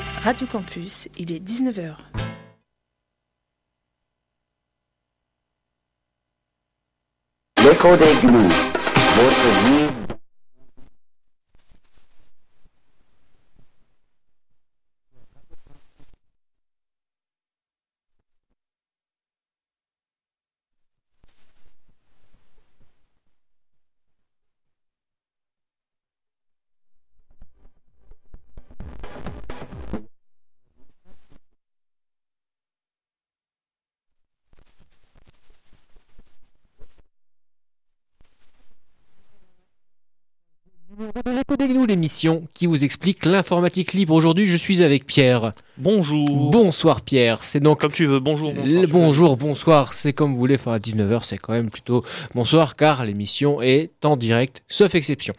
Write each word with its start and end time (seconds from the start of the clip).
Radio 0.00 0.46
Campus, 0.46 1.08
il 1.18 1.32
est 1.32 1.38
19h. 1.38 1.96
L'écho 7.62 7.96
des 7.96 8.14
gnous, 8.22 8.48
votre 9.14 9.48
vie 9.64 10.01
Gnous, 41.72 41.86
l'émission 41.86 42.42
qui 42.52 42.66
vous 42.66 42.84
explique 42.84 43.24
l'informatique 43.24 43.94
libre. 43.94 44.14
Aujourd'hui, 44.14 44.46
je 44.46 44.56
suis 44.56 44.82
avec 44.82 45.06
Pierre. 45.06 45.52
Bonjour. 45.78 46.50
Bonsoir 46.50 47.00
Pierre. 47.00 47.42
C'est 47.42 47.60
donc 47.60 47.80
Comme 47.80 47.92
tu 47.92 48.04
veux, 48.04 48.20
bonjour. 48.20 48.52
bonsoir, 48.52 48.86
bonjour, 48.88 49.36
bonsoir, 49.38 49.94
c'est 49.94 50.12
comme 50.12 50.32
vous 50.32 50.38
voulez. 50.38 50.56
Enfin, 50.56 50.74
à 50.74 50.78
19h, 50.78 51.20
c'est 51.24 51.38
quand 51.38 51.54
même 51.54 51.70
plutôt 51.70 52.04
bonsoir 52.34 52.76
car 52.76 53.06
l'émission 53.06 53.62
est 53.62 53.90
en 54.04 54.18
direct, 54.18 54.62
sauf 54.68 54.94
exception. 54.94 55.32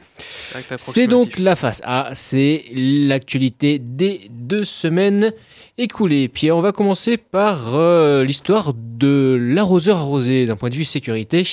C'est 0.77 1.05
donc 1.05 1.37
la 1.37 1.55
face 1.55 1.81
A, 1.85 2.09
c'est 2.13 2.63
l'actualité 2.73 3.77
des 3.79 4.27
deux 4.31 4.63
semaines 4.63 5.33
écoulées. 5.77 6.29
Pierre, 6.29 6.57
on 6.57 6.61
va 6.61 6.71
commencer 6.71 7.17
par 7.17 7.75
euh, 7.75 8.23
l'histoire 8.23 8.73
de 8.75 9.37
l'arroseur 9.39 9.97
arrosé 9.97 10.47
d'un 10.47 10.55
point 10.55 10.69
de 10.71 10.75
vue 10.75 10.85
sécurité. 10.85 11.43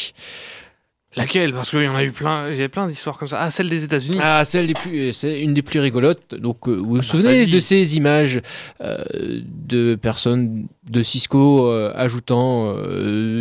Laquelle? 1.16 1.53
Parce 1.53 1.70
qu'il 1.70 1.83
y 1.83 1.89
en 1.89 1.97
a 1.97 2.05
eu 2.05 2.12
plein, 2.12 2.48
il 2.48 2.55
y 2.55 2.58
avait 2.58 2.69
plein 2.69 2.86
d'histoires 2.86 3.19
comme 3.19 3.27
ça. 3.27 3.41
Ah, 3.41 3.50
celle 3.50 3.69
des 3.69 3.83
États-Unis. 3.83 4.19
Ah, 4.20 4.44
celle 4.44 4.69
des 4.69 4.75
plus, 4.75 5.08
euh, 5.08 5.12
c'est 5.12 5.41
une 5.41 5.55
des 5.55 5.62
plus 5.62 5.80
rigolotes. 5.80 6.36
Donc, 6.36 6.69
euh, 6.69 6.72
vous 6.72 6.86
vous 6.86 6.97
bah, 6.98 7.03
souvenez 7.03 7.47
de 7.47 7.58
ces 7.58 7.97
images 7.97 8.41
euh, 8.80 9.03
de 9.08 9.97
personnes 9.97 10.69
de 10.88 11.03
Cisco 11.03 11.66
euh, 11.66 11.92
ajoutant 11.97 12.77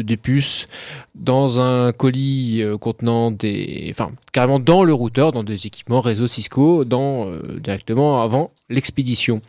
des 0.02 0.18
puces 0.18 0.66
dans 1.14 1.60
un 1.60 1.92
colis 1.92 2.64
contenant 2.80 3.30
des, 3.30 3.88
enfin, 3.92 4.12
carrément 4.32 4.60
dans 4.60 4.84
le 4.84 4.94
routeur, 4.94 5.32
dans 5.32 5.44
des 5.44 5.68
équipements 5.68 6.02
réseau 6.02 6.26
Cisco, 6.26 6.86
dans 6.86 7.32
directement 7.62 8.24
avant 8.24 8.52
l'expédition. 8.70 9.42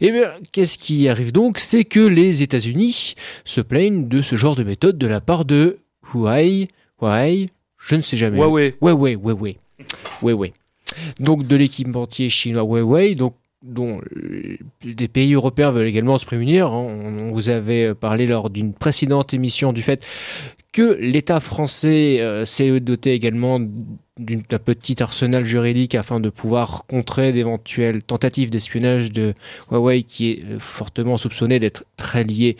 Et 0.00 0.12
bien, 0.12 0.32
qu'est-ce 0.52 0.78
qui 0.78 1.08
arrive 1.08 1.32
donc? 1.32 1.58
C'est 1.58 1.84
que 1.84 2.00
les 2.00 2.42
États-Unis 2.42 3.14
se 3.44 3.60
plaignent 3.60 4.08
de 4.08 4.22
ce 4.22 4.36
genre 4.36 4.54
de 4.54 4.62
méthode 4.62 4.98
de 4.98 5.06
la 5.06 5.20
part 5.20 5.44
de 5.44 5.78
Huawei. 6.12 6.68
Huawei, 7.00 7.46
je 7.86 7.94
ne 7.94 8.02
sais 8.02 8.16
jamais. 8.16 8.38
Huawei. 8.38 8.74
Huawei, 8.82 9.14
Huawei. 9.14 9.58
Huawei. 10.22 10.52
Donc 11.20 11.46
de 11.46 11.56
l'équipementier 11.56 12.28
chinois 12.28 12.62
Huawei, 12.62 13.14
donc 13.14 13.34
dont 13.62 14.00
euh, 14.16 14.58
des 14.84 15.08
pays 15.08 15.34
européens 15.34 15.70
veulent 15.70 15.86
également 15.86 16.18
se 16.18 16.26
prémunir. 16.26 16.66
hein. 16.66 16.86
On, 17.20 17.32
vous 17.32 17.48
avait 17.48 17.94
parlé 17.94 18.26
lors 18.26 18.50
d'une 18.50 18.72
précédente 18.72 19.34
émission 19.34 19.72
du 19.72 19.82
fait 19.82 20.04
que 20.72 20.98
l'État 21.00 21.40
français 21.40 22.20
euh, 22.20 22.44
s'est 22.44 22.80
doté 22.80 23.12
également 23.12 23.58
d'un 24.18 24.58
petit 24.58 25.02
arsenal 25.02 25.44
juridique 25.44 25.94
afin 25.94 26.20
de 26.20 26.28
pouvoir 26.28 26.84
contrer 26.86 27.32
d'éventuelles 27.32 28.02
tentatives 28.02 28.50
d'espionnage 28.50 29.12
de 29.12 29.34
Huawei 29.70 30.02
qui 30.02 30.32
est 30.32 30.44
euh, 30.44 30.58
fortement 30.58 31.16
soupçonné 31.16 31.58
d'être 31.58 31.84
très 31.96 32.24
lié 32.24 32.56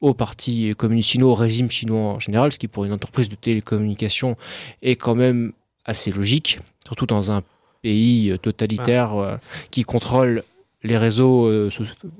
au 0.00 0.14
parti 0.14 0.74
communiste 0.76 1.10
chinois, 1.10 1.32
au 1.32 1.34
régime 1.34 1.70
chinois 1.70 2.12
en 2.14 2.18
général, 2.18 2.52
ce 2.52 2.58
qui 2.58 2.68
pour 2.68 2.84
une 2.84 2.92
entreprise 2.92 3.28
de 3.28 3.34
télécommunications 3.34 4.36
est 4.82 4.96
quand 4.96 5.14
même 5.14 5.52
assez 5.84 6.10
logique, 6.10 6.58
surtout 6.84 7.06
dans 7.06 7.32
un 7.32 7.42
pays 7.82 8.30
euh, 8.30 8.38
totalitaire 8.38 9.14
euh, 9.16 9.36
qui 9.70 9.84
contrôle 9.84 10.42
les 10.82 10.96
réseaux, 10.96 11.46
euh, 11.46 11.68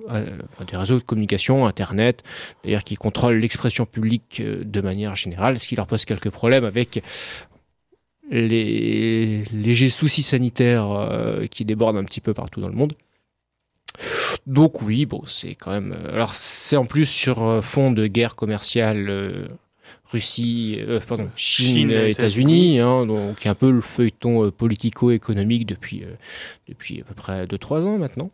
enfin, 0.06 0.64
des 0.70 0.76
réseaux 0.76 0.98
de 0.98 1.02
communication, 1.02 1.66
Internet, 1.66 2.22
d'ailleurs 2.62 2.84
qui 2.84 2.94
contrôle 2.94 3.36
l'expression 3.36 3.86
publique 3.86 4.42
de 4.42 4.80
manière 4.82 5.16
générale, 5.16 5.58
ce 5.58 5.66
qui 5.66 5.76
leur 5.76 5.86
pose 5.86 6.04
quelques 6.04 6.28
problèmes 6.28 6.66
avec 6.66 7.02
les 8.30 9.42
légers 9.52 9.90
soucis 9.90 10.22
sanitaires 10.22 10.90
euh, 10.90 11.46
qui 11.46 11.64
débordent 11.64 11.96
un 11.96 12.04
petit 12.04 12.20
peu 12.20 12.32
partout 12.32 12.60
dans 12.60 12.68
le 12.68 12.74
monde. 12.74 12.94
Donc 14.46 14.82
oui, 14.82 15.06
bon, 15.06 15.22
c'est 15.26 15.54
quand 15.54 15.70
même. 15.72 15.92
euh, 15.92 16.12
Alors 16.12 16.34
c'est 16.34 16.76
en 16.76 16.84
plus 16.84 17.06
sur 17.06 17.42
euh, 17.42 17.60
fond 17.60 17.92
de 17.92 18.06
guerre 18.06 18.34
commerciale 18.36 19.08
euh, 19.08 19.46
Russie, 20.10 20.78
euh, 20.88 21.00
pardon, 21.06 21.28
Chine, 21.34 21.66
Chine, 21.66 21.90
États-Unis. 21.90 22.80
Hein, 22.80 23.06
donc 23.06 23.46
un 23.46 23.54
peu 23.54 23.70
le 23.70 23.80
feuilleton 23.80 24.44
euh, 24.46 24.50
politico-économique 24.50 25.66
depuis 25.66 26.02
depuis 26.68 27.00
à 27.00 27.04
peu 27.04 27.14
près 27.14 27.44
2-3 27.46 27.84
ans 27.84 27.98
maintenant. 27.98 28.30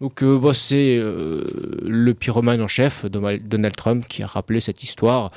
Donc 0.00 0.24
bah, 0.24 0.54
c'est 0.54 0.96
le 0.98 2.12
pyromane 2.14 2.62
en 2.62 2.68
chef, 2.68 3.04
Donald 3.04 3.46
Donald 3.46 3.76
Trump, 3.76 4.06
qui 4.08 4.22
a 4.22 4.26
rappelé 4.26 4.60
cette 4.60 4.82
histoire, 4.82 5.32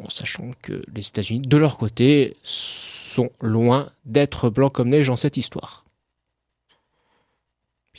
en 0.00 0.08
sachant 0.08 0.52
que 0.62 0.74
les 0.94 1.08
États-Unis, 1.08 1.40
de 1.40 1.56
leur 1.56 1.76
côté, 1.78 2.36
sont 2.44 3.30
loin 3.42 3.90
d'être 4.04 4.48
blancs 4.48 4.72
comme 4.72 4.90
neige 4.90 5.10
en 5.10 5.16
cette 5.16 5.36
histoire. 5.36 5.84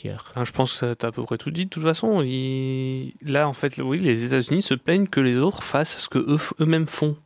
Pierre. 0.02 0.32
Ah, 0.34 0.42
je 0.44 0.50
pense 0.50 0.76
que 0.80 0.94
tu 0.94 1.06
as 1.06 1.10
à 1.10 1.12
peu 1.12 1.22
près 1.22 1.38
tout 1.38 1.52
dit. 1.52 1.66
De 1.66 1.70
toute 1.70 1.84
façon, 1.84 2.22
il- 2.22 3.14
là, 3.22 3.48
en 3.48 3.52
fait, 3.52 3.78
oui, 3.78 3.98
les 4.00 4.24
États-Unis 4.24 4.62
se 4.62 4.74
plaignent 4.74 5.06
que 5.06 5.20
les 5.20 5.36
autres 5.38 5.62
fassent 5.62 5.96
ce 5.98 6.08
que 6.08 6.18
eux- 6.18 6.38
eux-mêmes 6.60 6.86
font. 6.88 7.16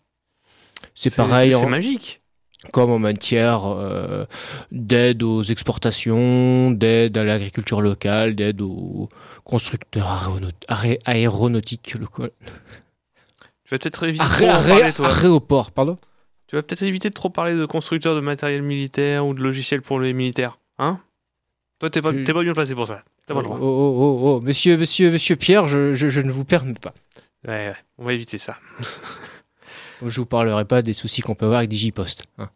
C'est 0.95 1.15
pareil 1.17 1.53
C'est 1.53 1.65
en- 1.65 1.71
magique. 1.71 2.21
comme 2.73 2.91
en 2.91 2.99
matière 2.99 3.65
euh, 3.67 4.27
d'aide 4.73 5.23
aux 5.23 5.41
exportations, 5.43 6.71
d'aide 6.71 7.17
à 7.17 7.25
l'agriculture 7.25 7.81
locale, 7.81 8.35
d'aide 8.35 8.61
aux 8.61 9.09
constructeurs 9.45 10.37
aéronautiques 11.07 11.95
locaux. 11.95 12.27
Tu 13.65 13.71
vas 13.71 13.79
peut-être 13.79 14.05
éviter 14.07 14.25
de 14.25 14.31
trop 14.31 14.47
parler, 14.47 14.93
toi. 14.93 15.09
aéroport, 15.17 15.71
pardon 15.73 15.97
Tu 16.47 16.57
vas 16.57 16.63
peut-être 16.63 16.83
éviter 16.83 17.09
de 17.09 17.15
trop 17.15 17.31
parler 17.31 17.55
de 17.55 17.65
constructeurs 17.67 18.15
de 18.15 18.21
matériel 18.21 18.63
militaire 18.63 19.27
ou 19.27 19.33
de 19.35 19.41
logiciels 19.43 19.83
pour 19.83 19.99
les 19.99 20.13
militaires. 20.13 20.59
Hein? 20.79 21.01
Toi, 21.79 21.91
t'es 21.91 22.01
pas, 22.03 22.13
Je- 22.13 22.25
pas 22.33 22.43
bien 22.43 22.53
placé 22.55 22.75
pour 22.75 22.87
ça. 22.89 23.03
T'as 23.27 23.35
pas 23.35 23.41
le 23.41 23.47
oh, 23.47 23.49
droit. 23.51 23.59
oh, 23.61 23.97
oh, 23.99 24.21
oh, 24.41 24.41
monsieur, 24.47 24.77
monsieur, 24.79 25.11
monsieur 25.11 25.37
Pierre, 25.37 25.69
je, 25.69 25.95
je- 25.95 26.09
je 26.09 26.21
ne 26.21 26.31
vous 26.33 26.45
permets 26.45 26.75
pas. 26.75 26.95
Ouais, 27.47 27.69
ouais, 27.69 27.77
on 27.99 28.05
va 28.05 28.13
éviter 28.15 28.39
ça. 28.39 28.57
Je 30.03 30.21
vous 30.21 30.27
parlerai 30.27 30.65
pas 30.65 30.83
des 30.83 30.93
soucis 30.93 31.21
qu'on 31.23 31.35
peut 31.35 31.45
avoir 31.47 31.59
avec 31.59 31.71
Digipost. 31.71 32.25
hein. 32.39 32.51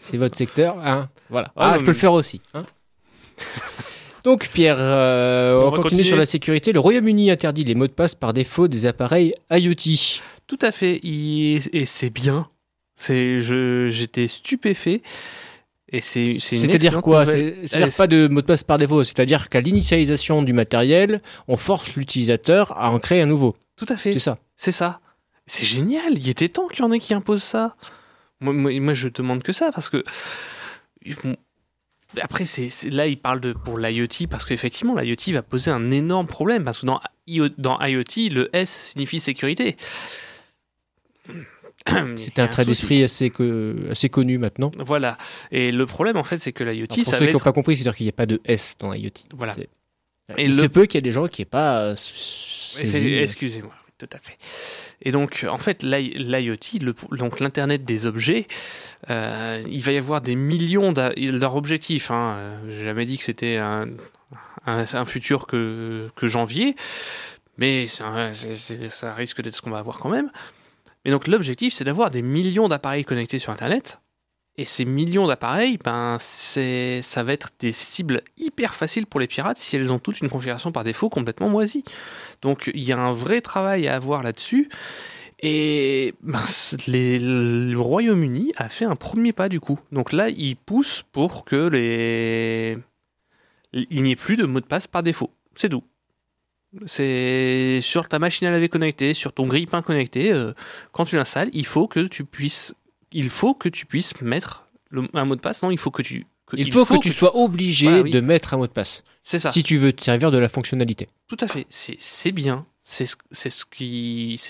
C'est 0.00 0.16
votre 0.18 0.36
secteur, 0.36 0.76
hein 0.84 1.08
Voilà. 1.30 1.52
Ah, 1.56 1.70
Ah, 1.70 1.72
je 1.74 1.78
peux 1.80 1.86
mais- 1.86 1.92
le 1.92 1.98
faire 1.98 2.12
aussi. 2.12 2.40
hein. 2.54 2.64
Donc 4.24 4.50
Pierre, 4.52 4.76
euh, 4.78 5.56
On 5.62 5.70
continue 5.70 5.82
continuer. 5.82 6.02
sur 6.04 6.16
la 6.16 6.26
sécurité. 6.26 6.72
Le 6.72 6.80
Royaume-Uni 6.80 7.30
interdit 7.30 7.64
les 7.64 7.74
mots 7.74 7.86
de 7.86 7.92
passe 7.92 8.14
par 8.14 8.34
défaut 8.34 8.68
des 8.68 8.84
appareils 8.84 9.32
IoT. 9.50 10.20
Tout 10.46 10.58
à 10.60 10.72
fait. 10.72 11.00
Et 11.02 11.58
c'est 11.86 12.10
bien. 12.10 12.46
J'étais 12.98 14.28
stupéfait. 14.28 15.00
Et 15.92 16.00
c'est, 16.00 16.38
C'est-à-dire 16.38 17.00
quoi 17.00 17.26
C'est-à-dire 17.26 17.88
Eh, 17.88 17.96
pas 17.96 18.06
de 18.06 18.28
mot 18.28 18.40
de 18.40 18.46
passe 18.46 18.62
par 18.62 18.78
défaut. 18.78 19.02
C'est-à-dire 19.02 19.48
qu'à 19.48 19.60
l'initialisation 19.60 20.42
du 20.42 20.52
matériel, 20.52 21.20
on 21.48 21.56
force 21.56 21.96
l'utilisateur 21.96 22.78
à 22.78 22.90
en 22.92 22.98
créer 22.98 23.22
un 23.22 23.26
nouveau. 23.26 23.54
Tout 23.76 23.86
à 23.88 23.96
fait. 23.96 24.12
C'est 24.12 24.20
ça. 24.20 24.38
C'est 24.56 24.72
ça. 24.72 25.00
C'est 25.46 25.64
génial. 25.64 26.16
Il 26.16 26.28
était 26.28 26.48
temps 26.48 26.68
qu'il 26.68 26.80
y 26.80 26.82
en 26.82 26.92
ait 26.92 27.00
qui 27.00 27.12
imposent 27.12 27.42
ça. 27.42 27.76
Moi, 28.40 28.52
moi, 28.52 28.78
moi, 28.80 28.94
je 28.94 29.08
demande 29.08 29.42
que 29.42 29.52
ça 29.52 29.70
parce 29.72 29.90
que. 29.90 30.04
Après, 32.20 32.44
c'est, 32.44 32.68
là, 32.90 33.06
il 33.06 33.18
parle 33.18 33.40
de, 33.40 33.52
pour 33.52 33.78
l'IoT 33.78 34.26
parce 34.28 34.44
qu'effectivement, 34.44 34.96
l'IoT 34.96 35.32
va 35.32 35.42
poser 35.42 35.70
un 35.70 35.90
énorme 35.90 36.26
problème 36.26 36.64
parce 36.64 36.80
que 36.80 36.86
dans, 36.86 37.00
dans 37.58 37.80
IoT, 37.80 38.32
le 38.32 38.48
S 38.52 38.70
signifie 38.92 39.18
sécurité. 39.18 39.76
C'est 42.16 42.38
un 42.38 42.46
trait 42.48 42.64
d'esprit 42.64 43.02
assez, 43.02 43.30
que- 43.30 43.76
assez 43.90 44.08
connu 44.08 44.38
maintenant. 44.38 44.70
Voilà. 44.78 45.16
Et 45.50 45.72
le 45.72 45.86
problème, 45.86 46.16
en 46.16 46.24
fait, 46.24 46.38
c'est 46.38 46.52
que 46.52 46.62
l'IoT, 46.64 46.84
Alors, 46.84 46.86
pour 46.88 46.96
ça 46.96 47.02
ceux 47.04 47.10
va 47.10 47.26
qui 47.26 47.32
n'ont 47.32 47.38
être. 47.38 47.44
pas 47.44 47.52
compris, 47.52 47.76
c'est-à-dire 47.76 47.96
qu'il 47.96 48.04
n'y 48.06 48.10
a 48.10 48.12
pas 48.12 48.26
de 48.26 48.40
S 48.44 48.76
dans 48.78 48.92
IoT. 48.92 49.10
Voilà. 49.34 49.54
C'est- 49.54 49.68
Et 50.38 50.44
Il 50.44 50.56
le- 50.56 50.62
se 50.62 50.66
peut 50.66 50.86
qu'il 50.86 50.98
y 50.98 51.00
ait 51.00 51.02
des 51.02 51.10
gens 51.12 51.26
qui 51.26 51.40
n'aient 51.40 51.46
pas 51.46 51.80
euh, 51.80 51.96
saisi. 51.96 53.14
Excusez-moi, 53.14 53.72
tout 53.98 54.08
à 54.12 54.18
fait. 54.18 54.36
Et 55.02 55.10
donc, 55.12 55.44
en 55.50 55.58
fait, 55.58 55.82
l'I- 55.82 56.12
l'IoT, 56.18 56.78
donc 57.16 57.40
l'Internet 57.40 57.84
des 57.84 58.06
objets, 58.06 58.46
euh, 59.08 59.62
il 59.68 59.80
va 59.82 59.92
y 59.92 59.96
avoir 59.96 60.20
des 60.20 60.36
millions 60.36 60.92
d'a- 60.92 61.12
leur 61.16 61.56
objectif. 61.56 62.10
Hein. 62.10 62.60
J'ai 62.68 62.84
jamais 62.84 63.06
dit 63.06 63.16
que 63.18 63.24
c'était 63.24 63.56
un, 63.56 63.88
un, 64.66 64.84
un 64.92 65.04
futur 65.06 65.46
que, 65.46 66.08
que 66.14 66.28
janvier, 66.28 66.76
mais 67.56 67.86
ça 67.88 69.14
risque 69.14 69.40
d'être 69.42 69.56
ce 69.56 69.62
qu'on 69.62 69.70
va 69.70 69.78
avoir 69.78 69.98
quand 69.98 70.10
même. 70.10 70.30
Mais 71.04 71.10
donc, 71.10 71.26
l'objectif, 71.26 71.72
c'est 71.72 71.84
d'avoir 71.84 72.10
des 72.10 72.22
millions 72.22 72.68
d'appareils 72.68 73.04
connectés 73.04 73.38
sur 73.38 73.52
Internet 73.52 74.00
Et 74.56 74.64
ces 74.64 74.84
millions 74.84 75.26
d'appareils, 75.26 75.78
ben, 75.82 76.18
ça 76.18 77.22
va 77.22 77.32
être 77.32 77.50
des 77.58 77.72
cibles 77.72 78.20
hyper 78.36 78.74
faciles 78.74 79.06
pour 79.06 79.20
les 79.20 79.26
pirates 79.26 79.58
si 79.58 79.76
elles 79.76 79.92
ont 79.92 79.98
toutes 79.98 80.20
une 80.20 80.28
configuration 80.28 80.72
par 80.72 80.84
défaut 80.84 81.08
complètement 81.08 81.48
moisie. 81.48 81.84
Donc 82.42 82.70
il 82.74 82.82
y 82.82 82.92
a 82.92 82.98
un 82.98 83.12
vrai 83.12 83.40
travail 83.40 83.88
à 83.88 83.94
avoir 83.94 84.22
là-dessus. 84.22 84.68
Et 85.42 86.14
ben, 86.22 86.42
le 86.88 87.76
Royaume-Uni 87.76 88.52
a 88.56 88.68
fait 88.68 88.84
un 88.84 88.96
premier 88.96 89.32
pas 89.32 89.48
du 89.48 89.58
coup. 89.58 89.80
Donc 89.90 90.12
là, 90.12 90.28
il 90.28 90.56
pousse 90.56 91.02
pour 91.12 91.44
que 91.46 91.68
les... 91.68 92.76
il 93.72 94.02
n'y 94.02 94.12
ait 94.12 94.16
plus 94.16 94.36
de 94.36 94.44
mot 94.44 94.60
de 94.60 94.66
passe 94.66 94.86
par 94.86 95.02
défaut. 95.02 95.30
C'est 95.54 95.70
tout. 95.70 95.84
C'est 96.86 97.80
sur 97.82 98.08
ta 98.08 98.18
machine 98.18 98.46
à 98.46 98.50
laver 98.50 98.68
connectée, 98.68 99.14
sur 99.14 99.32
ton 99.32 99.46
grille-pain 99.46 99.82
connecté, 99.82 100.30
euh, 100.32 100.52
quand 100.92 101.04
tu 101.04 101.16
l'installes, 101.16 101.50
il 101.52 101.66
faut 101.66 101.88
que 101.88 102.00
tu 102.06 102.24
puisses, 102.24 102.74
il 103.12 103.28
faut 103.30 103.54
que 103.54 103.68
tu 103.68 103.86
puisses 103.86 104.20
mettre 104.20 104.66
le- 104.90 105.08
un 105.14 105.24
mot 105.24 105.34
de 105.36 105.40
passe. 105.40 105.62
Non, 105.62 105.70
il 105.70 105.78
faut 105.78 105.90
que 105.90 106.02
tu. 106.02 106.26
que- 106.46 106.56
Il 106.56 106.70
faut 106.70 106.84
que 106.84 106.98
tu 106.98 107.12
sois 107.12 107.36
obligé 107.36 107.86
Voilà, 107.88 108.02
oui. 108.02 108.10
de 108.10 108.20
mettre 108.20 108.54
un 108.54 108.56
mot 108.58 108.66
de 108.66 108.72
passe 108.72 109.02
C'est 109.22 109.38
ça. 109.38 109.50
si 109.50 109.62
tu 109.62 109.78
veux 109.78 109.92
te 109.92 110.02
servir 110.02 110.30
de 110.30 110.38
la 110.38 110.48
fonctionnalité. 110.48 111.08
Tout 111.28 111.36
à 111.40 111.48
fait, 111.48 111.66
c'est 111.70 111.96
c'est 112.00 112.32
bien, 112.32 112.66
c'est 112.82 113.06
ce, 113.06 113.16
ce 113.32 113.64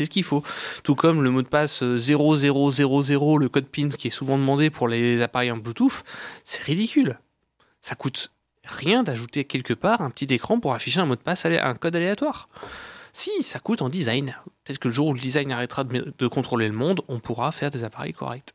qu'il 0.05 0.25
faut. 0.25 0.43
Tout 0.83 0.95
comme 0.95 1.23
le 1.23 1.31
mot 1.31 1.43
de 1.43 1.49
passe 1.49 1.83
euh, 1.83 1.97
0000, 1.99 3.39
le 3.39 3.49
code 3.49 3.67
PIN 3.67 3.89
qui 3.91 4.09
est 4.09 4.11
souvent 4.11 4.39
demandé 4.39 4.69
pour 4.71 4.89
les 4.89 5.21
appareils 5.23 5.51
en 5.51 5.57
Bluetooth, 5.59 6.03
c'est 6.45 6.63
ridicule. 6.63 7.19
Ça 7.83 7.95
coûte 7.95 8.31
rien 8.65 9.03
d'ajouter 9.03 9.45
quelque 9.45 9.75
part 9.75 10.01
un 10.03 10.11
petit 10.11 10.33
écran 10.33 10.61
pour 10.61 10.75
afficher 10.75 11.01
un 11.01 11.07
mot 11.07 11.17
de 11.17 11.21
passe, 11.21 11.45
un 11.47 11.75
code 11.75 11.97
aléatoire. 11.97 12.49
Si, 13.13 13.43
ça 13.43 13.59
coûte 13.59 13.83
en 13.83 13.89
design. 13.89 14.37
Peut-être 14.65 14.79
que 14.79 14.89
le 14.89 14.95
jour 14.95 15.09
où 15.09 15.15
le 15.15 15.19
design 15.21 15.51
arrêtera 15.51 15.83
de, 15.85 16.15
de 16.17 16.27
contrôler 16.29 16.69
le 16.69 16.75
monde, 16.75 17.01
on 17.09 17.19
pourra 17.19 17.51
faire 17.51 17.71
des 17.71 17.83
appareils 17.83 18.13
corrects. 18.13 18.53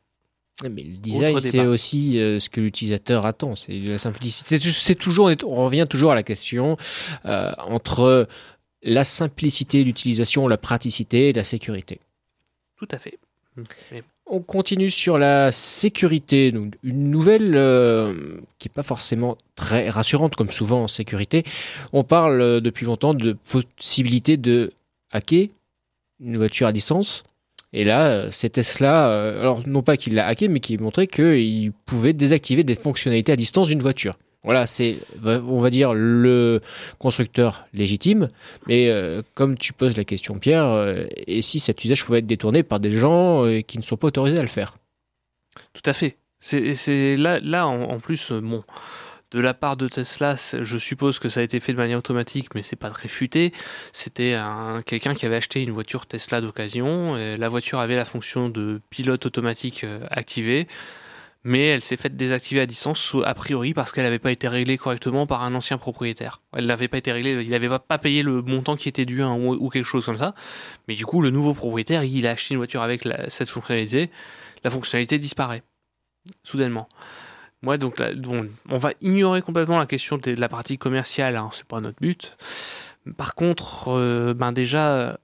Mais 0.63 0.83
le 0.83 0.95
design, 0.97 1.37
c'est 1.41 1.59
aussi 1.67 2.17
euh, 2.17 2.39
ce 2.39 2.49
que 2.49 2.61
l'utilisateur 2.61 3.25
attend. 3.25 3.57
C'est 3.57 3.77
la 3.77 3.97
simplicité. 3.97 4.57
C'est- 4.57 4.95
toujours, 4.95 5.29
on 5.45 5.65
revient 5.65 5.85
toujours 5.89 6.13
à 6.13 6.15
la 6.15 6.23
question 6.23 6.77
euh, 7.25 7.51
entre 7.57 8.27
la 8.81 9.03
simplicité 9.03 9.83
d'utilisation, 9.83 10.47
la 10.47 10.57
praticité 10.57 11.27
et 11.29 11.33
la 11.33 11.43
sécurité. 11.43 11.99
Tout 12.77 12.87
à 12.91 12.97
fait. 12.97 13.19
On 14.27 14.39
continue 14.39 14.89
sur 14.89 15.19
la 15.19 15.51
sécurité. 15.51 16.51
Une 16.83 17.11
nouvelle 17.11 17.55
euh, 17.55 18.39
qui 18.57 18.67
n'est 18.67 18.73
pas 18.73 18.81
forcément 18.81 19.37
très 19.55 19.89
rassurante, 19.89 20.35
comme 20.35 20.49
souvent 20.49 20.83
en 20.83 20.87
sécurité. 20.87 21.43
On 21.93 22.03
parle 22.03 22.41
euh, 22.41 22.59
depuis 22.59 22.87
longtemps 22.87 23.13
de 23.13 23.33
possibilité 23.33 24.37
de 24.37 24.71
hacker 25.11 25.47
une 26.19 26.37
voiture 26.37 26.65
à 26.65 26.71
distance. 26.71 27.23
Et 27.71 27.83
là, 27.83 28.07
euh, 28.07 28.29
c'est 28.31 28.49
Tesla, 28.49 29.05
alors 29.39 29.67
non 29.67 29.83
pas 29.83 29.95
qu'il 29.95 30.15
l'a 30.15 30.25
hacké, 30.25 30.47
mais 30.47 30.59
qui 30.59 30.77
montrait 30.79 31.07
qu'il 31.07 31.71
pouvait 31.85 32.13
désactiver 32.13 32.63
des 32.63 32.75
fonctionnalités 32.75 33.31
à 33.31 33.35
distance 33.35 33.67
d'une 33.67 33.81
voiture. 33.81 34.17
Voilà, 34.45 34.67
c'est, 34.67 34.99
on 35.25 35.59
va 35.59 35.69
dire, 35.71 35.93
le 35.93 36.61
constructeur 36.99 37.65
légitime. 37.73 38.29
Mais 38.67 38.89
euh, 38.89 39.23
comme 39.33 39.57
tu 39.57 39.73
poses 39.73 39.97
la 39.97 40.03
question, 40.03 40.37
Pierre, 40.37 40.65
euh, 40.65 41.05
et 41.27 41.41
si 41.41 41.59
cet 41.59 41.83
usage 41.83 42.05
pouvait 42.05 42.19
être 42.19 42.27
détourné 42.27 42.61
par 42.61 42.79
des 42.79 42.91
gens 42.91 43.43
euh, 43.45 43.61
qui 43.61 43.79
ne 43.79 43.83
sont 43.83 43.97
pas 43.97 44.07
autorisés 44.07 44.37
à 44.37 44.43
le 44.43 44.47
faire? 44.47 44.75
Tout 45.73 45.81
à 45.85 45.93
fait. 45.93 46.17
C'est 46.39 47.15
là, 47.15 47.39
là 47.39 47.65
en, 47.67 47.81
en 47.89 47.99
plus, 47.99 48.31
bon, 48.31 48.63
de 49.31 49.39
la 49.39 49.55
part 49.55 49.77
de 49.77 49.87
Tesla, 49.87 50.35
je 50.61 50.77
suppose 50.77 51.17
que 51.17 51.27
ça 51.27 51.39
a 51.39 51.43
été 51.43 51.59
fait 51.59 51.73
de 51.73 51.77
manière 51.77 51.97
automatique, 51.97 52.53
mais 52.53 52.61
c'est 52.61 52.75
pas 52.75 52.91
très 52.91 53.07
futé. 53.07 53.51
C'était 53.93 54.33
un- 54.33 54.83
quelqu'un 54.83 55.15
qui 55.15 55.25
avait 55.25 55.37
acheté 55.37 55.63
une 55.63 55.71
voiture 55.71 56.05
Tesla 56.05 56.39
d'occasion. 56.41 57.15
La 57.15 57.49
voiture 57.49 57.79
avait 57.79 57.95
la 57.95 58.05
fonction 58.05 58.47
de 58.49 58.79
pilote 58.91 59.25
automatique 59.25 59.85
activée, 60.11 60.67
mais 61.45 61.67
elle 61.67 61.81
s'est 61.81 61.95
faite 61.95 62.17
désactiver 62.17 62.59
à 62.59 62.65
distance, 62.65 63.15
a 63.23 63.33
priori 63.35 63.73
parce 63.75 63.91
qu'elle 63.91 64.03
n'avait 64.03 64.19
pas 64.19 64.31
été 64.31 64.47
réglée 64.47 64.77
correctement 64.77 65.27
par 65.27 65.43
un 65.43 65.53
ancien 65.53 65.77
propriétaire. 65.77 66.41
Elle 66.53 66.65
n'avait 66.65 66.87
pas 66.87 66.97
été 66.97 67.11
réglée, 67.11 67.39
il 67.43 67.49
n'avait 67.51 67.69
pas, 67.69 67.97
payé 67.99 68.23
le 68.23 68.41
montant 68.41 68.75
qui 68.75 68.89
était 68.89 69.05
dû 69.05 69.21
hein, 69.21 69.35
ou, 69.35 69.53
ou 69.53 69.69
quelque 69.69 69.85
chose 69.85 70.05
comme 70.05 70.17
ça. 70.17 70.33
Mais 70.87 70.95
du 70.95 71.05
coup, 71.05 71.21
le 71.21 71.29
nouveau 71.29 71.53
propriétaire, 71.53 72.03
il 72.03 72.25
a 72.25 72.31
acheté 72.31 72.55
une 72.55 72.57
voiture 72.57 72.81
avec 72.81 73.07
cette 73.27 73.49
fonctionnalité. 73.49 74.09
La 74.63 74.71
fonctionnalité 74.71 75.19
disparaît 75.19 75.61
soudainement. 76.43 76.89
Moi, 77.61 77.77
donc, 77.77 78.01
on 78.69 78.77
va 78.77 78.91
ignorer 79.01 79.41
complètement 79.41 79.77
la 79.77 79.85
question 79.85 80.17
de 80.17 80.31
la 80.31 80.49
partie 80.49 80.77
commerciale, 80.77 81.35
hein, 81.35 81.49
c'est 81.51 81.65
pas 81.65 81.79
notre 81.79 81.99
but. 82.01 82.35
Par 83.17 83.35
contre, 83.35 83.89
euh, 83.89 84.33
ben 84.33 84.51
déjà, 84.51 85.19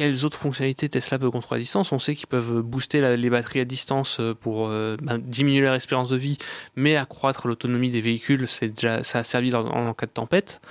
quelles 0.00 0.24
autres 0.24 0.38
fonctionnalités 0.38 0.88
Tesla 0.88 1.18
peut 1.18 1.30
contrôler 1.30 1.58
à 1.58 1.60
distance 1.60 1.92
On 1.92 1.98
sait 1.98 2.14
qu'ils 2.14 2.26
peuvent 2.26 2.62
booster 2.62 3.18
les 3.18 3.28
batteries 3.28 3.60
à 3.60 3.66
distance 3.66 4.18
euh, 4.18 4.32
pour 4.32 4.70
euh, 4.70 4.96
ben, 5.02 5.18
diminuer 5.18 5.60
leur 5.60 5.74
espérance 5.74 6.08
de 6.08 6.16
vie, 6.16 6.38
mais 6.74 6.96
accroître 6.96 7.46
l'autonomie 7.46 7.90
des 7.90 8.00
véhicules. 8.00 8.48
C'est 8.48 8.68
déjà, 8.68 9.02
ça 9.02 9.18
a 9.18 9.24
servi 9.24 9.54
en, 9.54 9.66
en 9.66 9.92
cas 9.92 10.06
de 10.06 10.12
tempête. 10.12 10.62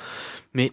Mais 0.56 0.72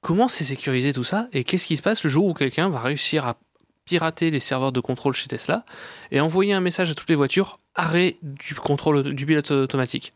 comment 0.00 0.26
c'est 0.26 0.42
sécurisé 0.42 0.92
tout 0.92 1.04
ça? 1.04 1.28
Et 1.32 1.44
qu'est-ce 1.44 1.66
qui 1.66 1.76
se 1.76 1.82
passe 1.82 2.02
le 2.02 2.10
jour 2.10 2.26
où 2.26 2.34
quelqu'un 2.34 2.68
va 2.68 2.80
réussir 2.80 3.24
à 3.24 3.38
pirater 3.84 4.32
les 4.32 4.40
serveurs 4.40 4.72
de 4.72 4.80
contrôle 4.80 5.14
chez 5.14 5.28
Tesla 5.28 5.64
et 6.10 6.18
envoyer 6.18 6.52
un 6.52 6.60
message 6.60 6.90
à 6.90 6.96
toutes 6.96 7.10
les 7.10 7.14
voitures 7.14 7.60
arrêt 7.76 8.16
du 8.22 8.56
contrôle 8.56 9.14
du 9.14 9.24
pilote 9.24 9.52
automatique? 9.52 10.14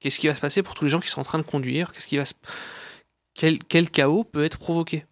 Qu'est-ce 0.00 0.18
qui 0.18 0.26
va 0.26 0.34
se 0.34 0.40
passer 0.40 0.62
pour 0.62 0.72
tous 0.72 0.84
les 0.84 0.90
gens 0.90 1.00
qui 1.00 1.10
sont 1.10 1.20
en 1.20 1.24
train 1.24 1.38
de 1.38 1.44
conduire? 1.44 1.92
Qu'est-ce 1.92 2.06
qui 2.06 2.16
va 2.16 2.24
se... 2.24 2.32
quel, 3.34 3.58
quel 3.58 3.90
chaos 3.90 4.24
peut 4.24 4.46
être 4.46 4.56
provoqué? 4.56 5.04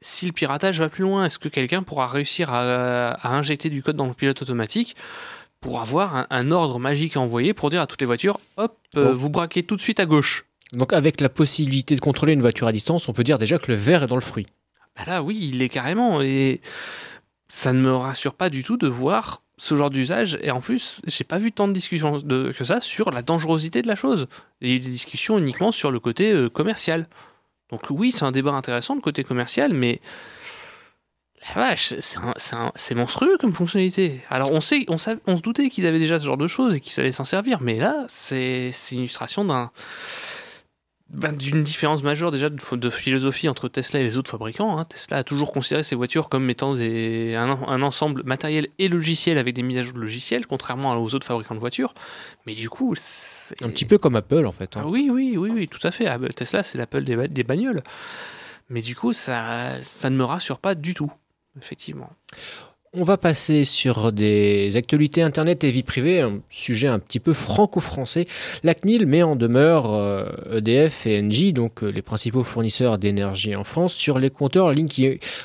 Si 0.00 0.26
le 0.26 0.32
piratage 0.32 0.78
va 0.78 0.88
plus 0.88 1.02
loin, 1.02 1.24
est-ce 1.26 1.38
que 1.38 1.48
quelqu'un 1.48 1.82
pourra 1.82 2.06
réussir 2.06 2.50
à, 2.52 3.10
à 3.12 3.28
injecter 3.36 3.68
du 3.70 3.82
code 3.82 3.96
dans 3.96 4.06
le 4.06 4.14
pilote 4.14 4.40
automatique 4.42 4.94
pour 5.60 5.80
avoir 5.80 6.14
un, 6.16 6.26
un 6.30 6.50
ordre 6.52 6.78
magique 6.78 7.16
à 7.16 7.20
envoyer 7.20 7.52
pour 7.52 7.68
dire 7.70 7.80
à 7.80 7.86
toutes 7.88 8.00
les 8.00 8.06
voitures 8.06 8.38
hop, 8.56 8.76
euh, 8.96 9.06
Bon. 9.08 9.14
vous 9.14 9.28
braquez 9.30 9.64
tout 9.64 9.74
de 9.74 9.80
suite 9.80 9.98
à 9.98 10.06
gauche 10.06 10.44
Donc 10.72 10.92
avec 10.92 11.20
la 11.20 11.28
possibilité 11.28 11.96
de 11.96 12.00
contrôler 12.00 12.32
une 12.34 12.40
voiture 12.42 12.68
à 12.68 12.72
distance, 12.72 13.08
on 13.08 13.12
peut 13.12 13.24
dire 13.24 13.38
déjà 13.38 13.58
que 13.58 13.70
le 13.72 13.76
verre 13.76 14.04
est 14.04 14.06
dans 14.06 14.14
le 14.14 14.20
fruit. 14.20 14.46
Bah 14.96 15.02
là, 15.06 15.22
oui, 15.22 15.50
il 15.52 15.60
est 15.62 15.68
carrément. 15.68 16.22
Et 16.22 16.60
ça 17.48 17.72
ne 17.72 17.80
me 17.80 17.92
rassure 17.92 18.34
pas 18.34 18.50
du 18.50 18.62
tout 18.62 18.76
de 18.76 18.86
voir 18.86 19.42
ce 19.56 19.74
genre 19.74 19.90
d'usage. 19.90 20.38
Et 20.42 20.52
en 20.52 20.60
plus, 20.60 21.00
j'ai 21.08 21.24
pas 21.24 21.38
vu 21.38 21.50
tant 21.50 21.66
de 21.66 21.72
discussions 21.72 22.18
de- 22.18 22.52
que 22.56 22.62
ça 22.64 22.80
sur 22.80 23.10
la 23.10 23.22
dangerosité 23.22 23.82
de 23.82 23.88
la 23.88 23.96
chose. 23.96 24.28
Il 24.60 24.68
y 24.68 24.72
a 24.72 24.74
eu 24.76 24.80
des 24.80 24.90
discussions 24.90 25.38
uniquement 25.38 25.72
sur 25.72 25.90
le 25.90 25.98
côté 25.98 26.30
euh, 26.32 26.48
commercial. 26.48 27.08
Donc 27.70 27.82
oui, 27.90 28.12
c'est 28.12 28.24
un 28.24 28.32
débat 28.32 28.52
intéressant, 28.52 28.94
le 28.94 29.00
côté 29.00 29.24
commercial, 29.24 29.72
mais 29.74 30.00
la 31.54 31.62
vache, 31.62 31.94
c'est- 31.98 32.94
monstrueux 32.94 33.36
comme 33.38 33.54
fonctionnalité. 33.54 34.20
Alors 34.28 34.52
on 34.52 34.60
sait, 34.60 34.84
on, 34.88 34.98
se 34.98 35.42
doutait 35.42 35.70
qu'ils 35.70 35.86
avaient 35.86 35.98
déjà 35.98 36.18
ce 36.18 36.26
genre 36.26 36.36
de 36.36 36.48
choses 36.48 36.74
et 36.74 36.80
qu'ils 36.80 36.98
allaient 37.00 37.12
s'en 37.12 37.24
servir, 37.24 37.60
mais 37.60 37.78
là, 37.78 38.04
c'est 38.08 38.70
c'est 38.72 38.96
une 38.96 39.02
illustration 39.02 39.44
d'un 39.44 39.70
ben, 41.10 41.32
d'une 41.32 41.62
différence 41.62 42.02
majeure 42.02 42.30
déjà 42.30 42.50
de, 42.50 42.76
de 42.76 42.90
philosophie 42.90 43.48
entre 43.48 43.68
Tesla 43.68 44.00
et 44.00 44.02
les 44.02 44.18
autres 44.18 44.30
fabricants. 44.30 44.78
hein. 44.78 44.84
Tesla 44.84 45.16
a 45.18 45.24
toujours 45.24 45.52
considéré 45.52 45.82
ses 45.82 45.96
voitures 45.96 46.28
comme 46.28 46.48
étant 46.50 46.74
des, 46.74 47.34
un, 47.34 47.48
un 47.50 47.82
ensemble 47.82 48.22
matériel 48.24 48.68
et 48.78 48.88
logiciel 48.88 49.38
avec 49.38 49.54
des 49.54 49.62
mises 49.62 49.78
à 49.78 49.82
jour 49.82 49.94
de 49.94 50.00
logiciels, 50.00 50.46
contrairement 50.46 50.94
aux 50.96 51.14
autres 51.14 51.26
fabricants 51.26 51.54
de 51.54 51.60
voitures. 51.60 51.94
Mais 52.46 52.54
du 52.54 52.68
coup, 52.68 52.94
c'est... 52.96 53.62
Un 53.62 53.70
petit 53.70 53.86
peu 53.86 53.96
comme 53.96 54.16
Apple 54.16 54.44
en 54.44 54.52
fait. 54.52 54.76
hein. 54.76 54.82
Ah 54.84 54.88
oui, 54.88 55.08
oui, 55.10 55.36
oui, 55.38 55.50
oui, 55.50 55.68
tout 55.68 55.84
à 55.86 55.90
fait. 55.90 56.06
Tesla, 56.34 56.62
c'est 56.62 56.76
l'Apple 56.76 57.04
des, 57.04 57.16
ba- 57.16 57.28
des 57.28 57.42
bagnoles. 57.42 57.80
Mais 58.68 58.82
du 58.82 58.94
coup, 58.94 59.14
ça, 59.14 59.82
ça 59.82 60.10
ne 60.10 60.16
me 60.16 60.24
rassure 60.24 60.58
pas 60.58 60.74
du 60.74 60.92
tout, 60.92 61.10
effectivement. 61.58 62.10
On 62.94 63.04
va 63.04 63.18
passer 63.18 63.64
sur 63.64 64.12
des 64.12 64.74
actualités 64.76 65.22
Internet 65.22 65.62
et 65.62 65.68
vie 65.68 65.82
privée, 65.82 66.22
un 66.22 66.40
sujet 66.48 66.88
un 66.88 66.98
petit 66.98 67.20
peu 67.20 67.34
franco-français. 67.34 68.26
La 68.62 68.74
CNIL 68.74 69.04
met 69.04 69.22
en 69.22 69.36
demeure 69.36 69.92
euh, 69.92 70.24
EDF 70.56 71.06
et 71.06 71.20
Engie, 71.20 71.52
donc 71.52 71.82
euh, 71.82 71.88
les 71.88 72.00
principaux 72.00 72.42
fournisseurs 72.42 72.96
d'énergie 72.96 73.54
en 73.54 73.64
France, 73.64 73.92
sur 73.92 74.18
les 74.18 74.30
compteurs. 74.30 74.72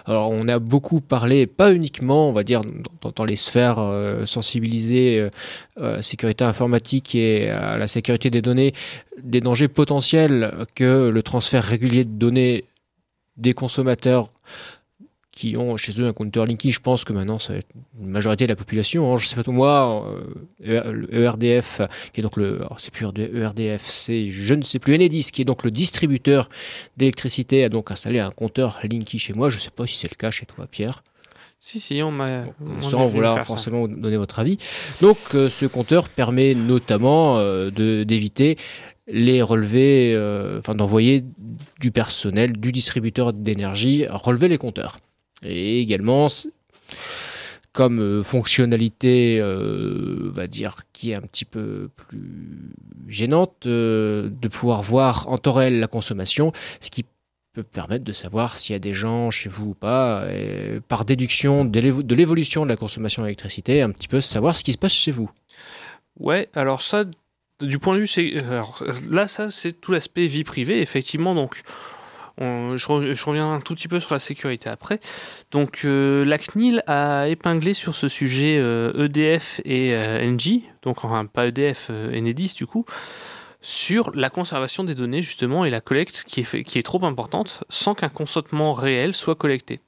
Alors 0.05 0.29
on 0.31 0.47
a 0.47 0.57
beaucoup 0.59 1.01
parlé, 1.01 1.45
pas 1.45 1.73
uniquement, 1.73 2.29
on 2.29 2.31
va 2.31 2.45
dire, 2.45 2.61
dans, 3.01 3.11
dans 3.13 3.25
les 3.25 3.35
sphères 3.35 3.79
euh, 3.79 4.25
sensibilisées 4.25 5.19
euh, 5.19 5.29
euh, 5.79 6.01
sécurité 6.01 6.45
informatique 6.45 7.13
et 7.13 7.49
à 7.49 7.77
la 7.77 7.89
sécurité 7.89 8.29
des 8.29 8.41
données, 8.41 8.71
des 9.21 9.41
dangers 9.41 9.67
potentiels 9.67 10.65
que 10.75 11.07
le 11.07 11.23
transfert 11.23 11.63
régulier 11.63 12.05
de 12.05 12.11
données 12.11 12.63
des 13.35 13.53
consommateurs 13.53 14.31
qui 15.33 15.57
ont 15.57 15.75
chez 15.77 15.99
eux 15.99 16.05
un 16.05 16.13
compteur 16.13 16.45
Linky, 16.45 16.71
je 16.71 16.79
pense 16.79 17.03
que 17.03 17.11
maintenant 17.11 17.39
c'est 17.39 17.61
une 17.99 18.09
majorité 18.09 18.45
de 18.45 18.51
la 18.51 18.55
population. 18.55 19.11
hein. 19.11 19.17
Je 19.17 19.27
sais 19.27 19.35
pas 19.35 19.51
moi, 19.51 20.07
euh, 20.63 20.93
le 20.93 21.13
ERDF, 21.13 21.81
qui 22.13 22.21
est 22.21 22.23
donc 22.23 22.37
le, 22.37 22.61
c'est 22.77 22.93
plus 22.93 23.05
ERDF, 23.05 23.83
c'est 23.85 24.29
je 24.29 24.53
ne 24.53 24.61
sais 24.61 24.79
plus 24.79 24.93
Enedis, 24.93 25.31
qui 25.33 25.41
est 25.41 25.45
donc 25.45 25.63
le 25.63 25.71
distributeur 25.71 26.49
d'électricité, 26.97 27.63
a 27.63 27.69
donc 27.69 27.89
installé 27.89 28.19
un 28.19 28.29
compteur 28.31 28.79
Linky 28.83 29.17
chez 29.17 29.33
moi. 29.33 29.49
Je 29.49 29.57
sais 29.57 29.71
pas 29.71 29.87
si 29.87 29.97
c'est 29.97 30.09
le 30.09 30.15
cas 30.15 30.29
chez 30.29 30.45
toi, 30.45 30.67
Pierre. 30.69 31.03
Si, 31.59 31.79
si, 31.79 32.03
on 32.03 32.11
m'a... 32.11 32.43
Sans 32.81 33.05
vouloir 33.05 33.37
ça. 33.37 33.45
forcément 33.45 33.87
donner 33.87 34.17
votre 34.17 34.37
avis. 34.39 34.57
Donc, 35.01 35.17
euh, 35.33 35.47
ce 35.47 35.65
compteur 35.65 36.09
permet 36.09 36.55
notamment 36.55 37.37
euh, 37.37 37.71
d'éviter 38.03 38.57
les 39.07 39.41
relevés, 39.41 40.11
euh, 40.13 40.59
enfin 40.59 40.75
d'envoyer 40.75 41.23
du 41.79 41.91
personnel, 41.91 42.51
du 42.51 42.73
distributeur 42.73 43.31
d'énergie 43.31 44.05
relever 44.09 44.49
les 44.49 44.57
compteurs. 44.57 44.97
Et 45.45 45.79
également, 45.81 46.27
comme 47.71 47.99
euh, 47.99 48.23
fonctionnalité, 48.23 49.39
euh, 49.39 50.29
on 50.29 50.31
va 50.31 50.47
dire, 50.47 50.77
qui 50.93 51.11
est 51.11 51.15
un 51.15 51.21
petit 51.21 51.45
peu 51.45 51.89
plus 51.95 52.75
gênante, 53.07 53.65
euh, 53.65 54.29
de 54.29 54.47
pouvoir 54.47 54.83
voir 54.83 55.27
en 55.27 55.37
temps 55.37 55.53
réel 55.53 55.79
la 55.79 55.87
consommation, 55.87 56.51
ce 56.81 56.91
qui 56.91 57.03
peut 57.53 57.63
permettre 57.63 58.03
de 58.03 58.13
savoir 58.13 58.57
s'il 58.57 58.73
y 58.73 58.75
a 58.75 58.79
des 58.79 58.93
gens 58.93 59.29
chez 59.29 59.49
vous 59.49 59.69
ou 59.69 59.73
pas, 59.75 60.25
par 60.87 61.05
déduction 61.05 61.65
de 61.65 61.79
l'évo- 61.79 62.01
de 62.01 62.15
l'évolution 62.15 62.63
de 62.63 62.69
la 62.69 62.77
consommation 62.77 63.21
d'électricité, 63.21 63.81
un 63.83 63.91
petit 63.91 64.07
peu 64.07 64.21
savoir 64.21 64.55
ce 64.55 64.63
qui 64.63 64.71
se 64.71 64.77
passe 64.79 64.93
chez 64.93 65.11
vous. 65.11 65.29
Ouais, 66.19 66.49
alors 66.55 66.81
ça, 66.81 67.05
du 67.61 67.77
point 67.77 67.93
de 67.93 67.99
vue, 67.99 68.07
c'est 68.07 68.43
là, 69.09 69.27
ça, 69.27 69.51
c'est 69.51 69.71
tout 69.71 69.91
l'aspect 69.91 70.25
vie 70.25 70.43
privée, 70.43 70.81
effectivement. 70.81 71.35
Donc, 71.35 71.61
je, 72.39 72.85
re- 72.87 73.13
je 73.13 73.25
reviens 73.25 73.51
un 73.51 73.59
tout 73.61 73.75
petit 73.75 73.87
peu 73.87 73.99
sur 73.99 74.13
la 74.13 74.19
sécurité 74.19 74.69
après. 74.69 74.99
Donc, 75.51 75.81
euh, 75.85 76.25
la 76.25 76.37
CNIL 76.37 76.83
a 76.87 77.27
épinglé 77.27 77.73
sur 77.73 77.95
ce 77.95 78.07
sujet 78.07 78.57
euh, 78.59 79.05
EDF 79.05 79.61
et 79.65 79.95
euh, 79.95 80.37
donc 80.81 81.05
enfin 81.05 81.25
pas 81.25 81.47
EDF, 81.47 81.87
euh, 81.89 82.17
Enedis 82.17 82.53
du 82.55 82.65
coup, 82.65 82.85
sur 83.61 84.11
la 84.15 84.29
conservation 84.29 84.83
des 84.83 84.95
données 84.95 85.21
justement 85.21 85.63
et 85.63 85.69
la 85.69 85.81
collecte 85.81 86.23
qui 86.27 86.41
est, 86.41 86.63
qui 86.63 86.79
est 86.79 86.83
trop 86.83 87.05
importante 87.05 87.63
sans 87.69 87.93
qu'un 87.93 88.09
consentement 88.09 88.73
réel 88.73 89.13
soit 89.13 89.35
collecté. 89.35 89.79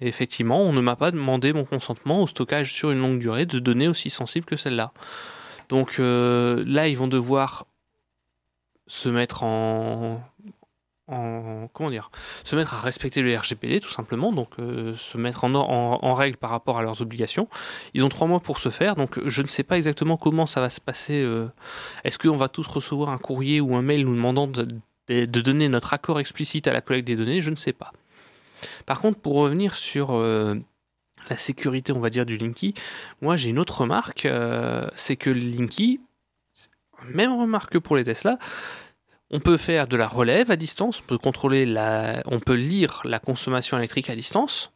Et 0.00 0.06
effectivement, 0.06 0.62
on 0.62 0.72
ne 0.72 0.80
m'a 0.80 0.94
pas 0.94 1.10
demandé 1.10 1.52
mon 1.52 1.64
consentement 1.64 2.22
au 2.22 2.26
stockage 2.28 2.72
sur 2.72 2.92
une 2.92 3.00
longue 3.00 3.18
durée 3.18 3.46
de 3.46 3.58
données 3.58 3.88
aussi 3.88 4.10
sensibles 4.10 4.46
que 4.46 4.56
celle-là. 4.56 4.92
Donc 5.68 5.98
là, 5.98 6.86
ils 6.86 6.96
vont 6.96 7.08
devoir 7.08 7.66
se 8.86 9.08
mettre 9.08 9.42
en, 9.42 10.22
en- 11.08 11.68
comment 11.72 11.90
dire, 11.90 12.10
se 12.44 12.54
mettre 12.56 12.74
à 12.74 12.80
respecter 12.80 13.22
le 13.22 13.36
RGPD 13.36 13.80
tout 13.80 13.88
simplement, 13.88 14.32
donc 14.32 14.50
euh, 14.58 14.94
se 14.94 15.18
mettre 15.18 15.44
en, 15.44 16.14
règle 16.14 16.36
par 16.36 16.50
rapport 16.50 16.78
à 16.78 16.82
leurs 16.82 17.02
obligations. 17.02 17.48
Ils 17.94 18.04
ont 18.04 18.08
trois 18.08 18.26
mois 18.26 18.40
pour 18.40 18.58
ce 18.58 18.68
faire, 18.68 18.94
donc 18.94 19.18
je 19.26 19.42
ne 19.42 19.46
sais 19.46 19.62
pas 19.62 19.76
exactement 19.76 20.16
comment 20.16 20.46
ça 20.46 20.60
va 20.60 20.70
se 20.70 20.80
passer. 20.80 21.20
euh, 21.22 21.48
Est-ce 22.04 22.18
qu'on 22.18 22.36
va 22.36 22.48
tous 22.48 22.66
recevoir 22.66 23.10
un 23.10 23.18
courrier 23.18 23.60
ou 23.60 23.74
un 23.74 23.82
mail 23.82 24.04
nous 24.04 24.14
demandant 24.14 24.46
de, 24.46 24.66
donner 25.24 25.68
notre 25.68 25.94
accord 25.94 26.20
explicite 26.20 26.66
à 26.68 26.72
la 26.72 26.80
collecte 26.80 27.06
des 27.06 27.16
données? 27.16 27.40
Je 27.40 27.50
ne 27.50 27.56
sais 27.56 27.72
pas. 27.72 27.92
Par 28.86 29.00
contre, 29.00 29.18
pour 29.20 29.36
revenir 29.36 29.74
sur 29.74 30.12
euh, 30.12 30.54
la 31.30 31.38
sécurité, 31.38 31.92
on 31.92 32.00
va 32.00 32.10
dire, 32.10 32.26
du 32.26 32.36
Linky, 32.36 32.74
moi 33.22 33.36
j'ai 33.36 33.50
une 33.50 33.58
autre 33.58 33.82
remarque, 33.82 34.28
c'est 34.96 35.16
que 35.16 35.30
Linky, 35.30 36.00
même 37.14 37.32
remarque 37.32 37.72
que 37.72 37.78
pour 37.78 37.96
les 37.96 38.04
Tesla, 38.04 38.38
on 39.30 39.40
peut 39.40 39.56
faire 39.56 39.86
de 39.86 39.96
la 39.96 40.08
relève 40.08 40.50
à 40.50 40.56
distance, 40.56 41.00
on 41.00 41.06
peut 41.06 41.18
contrôler 41.18 41.66
la, 41.66 42.22
on 42.26 42.40
peut 42.40 42.54
lire 42.54 43.02
la 43.04 43.18
consommation 43.18 43.76
électrique 43.76 44.10
à 44.10 44.16
distance, 44.16 44.72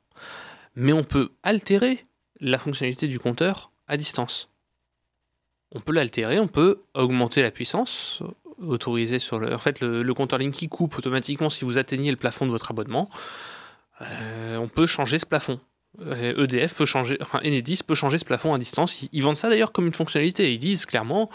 mais 0.75 0.93
on 0.93 1.05
peut 1.05 1.31
altérer 1.43 2.07
la 2.41 2.59
fonctionnalité 2.59 3.09
du 3.09 3.19
compteur 3.19 3.71
à 3.89 3.97
distance. 3.97 4.51
On 5.75 5.81
peut 5.81 5.93
l'altérer, 5.93 6.39
on 6.39 6.49
peut 6.49 6.83
augmenter 6.95 7.41
la 7.41 7.51
puissance, 7.51 8.23
autoriser 8.59 9.19
sur 9.19 9.39
le. 9.39 9.55
En 9.55 9.59
fait, 9.59 9.81
le, 9.81 10.13
compteur 10.15 10.39
Linky 10.39 10.69
coupe 10.69 10.99
automatiquement 10.99 11.49
si 11.49 11.65
vous 11.65 11.79
atteignez 11.79 12.11
le 12.11 12.17
plafond 12.17 12.45
de 12.45 12.51
votre 12.51 12.71
abonnement. 12.71 13.09
Euh, 14.03 14.57
on 14.59 14.69
peut 14.69 14.87
changer 14.87 15.19
ce 15.19 15.27
plafond. 15.27 15.61
Euh, 16.01 16.45
EDF 16.45 16.75
peut 16.75 16.87
changer, 16.87 17.19
enfin 17.21 17.39
Enedis 17.45 17.81
peut 17.87 17.95
changer 17.95 18.17
ce 18.17 18.25
plafond 18.25 18.55
à 18.55 18.59
distance. 18.59 19.07
Ils, 19.13 19.23
vendent 19.23 19.37
ça 19.37 19.51
d'ailleurs 19.51 19.73
comme 19.73 19.87
une 19.87 19.93
fonctionnalité. 19.93 20.53
Ils 20.53 20.59
disent 20.59 20.87
clairement, 20.87 21.29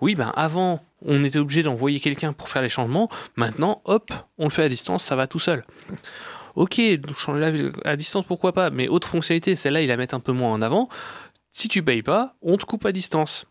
oui, 0.00 0.14
ben 0.14 0.32
avant 0.36 0.80
on 1.04 1.24
était 1.24 1.38
obligé 1.38 1.62
d'envoyer 1.62 1.98
quelqu'un 2.00 2.32
pour 2.32 2.48
faire 2.48 2.62
les 2.62 2.68
changements. 2.68 3.08
Maintenant, 3.34 3.82
hop, 3.84 4.12
on 4.38 4.44
le 4.44 4.50
fait 4.50 4.62
à 4.62 4.68
distance, 4.68 5.02
ça 5.02 5.16
va 5.16 5.26
tout 5.26 5.38
seul. 5.38 5.64
Ok, 6.54 6.80
donc 7.00 7.18
changer 7.18 7.70
à 7.84 7.96
distance, 7.96 8.24
pourquoi 8.24 8.52
pas? 8.52 8.70
Mais 8.70 8.88
autre 8.88 9.08
fonctionnalité, 9.08 9.56
celle-là, 9.56 9.82
ils 9.82 9.88
la 9.88 9.96
mettent 9.96 10.14
un 10.14 10.20
peu 10.20 10.32
moins 10.32 10.52
en 10.52 10.62
avant. 10.62 10.88
Si 11.50 11.68
tu 11.68 11.82
payes 11.82 12.02
pas, 12.02 12.36
on 12.42 12.56
te 12.56 12.64
coupe 12.64 12.86
à 12.86 12.92
distance. 12.92 13.46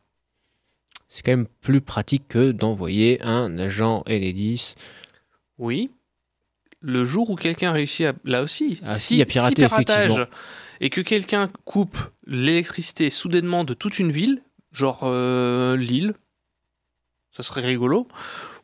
C'est 1.08 1.24
quand 1.24 1.32
même 1.32 1.48
plus 1.62 1.82
pratique 1.82 2.28
que 2.28 2.52
d'envoyer 2.52 3.22
un 3.22 3.58
agent 3.60 4.04
Enedis. 4.08 4.76
Oui. 5.58 5.92
Le 6.88 7.04
jour 7.04 7.32
où 7.32 7.36
quelqu'un 7.36 7.72
réussit 7.72 8.06
à... 8.06 8.14
Là 8.26 8.44
aussi, 8.44 8.80
Ah, 8.84 8.94
si, 8.94 9.20
à 9.22 9.26
pirater, 9.26 9.64
effectivement. 9.64 10.26
et 10.80 10.92
que 10.92 11.02
quelqu'un 11.02 11.50
coupe 11.66 11.98
l'électricité 12.28 13.10
soudainement 13.10 13.64
de 13.64 13.74
toute 13.74 13.98
une 13.98 14.12
ville, 14.12 14.44
genre 14.72 15.00
euh, 15.04 15.76
Lille, 15.76 16.14
ça 17.32 17.42
serait 17.42 17.62
rigolo, 17.66 18.08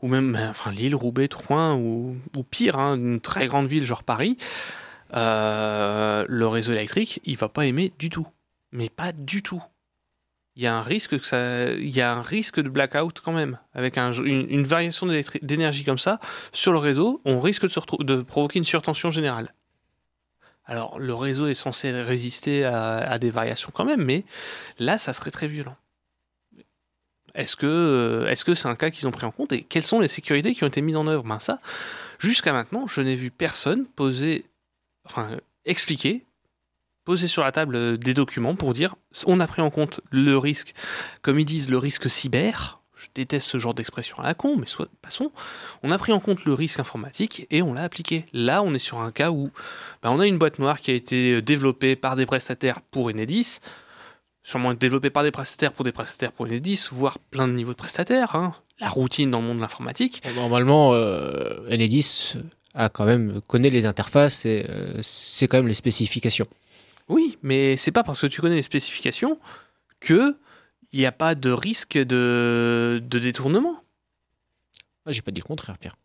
ou 0.04 0.08
même 0.08 0.34
ben, 0.34 0.50
enfin, 0.52 0.72
Lille, 0.72 0.94
Roubaix, 0.96 1.28
Troyes, 1.28 1.74
ou, 1.76 2.16
ou 2.38 2.44
pire, 2.44 2.78
hein, 2.78 2.96
une 2.96 3.20
très 3.20 3.48
grande 3.48 3.68
ville 3.68 3.86
genre 3.86 4.04
Paris, 4.04 4.38
euh, 5.16 6.24
le 6.28 6.48
réseau 6.48 6.74
électrique, 6.74 7.22
il 7.26 7.38
va 7.38 7.50
pas 7.50 7.66
aimer 7.66 7.92
du 7.98 8.10
tout. 8.12 8.28
Mais 8.72 8.90
pas 8.90 9.12
du 9.14 9.42
tout. 9.42 9.62
Il 10.56 10.64
y 10.64 10.68
a 10.68 10.76
un 10.76 10.82
risque 10.82 11.14
il 11.14 11.90
y 11.90 12.02
a 12.02 12.14
un 12.14 12.22
risque 12.22 12.60
de 12.60 12.70
blackout 12.70 13.22
quand 13.22 13.32
même 13.32 13.58
avec 13.74 13.98
un- 13.98 14.12
une, 14.12 14.64
variation 14.64 15.08
d'énergie 15.42 15.84
comme 15.84 15.98
ça 15.98 16.20
sur 16.52 16.74
le 16.74 16.78
réseau. 16.78 17.22
On 17.24 17.40
risque 17.40 17.64
de, 17.64 17.70
se 17.70 17.80
de 18.04 18.22
provoquer 18.22 18.60
une 18.60 18.66
surtension 18.66 19.12
générale. 19.12 19.54
Alors 20.66 21.00
le 21.00 21.14
réseau 21.14 21.48
est 21.48 21.54
censé 21.54 21.92
résister 21.92 22.66
à, 22.66 23.18
des 23.18 23.30
variations 23.30 23.72
quand 23.74 23.86
même, 23.86 24.04
mais 24.04 24.26
là 24.78 24.98
ça 24.98 25.14
serait 25.14 25.32
très 25.32 25.48
violent. 25.48 25.76
Est-ce 27.34 27.56
que 27.56 28.54
c'est 28.54 28.68
un 28.68 28.76
cas 28.76 28.90
qu'ils 28.90 29.08
ont 29.08 29.12
pris 29.12 29.26
en 29.26 29.32
compte 29.32 29.54
et 29.54 29.64
quelles 29.64 29.86
sont 29.86 30.02
les 30.02 30.10
sécurités 30.10 30.54
qui 30.54 30.64
ont 30.64 30.68
été 30.68 30.82
mises 30.82 30.98
en 30.98 31.08
œuvre? 31.08 31.24
Ben 31.24 31.40
ça, 31.40 31.60
jusqu'à 32.20 32.52
maintenant, 32.52 32.88
je 32.88 33.02
n'ai 33.02 33.16
vu 33.16 33.32
personne 33.32 33.86
poser, 33.86 34.46
enfin 35.06 35.38
expliquer 35.66 36.26
poser 37.04 37.28
sur 37.28 37.44
la 37.44 37.52
table 37.52 37.76
euh, 37.76 37.98
des 37.98 38.14
documents 38.14 38.56
pour 38.56 38.74
dire 38.74 38.96
on 39.26 39.40
a 39.40 39.48
pris 39.48 39.62
en 39.62 39.70
compte 39.70 40.02
le 40.12 40.38
risque, 40.38 40.74
comme 41.22 41.40
ils 41.40 41.46
disent, 41.46 41.70
le 41.70 41.78
risque 41.78 42.10
cyber. 42.10 42.78
Je 42.96 43.08
déteste 43.16 43.50
ce 43.50 43.58
genre 43.58 43.74
d'expression 43.74 44.20
à 44.20 44.24
la 44.24 44.36
con, 44.36 44.58
mais 44.58 44.68
soit, 44.68 44.88
passons. 45.02 45.32
On 45.82 45.90
a 45.90 45.98
pris 45.98 46.12
en 46.14 46.20
compte 46.20 46.46
le 46.46 46.54
risque 46.54 46.80
informatique 46.80 47.48
et 47.50 47.64
on 47.64 47.74
l'a 47.74 47.82
appliqué. 47.82 48.26
Là, 48.32 48.62
on 48.62 48.76
est 48.76 48.80
sur 48.80 49.00
un 49.00 49.12
cas 49.12 49.32
où 49.32 49.50
ben, 50.04 50.12
on 50.12 50.20
a 50.20 50.28
une 50.28 50.38
boîte 50.38 50.60
noire 50.60 50.80
qui 50.80 50.92
a 50.92 50.94
été 50.94 51.34
euh, 51.34 51.42
développée 51.42 51.96
par 51.96 52.16
des 52.16 52.28
prestataires 52.28 52.80
pour 52.82 53.08
Enedis, 53.08 53.58
sûrement 54.44 54.76
développée 54.76 55.10
par 55.10 55.24
des 55.24 55.32
prestataires 55.32 55.74
pour 55.74 55.84
des 55.84 55.92
prestataires 55.92 56.32
pour 56.32 56.46
Enedis, 56.46 56.90
voire 56.92 57.18
plein 57.32 57.48
de 57.48 57.54
niveaux 57.54 57.72
de 57.72 57.78
prestataires. 57.78 58.36
hein. 58.36 58.54
La 58.80 58.90
routine 58.90 59.32
dans 59.32 59.42
le 59.42 59.48
monde 59.48 59.58
de 59.58 59.62
l'informatique. 59.62 60.22
Normalement, 60.36 60.94
euh, 60.94 61.68
Enedis 61.72 62.36
a 62.76 62.90
quand 62.90 63.06
même 63.06 63.42
connaît 63.48 63.70
les 63.72 63.86
interfaces 63.88 64.46
et 64.46 64.66
c'est 65.02 65.48
quand 65.48 65.58
même 65.58 65.68
les 65.68 65.74
spécifications. 65.74 66.48
Oui, 67.10 67.38
mais 67.44 67.78
c'est 67.78 67.92
pas 67.92 68.04
parce 68.04 68.22
que 68.22 68.28
tu 68.28 68.42
connais 68.42 68.56
les 68.56 68.62
spécifications 68.62 69.40
que 70.00 70.36
il 70.94 71.00
n'y 71.00 71.06
a 71.06 71.12
pas 71.12 71.36
de 71.36 71.52
risque 71.52 71.98
de, 71.98 73.02
de 73.04 73.20
détournement. 73.20 73.78
Ah, 75.06 75.12
J'ai 75.12 75.22
pas 75.22 75.32
dit 75.32 75.42
le 75.42 75.46
contraire, 75.48 75.78
Pierre. 75.78 75.96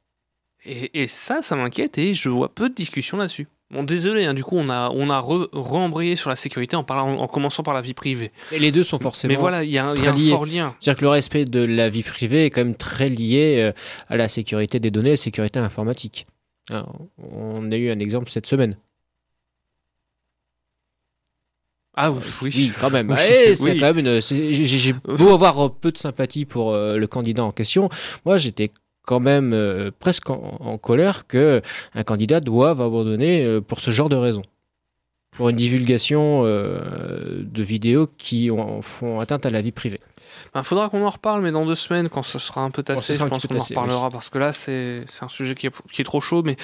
Et, 0.64 1.02
et 1.02 1.08
ça, 1.08 1.42
ça 1.42 1.56
m'inquiète 1.56 1.98
et 1.98 2.14
je 2.14 2.28
vois 2.28 2.54
peu 2.54 2.68
de 2.68 2.74
discussions 2.74 3.16
là-dessus. 3.16 3.46
Bon, 3.70 3.82
désolé, 3.82 4.24
hein, 4.26 4.34
du 4.34 4.44
coup, 4.44 4.56
on 4.56 4.70
a, 4.70 4.90
on 4.90 5.10
a 5.10 5.20
re- 5.20 5.48
re-embrayé 5.52 6.14
sur 6.14 6.30
la 6.30 6.36
sécurité 6.36 6.76
en, 6.76 6.84
parlant, 6.84 7.18
en 7.18 7.26
commençant 7.26 7.64
par 7.64 7.74
la 7.74 7.80
vie 7.80 7.94
privée. 7.94 8.30
Et 8.52 8.60
les 8.60 8.70
deux 8.70 8.84
sont 8.84 9.00
forcément. 9.00 9.32
Mais 9.34 9.38
voilà, 9.40 9.64
il 9.64 9.70
y 9.70 9.78
a, 9.78 9.86
un- 9.86 9.94
y 9.96 10.06
a 10.06 10.12
fort 10.30 10.46
lien. 10.46 10.76
C'est-à-dire 10.78 11.00
que 11.00 11.04
le 11.04 11.10
respect 11.10 11.44
de 11.46 11.60
la 11.64 11.88
vie 11.88 12.04
privée 12.04 12.44
est 12.46 12.50
quand 12.50 12.60
même 12.62 12.76
très 12.76 13.08
lié 13.08 13.56
euh, 13.58 13.72
à 14.08 14.16
la 14.16 14.28
sécurité 14.28 14.78
des 14.78 14.92
données 14.92 15.08
et 15.08 15.12
la 15.12 15.16
sécurité 15.16 15.58
informatique. 15.58 16.26
Ah, 16.72 16.86
on 17.18 17.70
a 17.72 17.76
eu 17.76 17.90
un 17.90 17.98
exemple 17.98 18.30
cette 18.30 18.46
semaine. 18.46 18.76
Ah 21.96 22.10
oui, 22.12 22.20
Oui, 22.42 22.72
quand 22.78 22.90
même. 22.90 23.08
Oui, 23.10 23.16
Ouais, 23.16 23.54
c'est 23.54 23.62
oui. 23.72 23.80
quand 23.80 23.86
même 23.94 23.98
une- 23.98 24.20
c'est- 24.20 24.52
J'ai 24.52 24.92
beau 24.92 25.32
avoir 25.32 25.58
euh, 25.66 25.68
peu 25.68 25.90
de 25.92 25.98
sympathie 25.98 26.44
pour 26.44 26.72
euh, 26.74 26.96
le 26.98 27.06
candidat 27.06 27.42
en 27.44 27.52
question. 27.52 27.88
Moi, 28.26 28.36
j'étais 28.38 28.70
quand 29.06 29.20
même 29.20 29.52
euh, 29.54 29.90
presque 29.98 30.28
en, 30.30 30.56
en 30.60 30.78
colère 30.78 31.26
que 31.26 31.62
un 31.94 32.02
candidat 32.04 32.40
doive 32.40 32.80
abandonner 32.82 33.44
euh, 33.46 33.60
pour 33.60 33.80
ce 33.80 33.90
genre 33.90 34.08
de 34.08 34.16
raison. 34.16 34.42
Pour 35.36 35.48
une 35.50 35.56
divulgation 35.56 36.42
euh, 36.44 37.42
de 37.42 37.62
vidéos 37.62 38.08
qui 38.18 38.50
ont- 38.50 38.80
font 38.82 39.20
atteinte 39.20 39.44
à 39.46 39.50
la 39.50 39.60
vie 39.62 39.72
privée. 39.72 40.00
Il 40.54 40.62
faudra 40.62 40.88
qu'on 40.88 41.04
en 41.04 41.10
reparle, 41.10 41.42
mais 41.42 41.52
dans 41.52 41.66
deux 41.66 41.74
semaines, 41.74 42.08
quand 42.08 42.22
ce 42.22 42.38
sera 42.38 42.62
un 42.62 42.70
peu 42.70 42.82
tassé, 42.82 43.14
je 43.14 43.24
pense 43.24 43.46
qu'on 43.46 43.56
en 43.56 43.62
reparlera, 43.62 44.10
parce 44.10 44.30
que 44.30 44.38
là, 44.38 44.52
c'est 44.52 45.04
un 45.20 45.28
sujet 45.28 45.54
qui 45.54 45.66
est, 45.68 45.72
qui 45.92 46.02
est 46.02 46.04
trop 46.04 46.20
chaud, 46.20 46.42
mais 46.42 46.56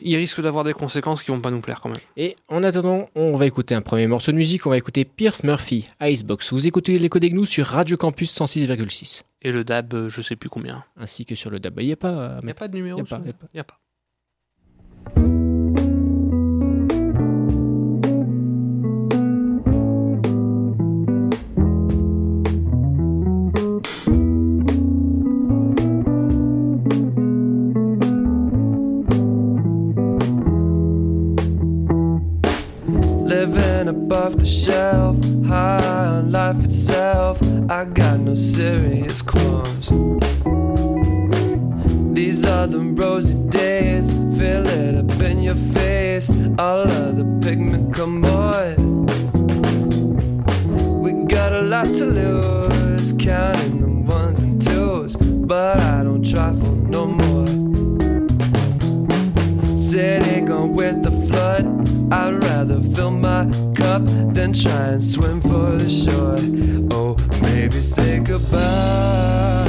il 0.00 0.16
risque 0.16 0.40
d'avoir 0.40 0.64
des 0.64 0.72
conséquences 0.72 1.22
qui 1.22 1.30
vont 1.30 1.40
pas 1.40 1.50
nous 1.50 1.60
plaire 1.60 1.80
quand 1.80 1.88
même. 1.88 1.98
Et 2.16 2.36
en 2.48 2.62
attendant, 2.62 3.08
on 3.14 3.36
va 3.36 3.46
écouter 3.46 3.74
un 3.74 3.82
premier 3.82 4.06
morceau 4.06 4.32
de 4.32 4.36
musique. 4.36 4.66
On 4.66 4.70
va 4.70 4.76
écouter 4.78 5.04
Pierce 5.04 5.44
Murphy, 5.44 5.86
Icebox. 6.00 6.52
Vous 6.52 6.66
écoutez 6.66 6.98
l'écho 6.98 7.18
des 7.18 7.30
gnous 7.30 7.46
sur 7.46 7.66
Radio 7.66 7.96
Campus 7.96 8.34
106,6. 8.34 9.22
Et 9.42 9.52
le 9.52 9.64
DAB, 9.64 9.94
euh, 9.94 10.08
je 10.08 10.20
sais 10.20 10.36
plus 10.36 10.48
combien. 10.48 10.84
Ainsi 10.96 11.24
que 11.24 11.34
sur 11.34 11.50
le 11.50 11.60
DAB. 11.60 11.80
Il 11.80 11.86
n'y 11.86 11.92
a 11.92 11.96
pas. 11.96 12.08
à 12.08 12.38
Il 12.42 12.46
n'y 12.46 12.50
a 12.50 12.54
pas 12.54 12.68
de 12.68 12.74
numéro 12.74 12.98
Y 12.98 13.02
a 13.02 13.04
pas, 13.04 13.16
ça 13.16 13.22
y 13.24 13.30
a 13.30 13.32
pas. 13.32 13.46
Y 13.54 13.58
a 13.60 13.64
pas. 13.64 15.37
Shelf, 34.48 35.16
high 35.46 35.76
on 35.84 36.32
life 36.32 36.64
itself. 36.64 37.40
I 37.68 37.84
got 37.84 38.20
no 38.20 38.34
serious 38.34 39.20
qualms. 39.20 39.88
These 42.14 42.44
are 42.44 42.66
the 42.66 42.80
rosy 42.80 43.34
days, 43.34 44.10
feel 44.36 44.66
it 44.66 44.94
up 44.96 45.22
in 45.22 45.42
your 45.42 45.54
face. 45.74 46.30
All 46.58 46.80
of 46.80 47.16
the 47.16 47.26
pigment 47.42 47.94
come 47.94 48.24
on. 48.24 49.06
We 51.02 51.12
got 51.26 51.52
a 51.52 51.60
lot 51.62 51.86
to 51.86 52.06
lose, 52.06 53.12
counting 53.12 53.80
the 53.80 54.14
ones 54.14 54.38
and 54.40 54.60
twos, 54.60 55.16
but 55.16 55.78
I 55.78 56.02
don't 56.02 56.24
try 56.28 56.50
for 56.52 56.74
no 56.96 57.06
more. 57.06 57.46
City 59.78 60.40
gone 60.40 60.74
with 60.74 61.02
the 61.02 61.12
flood. 61.28 61.66
My 62.08 62.30
than 64.52 64.62
try 64.62 64.86
and 64.92 65.04
swim 65.04 65.40
for 65.42 65.76
the 65.76 65.90
shore. 65.90 66.36
Oh, 66.92 67.16
maybe 67.42 67.82
say 67.82 68.18
goodbye 68.20 69.66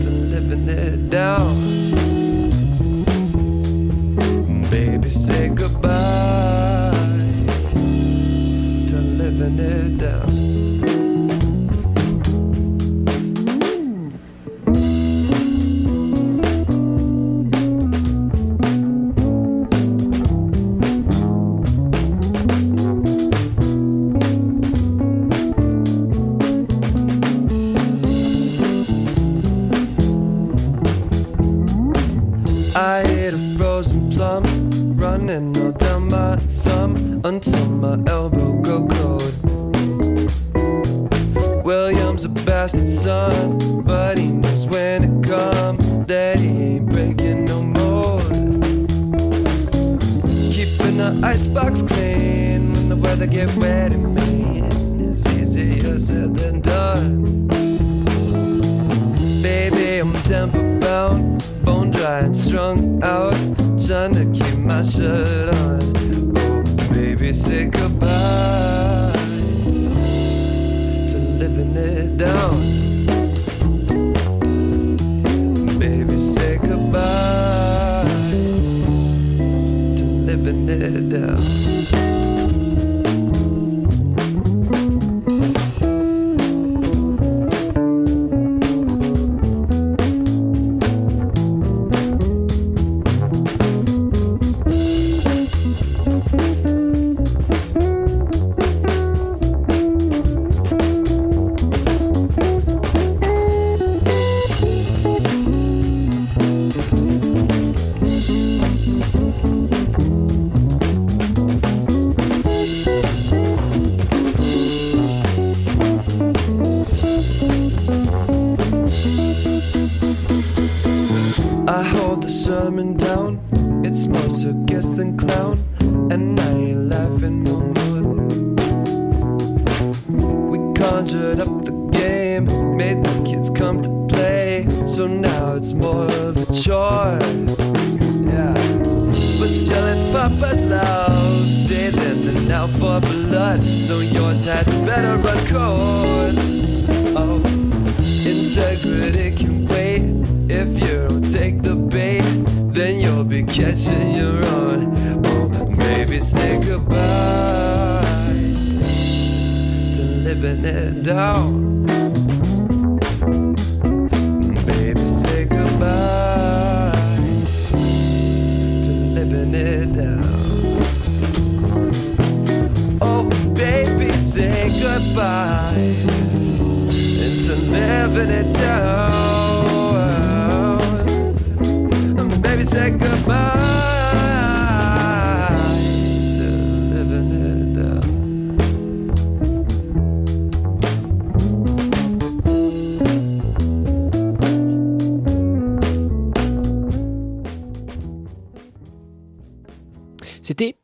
to 0.00 0.10
living 0.10 0.68
it 0.68 1.10
down. 1.10 1.90
Baby, 4.70 5.10
say 5.10 5.48
goodbye 5.48 6.09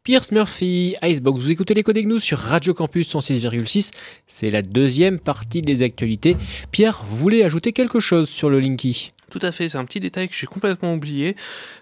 Pierce 0.03 0.33
Murphy, 0.33 0.97
Icebox. 1.03 1.41
Vous 1.41 1.51
écoutez 1.51 1.75
les 1.75 1.83
codes 1.83 1.99
nous 1.99 2.19
sur 2.19 2.39
Radio 2.39 2.73
Campus 2.73 3.15
106,6. 3.15 3.93
C'est 4.27 4.51
la 4.51 4.63
deuxième 4.63 5.19
partie 5.19 5.63
des 5.63 5.83
actualités. 5.83 6.37
Pierre, 6.71 7.03
voulez 7.05 7.43
ajouter 7.43 7.73
quelque 7.73 8.01
chose 8.01 8.29
sur 8.29 8.49
le 8.49 8.61
Linky? 8.61 9.11
Tout 9.29 9.41
à 9.43 9.51
fait, 9.53 9.69
c'est 9.69 9.77
un 9.77 9.85
petit 9.85 10.01
détail 10.01 10.29
que 10.29 10.35
j'ai 10.35 10.47
complètement 10.47 10.95
oublié. 10.95 11.37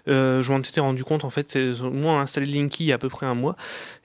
Euh, 0.07 0.41
je 0.41 0.51
m'en 0.51 0.59
étais 0.59 0.81
rendu 0.81 1.03
compte, 1.03 1.23
en 1.23 1.29
fait, 1.29 1.51
c'est 1.51 1.71
moi 1.81 2.19
installé 2.19 2.47
Linky 2.47 2.85
il 2.85 2.87
y 2.87 2.91
a 2.91 2.95
à 2.95 2.97
peu 2.97 3.07
près 3.07 3.27
un 3.27 3.35
mois. 3.35 3.55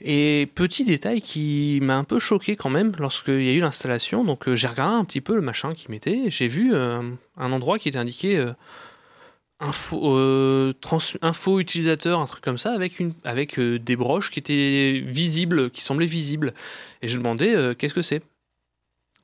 Et 0.01 0.49
petit 0.55 0.85
détail 0.85 1.23
qui 1.23 1.81
m'a 1.83 1.97
un 1.97 2.05
peu 2.05 2.19
choqué 2.19 2.57
quand 2.57 2.71
même 2.71 2.93
lorsqu'il 2.99 3.43
y 3.43 3.49
a 3.49 3.53
eu 3.53 3.61
l'installation. 3.61 4.25
Donc 4.25 4.47
euh, 4.47 4.57
j'ai 4.57 4.69
regardé 4.69 4.95
un 4.95 5.05
petit 5.05 5.23
peu 5.23 5.35
le 5.35 5.43
machin 5.43 5.73
qui 5.75 5.91
mettait. 5.91 6.25
J'ai 6.29 6.49
vu 6.49 6.75
euh, 6.75 7.01
un 7.37 7.53
endroit 7.53 7.79
qui 7.79 7.89
était 7.89 7.99
indiqué 7.99 8.37
euh, 8.37 8.53
info, 9.61 10.17
euh, 10.17 10.73
trans- 10.81 10.99
info 11.23 11.61
utilisateur, 11.61 12.19
un 12.21 12.27
truc 12.27 12.43
comme 12.43 12.59
ça, 12.59 12.73
avec, 12.73 12.99
une, 12.99 13.13
avec 13.25 13.59
euh, 13.59 13.79
des 13.79 13.95
broches 13.97 14.31
qui 14.31 14.39
étaient 14.39 15.03
visibles, 15.07 15.71
qui 15.71 15.83
semblaient 15.83 16.07
visibles. 16.07 16.55
Et 17.03 17.09
je 17.09 17.19
demandais 17.19 17.55
euh, 17.55 17.75
qu'est-ce 17.75 17.95
que 17.95 18.03
c'est? 18.03 18.23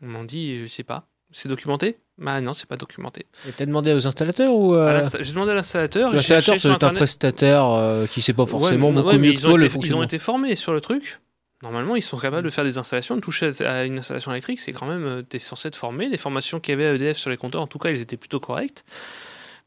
On 0.03 0.07
m'en 0.09 0.25
dit, 0.25 0.59
je 0.61 0.67
sais 0.67 0.83
pas. 0.85 1.07
C'est 1.33 1.49
documenté? 1.49 1.97
Bah 2.19 2.41
non, 2.41 2.53
c'est 2.53 2.69
pas 2.69 2.77
documenté. 2.77 3.27
Et 3.49 3.53
T'as 3.53 3.67
demandé 3.67 3.93
aux 3.93 4.07
installateurs 4.07 4.55
ou 4.55 4.75
J'ai 5.21 5.33
demandé 5.33 5.53
à 5.53 5.55
l'installateur. 5.55 6.13
L'installateur, 6.13 6.61
c'est 6.61 6.69
un 6.69 6.79
prestataire 6.95 8.07
qui 8.11 8.23
sait 8.23 8.33
pas 8.33 8.47
forcément 8.47 8.89
Ouais, 8.89 8.93
mais- 8.93 8.97
beaucoup 9.01 9.09
ouais, 9.13 9.19
mais 9.19 9.27
mieux 9.29 9.33
ils 9.35 9.41
que 9.41 9.47
ont 9.47 9.51
toi 9.51 9.59
le 9.59 9.67
été- 9.67 9.79
Ils 9.83 9.97
ont 9.97 10.03
été 10.03 10.19
formés 10.19 10.55
sur 10.55 10.73
le 10.73 10.81
truc. 10.81 11.21
Normalement, 11.63 11.97
ils 11.97 12.03
sont 12.03 12.19
capables 12.19 12.45
de 12.45 12.51
faire 12.51 12.65
des 12.65 12.77
installations, 12.79 13.17
de 13.17 13.21
toucher 13.23 13.51
à 13.65 13.85
une 13.85 13.99
installation 13.99 14.31
électrique. 14.31 14.61
C'est 14.61 14.73
quand 14.73 14.87
même, 14.87 15.25
t'es 15.29 15.39
censé 15.39 15.71
te 15.71 15.77
former. 15.77 16.09
Les 16.09 16.19
formations 16.19 16.61
qu'il 16.61 16.73
y 16.73 16.75
avait 16.75 16.87
à 16.87 16.95
EDF 16.95 17.17
sur 17.17 17.31
les 17.31 17.37
compteurs, 17.39 17.63
en 17.63 17.67
tout 17.67 17.79
cas, 17.79 17.91
ils 17.91 18.01
étaient 18.01 18.19
plutôt 18.19 18.41
correctes. 18.41 18.85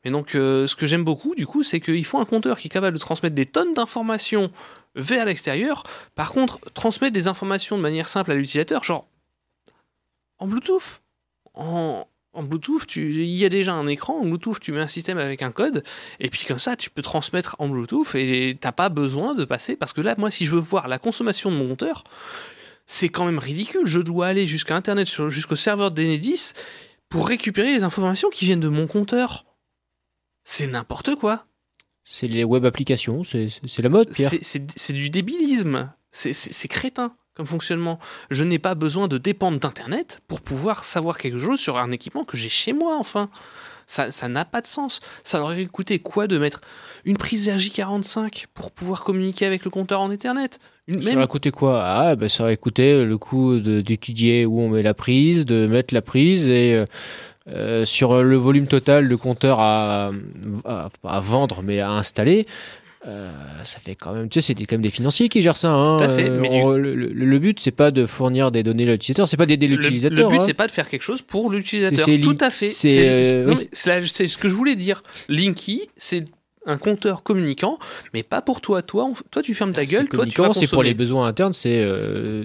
Mais 0.06 0.12
donc, 0.12 0.36
euh, 0.36 0.66
ce 0.66 0.76
que 0.76 0.88
j'aime 0.88 1.04
beaucoup, 1.04 1.36
du 1.36 1.46
coup, 1.46 1.64
c'est 1.64 1.80
qu'ils 1.80 2.06
font 2.06 2.20
un 2.20 2.26
compteur 2.26 2.58
qui 2.58 2.68
est 2.68 2.72
capable 2.72 2.96
de 2.96 3.02
transmettre 3.02 3.36
des 3.36 3.46
tonnes 3.46 3.74
d'informations 3.74 4.52
vers 4.96 5.26
l'extérieur. 5.26 5.84
Par 6.16 6.32
contre, 6.32 6.60
transmettre 6.74 7.14
des 7.14 7.28
informations 7.28 7.78
de 7.78 7.82
manière 7.82 8.08
simple 8.08 8.32
à 8.32 8.36
l'utilisateur, 8.36 8.84
genre 8.84 9.06
en 10.38 10.48
Bluetooth. 10.48 11.02
En, 11.54 12.08
en 12.34 12.44
Bluetooth, 12.44 12.96
il 12.96 13.26
y 13.26 13.46
a 13.46 13.50
déjà 13.50 13.74
un 13.74 13.88
écran. 13.88 14.20
En 14.20 14.26
Bluetooth, 14.26 14.60
tu 14.60 14.72
mets 14.72 14.80
un 14.80 14.88
système 14.88 15.18
avec 15.18 15.42
un 15.42 15.52
code. 15.52 15.84
Et 16.20 16.30
puis 16.30 16.46
comme 16.46 16.60
ça, 16.60 16.76
tu 16.76 16.90
peux 16.90 17.02
transmettre 17.02 17.56
en 17.60 17.68
Bluetooth 17.68 18.16
et 18.16 18.58
t'as 18.60 18.72
pas 18.72 18.90
besoin 18.90 19.36
de 19.36 19.46
passer. 19.46 19.76
Parce 19.76 19.94
que 19.94 20.02
là, 20.02 20.16
moi, 20.18 20.32
si 20.32 20.46
je 20.46 20.52
veux 20.52 20.62
voir 20.62 20.88
la 20.88 20.98
consommation 20.98 21.52
de 21.52 21.58
mon 21.58 21.68
compteur, 21.68 22.04
c'est 22.86 23.10
quand 23.10 23.26
même 23.26 23.40
ridicule. 23.40 23.86
Je 23.86 24.00
dois 24.00 24.28
aller 24.28 24.48
jusqu'à 24.48 24.76
Internet, 24.76 25.08
jusqu'au 25.30 25.56
serveur 25.56 25.92
d'Enedis 25.92 26.54
pour 27.10 27.28
récupérer 27.28 27.74
les 27.74 27.84
informations 27.84 28.30
qui 28.30 28.46
viennent 28.46 28.60
de 28.60 28.70
mon 28.70 28.88
compteur. 28.88 29.46
C'est 30.52 30.66
n'importe 30.66 31.14
quoi. 31.14 31.46
C'est 32.04 32.28
les 32.28 32.44
web 32.44 32.66
applications, 32.66 33.24
c'est 33.24 33.52
la 33.84 33.90
mode, 33.90 34.10
Pierre. 34.10 34.32
C'est- 34.42 34.94
du 34.94 35.12
débilisme. 35.12 35.92
C'est- 36.12 36.68
crétin 36.68 37.14
comme 37.36 37.46
fonctionnement. 37.46 38.00
Je 38.32 38.44
n'ai 38.44 38.58
pas 38.58 38.74
besoin 38.74 39.08
de 39.08 39.20
dépendre 39.20 39.60
d'Internet 39.60 40.22
pour 40.28 40.42
pouvoir 40.42 40.84
savoir 40.84 41.20
quelque 41.20 41.38
chose 41.38 41.60
sur 41.60 41.78
un 41.78 41.92
équipement 41.92 42.26
que 42.26 42.36
j'ai 42.36 42.50
chez 42.50 42.74
moi, 42.74 42.98
enfin. 42.98 43.30
Ça 43.86 44.12
ça 44.12 44.28
n'a 44.28 44.44
pas 44.44 44.62
de 44.62 44.68
sens. 44.68 45.02
Ça 45.24 45.42
aurait 45.44 45.66
coûté 45.68 46.00
quoi 46.00 46.26
de 46.26 46.38
mettre 46.40 46.62
une 47.06 47.18
prise 47.18 47.48
RJ45 47.48 48.46
pour 48.56 48.72
pouvoir 48.72 49.04
communiquer 49.04 49.46
avec 49.46 49.64
le 49.66 49.70
compteur 49.72 50.02
en 50.02 50.10
Ethernet 50.12 50.50
une, 50.88 51.02
Ça 51.04 51.16
aurait 51.16 51.28
coûté 51.28 51.52
quoi? 51.52 51.84
Ah, 51.84 52.16
ben, 52.16 52.28
ça 52.28 52.44
aurait 52.44 52.58
coûté 52.58 53.04
le 53.06 53.18
coût 53.20 53.60
d'étudier 53.60 54.46
où 54.48 54.60
on 54.62 54.70
met 54.70 54.82
la 54.84 54.96
prise, 54.96 55.46
de 55.46 55.68
mettre 55.68 55.94
la 55.94 56.02
prise 56.02 56.48
et 56.50 56.84
euh, 57.48 57.86
sur 57.86 58.22
le 58.22 58.36
volume 58.38 58.68
total 58.68 59.08
de 59.10 59.16
compteur 59.16 59.60
à, 59.60 60.12
à, 60.66 60.90
pas 61.02 61.10
à 61.10 61.20
vendre 61.20 61.62
mais 61.64 61.80
à 61.80 61.92
installer. 61.92 62.46
euh, 63.08 63.32
ça 63.64 63.80
fait 63.80 63.96
quand 63.96 64.14
même, 64.14 64.28
tu 64.28 64.42
sais, 64.42 64.54
c'est 64.58 64.66
quand 64.66 64.74
même 64.76 64.82
des 64.82 64.90
financiers 64.90 65.30
qui 65.30 65.42
gèrent 65.42 65.56
ça. 65.58 65.72
hein. 65.72 65.98
Tout 65.98 66.04
à 66.04 66.10
fait, 66.10 66.30
Euh, 66.30 66.40
mais 66.42 66.62
on- 66.64 66.72
le, 66.72 66.94
le- 66.96 67.08
le 67.14 67.40
but, 67.40 67.58
c'est 67.60 67.72
pas 67.72 67.92
de 67.92 68.06
fournir 68.06 68.52
des 68.52 68.62
données 68.62 68.84
à 68.88 68.92
l'utilisateur, 68.92 69.28
c'est 69.28 69.38
pas 69.38 69.46
d'aider 69.46 69.68
l'utilisateur. 69.68 70.30
le 70.30 70.36
but, 70.36 70.42
hein. 70.42 70.46
c'est 70.46 70.54
pas 70.54 70.68
de 70.68 70.72
faire 70.74 70.88
quelque 70.90 71.02
chose 71.02 71.22
pour 71.22 71.50
l'utilisateur. 71.50 72.06
Tout 72.22 72.38
à 72.42 72.50
fait. 72.50 72.66
c'est, 72.68 73.08
euh, 73.10 73.56
ce 73.74 74.38
que 74.38 74.50
je 74.50 74.54
voulais 74.54 74.76
dire. 74.76 75.02
Linky, 75.30 75.88
c'est 75.96 76.26
un 76.66 76.78
compteur 76.78 77.24
communicant, 77.24 77.80
mais 78.14 78.22
pas 78.22 78.42
pour 78.42 78.60
toi. 78.60 78.82
Toi, 78.82 79.06
on- 79.06 79.14
toi 79.32 79.42
tu 79.42 79.54
fermes 79.54 79.72
ta 79.72 79.86
gueule. 79.86 80.10
Toi, 80.10 80.26
tu 80.26 80.42
c'est 80.54 80.68
pour 80.70 80.84
les 80.84 80.94
besoins 80.94 81.26
internes, 81.26 81.54
c'est 81.54 81.82
euh, 81.84 82.44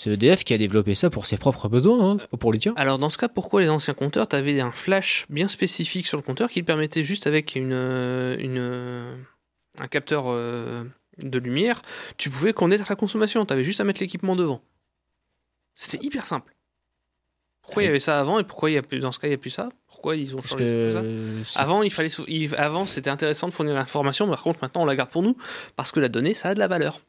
c'est 0.00 0.12
EDF 0.12 0.44
qui 0.44 0.54
a 0.54 0.58
développé 0.58 0.94
ça 0.94 1.10
pour 1.10 1.26
ses 1.26 1.36
propres 1.36 1.68
besoins, 1.68 2.12
hein, 2.12 2.16
pas 2.30 2.38
pour 2.38 2.54
les 2.54 2.58
tiens. 2.58 2.72
Alors 2.76 2.98
dans 2.98 3.10
ce 3.10 3.18
cas, 3.18 3.28
pourquoi 3.28 3.60
les 3.60 3.68
anciens 3.68 3.92
compteurs, 3.92 4.26
tu 4.26 4.34
avais 4.34 4.58
un 4.58 4.72
flash 4.72 5.26
bien 5.28 5.46
spécifique 5.46 6.06
sur 6.06 6.16
le 6.16 6.22
compteur 6.22 6.48
qui 6.48 6.62
permettait 6.62 7.04
juste 7.04 7.26
avec 7.26 7.54
une, 7.54 7.74
euh, 7.74 8.34
une, 8.38 8.56
euh, 8.56 9.14
un 9.78 9.88
capteur 9.88 10.24
euh, 10.28 10.84
de 11.22 11.38
lumière, 11.38 11.82
tu 12.16 12.30
pouvais 12.30 12.54
connaître 12.54 12.86
la 12.88 12.96
consommation, 12.96 13.44
tu 13.44 13.52
avais 13.52 13.62
juste 13.62 13.78
à 13.82 13.84
mettre 13.84 14.00
l'équipement 14.00 14.36
devant. 14.36 14.62
C'était 15.74 16.02
hyper 16.02 16.24
simple. 16.24 16.54
Pourquoi 17.60 17.82
il 17.82 17.86
y 17.86 17.90
avait 17.90 18.00
ça 18.00 18.18
avant 18.18 18.38
et 18.38 18.44
pourquoi 18.44 18.70
il 18.70 18.74
y 18.74 18.78
a 18.78 18.82
plus, 18.82 19.00
dans 19.00 19.12
ce 19.12 19.18
cas 19.18 19.26
il 19.26 19.32
n'y 19.32 19.34
a 19.34 19.38
plus 19.38 19.50
ça? 19.50 19.68
Pourquoi 19.86 20.16
ils 20.16 20.34
ont 20.34 20.40
changé 20.40 20.94
ça 21.44 21.60
Avant, 21.60 21.82
il 21.82 21.92
fallait, 21.92 22.08
avant 22.56 22.86
c'était 22.86 23.10
intéressant 23.10 23.48
de 23.48 23.52
fournir 23.52 23.74
l'information, 23.74 24.24
mais 24.24 24.32
par 24.32 24.44
contre 24.44 24.60
maintenant 24.62 24.80
on 24.80 24.86
la 24.86 24.96
garde 24.96 25.10
pour 25.10 25.22
nous 25.22 25.36
parce 25.76 25.92
que 25.92 26.00
la 26.00 26.08
donnée 26.08 26.32
ça 26.32 26.48
a 26.48 26.54
de 26.54 26.58
la 26.58 26.68
valeur. 26.68 27.00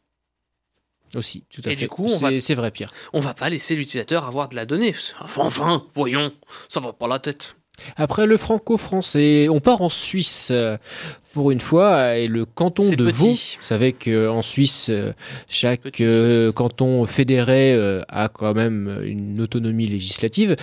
Aussi, 1.16 1.44
tout 1.50 1.62
à 1.66 1.72
Et 1.72 1.76
fait. 1.76 1.82
du 1.82 1.88
coup, 1.90 2.08
C'est- 2.40 2.54
vrai, 2.56 2.72
Pierre. 2.72 2.92
On 3.14 3.20
va 3.20 3.34
pas 3.34 3.50
laisser 3.50 3.76
l'utilisateur 3.76 4.26
avoir 4.26 4.50
de 4.50 4.56
la 4.56 4.66
donnée. 4.66 4.94
Enfin, 5.22 5.84
voyons, 5.94 6.32
ça 6.70 6.80
va 6.80 6.94
pas 6.94 7.08
la 7.08 7.20
tête. 7.20 7.56
Après 7.98 8.28
le 8.28 8.38
franco-français, 8.38 9.48
on 9.50 9.60
part 9.60 9.82
en 9.82 9.90
Suisse 9.90 10.50
euh, 10.52 10.78
pour 11.34 11.50
une 11.50 11.60
fois 11.60 12.16
et 12.18 12.28
le 12.28 12.46
canton 12.46 12.88
de 12.92 13.06
petit. 13.06 13.12
Vaud. 13.12 13.30
Vous 13.32 13.64
savez 13.66 13.94
qu'en 13.94 14.42
Suisse, 14.44 14.90
euh, 14.90 15.14
chaque 15.50 16.00
euh, 16.02 16.52
canton 16.52 17.06
fédéré 17.08 17.74
euh, 17.74 18.02
a 18.08 18.30
quand 18.30 18.54
même 18.54 19.02
une 19.04 19.42
autonomie 19.42 19.88
législative. 19.88 20.56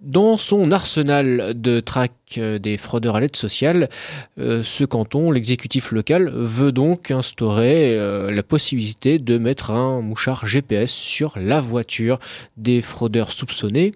Dans 0.00 0.38
son 0.38 0.72
arsenal 0.72 1.52
de 1.60 1.78
traque 1.80 2.12
euh, 2.38 2.58
des 2.58 2.78
fraudeurs 2.78 3.16
à 3.16 3.20
l'aide 3.20 3.36
sociale, 3.36 3.90
euh, 4.38 4.62
ce 4.62 4.84
canton, 4.84 5.30
l'exécutif 5.30 5.92
local, 5.92 6.30
veut 6.30 6.72
donc 6.72 7.10
instaurer 7.10 7.98
euh, 7.98 8.30
la 8.30 8.42
possibilité 8.42 9.18
de 9.18 9.36
mettre 9.36 9.72
un 9.72 10.00
mouchard 10.00 10.46
GPS 10.46 10.90
sur 10.90 11.34
la 11.36 11.60
voiture 11.60 12.18
des 12.56 12.80
fraudeurs 12.80 13.30
soupçonnés 13.30 13.92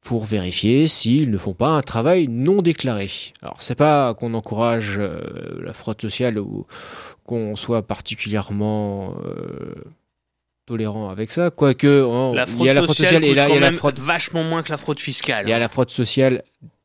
pour 0.00 0.24
vérifier 0.24 0.88
s'ils 0.88 1.30
ne 1.30 1.38
font 1.38 1.54
pas 1.54 1.70
un 1.70 1.82
travail 1.82 2.26
non 2.26 2.60
déclaré. 2.60 3.08
Alors, 3.42 3.62
c'est 3.62 3.76
pas 3.76 4.12
qu'on 4.14 4.34
encourage 4.34 5.00
la 5.00 5.72
fraude 5.72 6.00
sociale 6.00 6.38
ou 6.38 6.66
qu'on 7.24 7.54
soit 7.54 7.82
particulièrement 7.82 9.14
tolérant 10.66 11.08
avec 11.10 11.30
ça, 11.32 11.50
quoique 11.50 11.86
hein, 12.04 12.32
La 12.34 12.44
il 12.44 12.64
y 12.64 12.68
a 12.68 12.74
la 12.74 12.82
fraude 12.82 12.96
sociale 12.96 13.24
et 13.24 13.28
coûte 13.28 13.36
là, 13.36 13.48
il 13.48 13.54
y 13.54 13.58
quand 13.58 13.64
a 13.64 13.70
la 13.70 13.72
fraude, 13.72 13.98
vachement 13.98 14.42
moins 14.42 14.62
que 14.62 14.70
la 14.72 14.76
fraude 14.76 14.98
fiscale. 14.98 15.46
il 15.46 15.50
y 15.50 15.52
a 15.54 15.58
la 15.58 15.68
fraude 15.68 15.90
sociale 15.90 16.42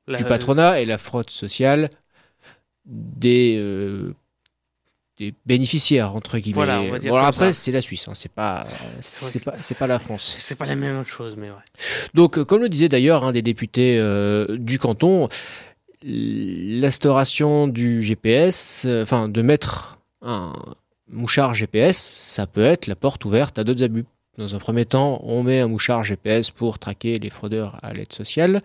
La- 0.08 0.20
du 0.20 0.24
patronat 0.24 0.80
et 0.82 0.86
la 0.86 0.98
fraude 0.98 1.30
sociale 1.30 1.90
des 2.86 3.58
euh, 3.60 4.14
des 5.18 5.34
bénéficiaires 5.46 6.16
entre 6.16 6.38
guillemets. 6.38 6.56
Voilà, 6.56 6.82
on 6.82 6.90
va 6.92 7.00
dire 7.00 7.12
Bon, 7.12 7.18
alors 7.18 7.28
après 7.28 7.54
c'est 7.54 7.72
la 7.72 7.82
Suisse, 7.82 8.08
hein, 8.08 8.14
c'est 8.16 8.32
pas 8.32 8.66
c'est 9.00 9.44
pas 9.44 9.56
c'est 9.60 9.78
pas 9.78 9.88
la 9.88 10.00
France. 10.00 10.36
C'est 10.40 10.56
pas 10.56 10.66
la 10.66 10.76
même 10.76 11.04
chose, 11.06 11.36
mais 11.38 11.50
ouais. 11.50 11.56
Donc, 12.14 12.38
euh, 12.38 12.46
comme 12.46 12.62
le 12.62 12.70
disait 12.70 12.90
d'ailleurs 12.90 13.24
un 13.26 13.32
des 13.32 13.42
députés 13.42 13.98
euh, 14.00 14.58
du 14.58 14.80
canton, 14.80 15.28
l'instauration 16.04 17.68
du 17.68 18.02
GPS, 18.04 18.88
enfin 19.02 19.30
de 19.30 19.42
mettre 19.42 19.98
un 20.22 20.54
mouchard 21.12 21.54
GPS, 21.54 21.98
ça 21.98 22.48
peut 22.48 22.64
être 22.64 22.88
la 22.88 22.96
porte 22.96 23.26
ouverte 23.26 23.60
à 23.60 23.64
d'autres 23.64 23.84
abus. 23.84 24.06
Dans 24.38 24.56
un 24.56 24.60
premier 24.60 24.86
temps, 24.86 25.20
on 25.24 25.44
met 25.44 25.60
un 25.60 25.68
mouchard 25.68 26.04
GPS 26.04 26.52
pour 26.52 26.80
traquer 26.80 27.18
les 27.18 27.30
fraudeurs 27.30 27.78
à 27.84 27.92
l'aide 27.94 28.14
sociale. 28.14 28.62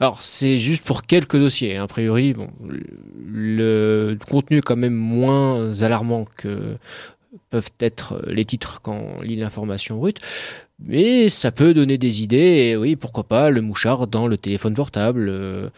Alors, 0.00 0.22
c'est 0.22 0.58
juste 0.58 0.84
pour 0.84 1.04
quelques 1.04 1.38
dossiers. 1.38 1.78
hein. 1.78 1.84
A 1.84 1.86
priori, 1.86 2.34
bon, 2.34 2.50
le, 3.26 4.18
contenu 4.28 4.60
quand 4.60 4.76
même 4.76 4.94
moins 4.94 5.82
alarmant 5.82 6.26
que 6.36 6.76
peuvent 7.48 7.70
être 7.80 8.22
les 8.26 8.44
titres 8.44 8.80
quand 8.82 9.14
on 9.18 9.22
lit 9.22 9.36
l'information 9.36 9.96
brute. 9.96 10.20
Mais 10.78 11.28
ça 11.28 11.50
peut 11.50 11.74
donner 11.74 11.98
des 11.98 12.22
idées, 12.22 12.76
oui, 12.78 12.94
pourquoi 12.94 13.24
pas 13.24 13.50
le 13.50 13.62
mouchard 13.62 14.06
dans 14.06 14.28
le 14.28 14.36
téléphone 14.36 14.74
portable, 14.74 15.28
euh, 15.28 15.70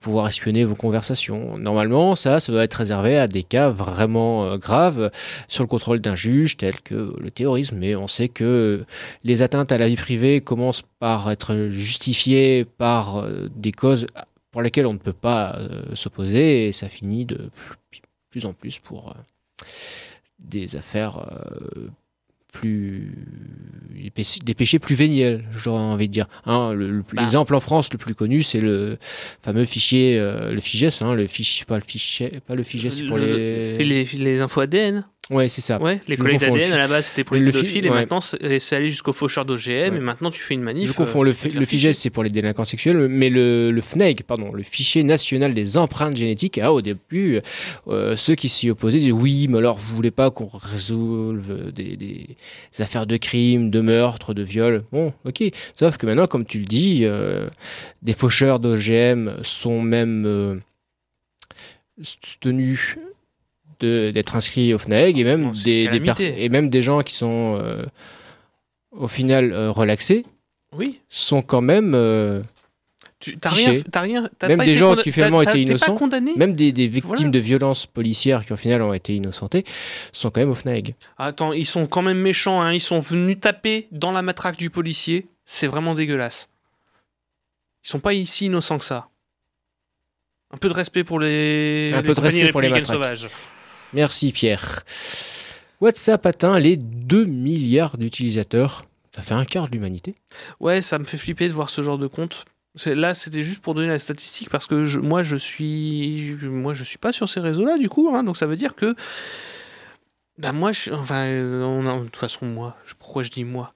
pouvoir 0.00 0.28
espionner 0.28 0.64
vos 0.64 0.74
conversations. 0.74 1.56
Normalement, 1.58 2.14
ça, 2.14 2.40
ça 2.40 2.52
doit 2.52 2.64
être 2.64 2.74
réservé 2.74 3.18
à 3.18 3.28
des 3.28 3.42
cas 3.42 3.68
vraiment 3.68 4.46
euh, 4.46 4.56
graves 4.56 5.10
sur 5.48 5.62
le 5.64 5.68
contrôle 5.68 6.00
d'un 6.00 6.14
juge, 6.14 6.56
tel 6.56 6.80
que 6.80 7.12
le 7.18 7.30
terrorisme. 7.30 7.76
Mais 7.76 7.96
on 7.96 8.08
sait 8.08 8.28
que 8.28 8.84
les 9.24 9.42
atteintes 9.42 9.72
à 9.72 9.78
la 9.78 9.88
vie 9.88 9.96
privée 9.96 10.40
commencent 10.40 10.84
par 10.98 11.30
être 11.30 11.68
justifiées 11.70 12.64
par 12.64 13.18
euh, 13.18 13.48
des 13.54 13.72
causes 13.72 14.06
pour 14.50 14.62
lesquelles 14.62 14.86
on 14.86 14.94
ne 14.94 14.98
peut 14.98 15.12
pas 15.12 15.56
euh, 15.56 15.94
s'opposer, 15.94 16.68
et 16.68 16.72
ça 16.72 16.88
finit 16.88 17.24
de 17.24 17.50
plus, 18.30 18.46
en 18.46 18.52
plus 18.52 18.78
pour 18.78 19.14
des 20.38 20.76
affaires 20.76 21.26
plus 22.52 23.12
des 24.02 24.10
péchés- 24.10 24.40
des 24.44 24.54
péchés 24.54 24.78
plus 24.78 24.94
véniels, 24.94 25.44
j'aurais 25.56 25.80
envie 25.82 26.08
de 26.08 26.12
dire. 26.12 26.26
Hein, 26.46 26.72
le- 26.72 27.02
Bah. 27.12 27.22
L'exemple 27.22 27.54
en 27.54 27.60
France 27.60 27.92
le 27.92 27.98
plus 27.98 28.14
connu, 28.14 28.42
c'est 28.42 28.60
le 28.60 28.96
fameux 29.42 29.64
fichier, 29.64 30.16
euh, 30.18 30.52
le 30.52 30.60
FIGES, 30.60 31.02
hein, 31.02 31.14
le 31.14 31.26
fichier, 31.26 31.64
pas 31.66 31.76
le 31.76 31.84
fichier, 31.86 32.32
pas 32.46 32.54
le 32.54 32.62
FIGES, 32.62 32.90
c'est 32.90 33.04
pour 33.06 33.18
Le- 33.18 33.36
les. 33.36 33.84
Les, 33.84 34.04
les 34.04 34.40
infos 34.40 34.60
ADN 34.60 35.04
Ouais, 35.30 35.48
c'est 35.48 35.60
ça. 35.60 35.80
Ouais, 35.80 36.00
les 36.08 36.16
le 36.16 36.38
d'ADN 36.38 36.72
à 36.72 36.78
la 36.78 36.88
base 36.88 37.06
c'était 37.06 37.22
pour 37.22 37.36
le 37.36 37.42
les 37.42 37.52
pédophiles 37.52 37.84
et 37.84 37.90
ouais. 37.90 37.94
maintenant 37.96 38.20
c'est 38.20 38.72
allé 38.72 38.88
jusqu'au 38.88 39.12
faucheur 39.12 39.44
d'OGM 39.44 39.68
Ouais. 39.68 39.86
et 39.96 40.00
maintenant 40.00 40.30
tu 40.30 40.40
fais 40.40 40.54
une 40.54 40.62
manif. 40.62 40.88
Je 40.88 40.94
confonds 40.94 41.20
euh, 41.22 41.32
le, 41.32 41.58
le 41.60 41.64
FIGES, 41.66 41.92
c'est 41.92 42.08
pour 42.08 42.22
les 42.22 42.30
délinquants 42.30 42.64
sexuels, 42.64 42.96
mais 43.08 43.28
le, 43.28 43.70
le 43.70 43.80
FNEG, 43.82 44.22
pardon, 44.22 44.48
le 44.54 44.62
fichier 44.62 45.02
national 45.02 45.52
des 45.52 45.76
empreintes 45.76 46.16
génétiques, 46.16 46.58
ah, 46.62 46.72
au 46.72 46.80
début, 46.80 47.40
euh, 47.88 48.16
ceux 48.16 48.34
qui 48.36 48.48
s'y 48.48 48.70
opposaient 48.70 48.98
disaient 48.98 49.12
oui, 49.12 49.48
mais 49.50 49.58
alors 49.58 49.76
vous 49.78 49.94
voulez 49.94 50.10
pas 50.10 50.30
qu'on 50.30 50.48
résolve 50.50 51.72
des, 51.72 51.96
des 51.96 52.26
affaires 52.78 53.06
de 53.06 53.16
crimes, 53.18 53.70
de 53.70 53.80
meurtres, 53.80 54.32
de 54.32 54.42
viols? 54.42 54.82
Bon, 54.92 55.12
ok. 55.26 55.42
Sauf 55.74 55.98
que 55.98 56.06
maintenant, 56.06 56.26
comme 56.26 56.46
tu 56.46 56.58
le 56.58 56.64
dis, 56.64 57.00
euh, 57.02 57.48
des 58.02 58.14
faucheurs 58.14 58.60
d'OGM 58.60 59.42
sont 59.42 59.82
même 59.82 60.58
tenus 62.40 62.96
d'être 63.80 64.36
inscrits 64.36 64.74
au 64.74 64.78
FNEG 64.78 65.18
et 65.18 65.24
même, 65.24 65.44
Bon, 65.48 65.54
c'est 65.54 65.64
des, 65.88 65.88
des 66.00 66.34
et 66.36 66.48
même 66.48 66.68
des 66.70 66.82
gens 66.82 67.02
qui 67.02 67.14
sont 67.14 67.58
euh, 67.62 67.84
au 68.90 69.08
final 69.08 69.52
euh, 69.52 69.70
relaxés 69.70 70.24
Oui. 70.72 71.00
sont 71.08 71.42
quand 71.42 71.60
même, 71.60 71.94
euh, 71.94 72.42
Tu 73.20 73.38
t'as 73.38 73.50
rien, 73.50 74.28
Même 74.42 74.58
pas 74.58 74.64
des 74.64 74.74
gens 74.74 74.94
qui 74.96 75.12
finalement 75.12 75.42
étaient 75.42 75.62
innocents, 75.62 75.98
même 76.36 76.54
des, 76.54 76.72
des 76.72 76.86
victimes 76.88 77.14
Voilà. 77.16 77.30
de 77.30 77.38
violences 77.38 77.86
policières 77.86 78.44
qui 78.46 78.52
au 78.52 78.56
final 78.56 78.82
ont 78.82 78.92
été 78.94 79.14
innocentées, 79.14 79.64
sont 80.12 80.30
quand 80.30 80.40
même 80.40 80.50
au 80.50 80.54
FNAEG. 80.54 80.94
Attends, 81.16 81.52
ils 81.52 81.66
sont 81.66 81.86
quand 81.86 82.02
même 82.02 82.18
méchants. 82.18 82.60
Hein. 82.62 82.72
Ils 82.72 82.80
sont 82.80 82.98
venus 82.98 83.38
taper 83.40 83.88
dans 83.92 84.12
la 84.12 84.22
matraque 84.22 84.56
du 84.56 84.70
policier. 84.70 85.26
C'est 85.44 85.66
vraiment 85.66 85.94
dégueulasse. 85.94 86.48
Ils 87.84 87.88
sont 87.88 88.00
pas 88.00 88.12
ici 88.12 88.46
innocents 88.46 88.78
que 88.78 88.84
ça. 88.84 89.08
Un 90.52 90.56
peu 90.56 90.68
de 90.68 90.74
respect 90.74 91.04
pour 91.04 91.20
les, 91.20 91.92
Un 91.94 92.00
les 92.00 92.06
peu 92.08 92.14
de 92.14 92.20
respect 92.20 92.50
pour 92.50 92.60
les 92.60 92.68
matraques. 92.70 92.86
sauvages. 92.86 93.28
Merci 93.92 94.32
Pierre. 94.32 94.82
WhatsApp 95.80 96.26
atteint 96.26 96.58
les 96.58 96.76
2 96.76 97.24
milliards 97.24 97.96
d'utilisateurs. 97.96 98.82
Ça 99.14 99.22
fait 99.22 99.34
un 99.34 99.44
quart 99.44 99.66
de 99.66 99.72
l'humanité. 99.72 100.14
Ouais, 100.60 100.82
ça 100.82 100.98
me 100.98 101.04
fait 101.04 101.18
flipper 101.18 101.48
de 101.48 101.52
voir 101.52 101.70
ce 101.70 101.82
genre 101.82 101.98
de 101.98 102.06
compte. 102.06 102.44
Là, 102.86 103.14
c'était 103.14 103.42
juste 103.42 103.60
pour 103.60 103.74
donner 103.74 103.88
la 103.88 103.98
statistique 103.98 104.50
parce 104.50 104.66
que 104.66 104.98
moi, 104.98 105.22
je 105.22 105.36
suis, 105.36 106.36
moi, 106.42 106.74
je 106.74 106.84
suis 106.84 106.98
pas 106.98 107.12
sur 107.12 107.28
ces 107.28 107.40
réseaux-là 107.40 107.78
du 107.78 107.88
coup. 107.88 108.08
hein, 108.14 108.22
donc 108.22 108.36
ça 108.36 108.46
veut 108.46 108.56
dire 108.56 108.74
que, 108.76 108.94
bah 110.36 110.52
moi, 110.52 110.70
je, 110.72 110.92
enfin, 110.92 111.26
euh, 111.26 111.98
de 111.98 112.04
toute 112.04 112.16
façon, 112.16 112.46
moi, 112.46 112.76
pourquoi 112.98 113.22
je 113.24 113.30
dis 113.30 113.42
moi? 113.44 113.72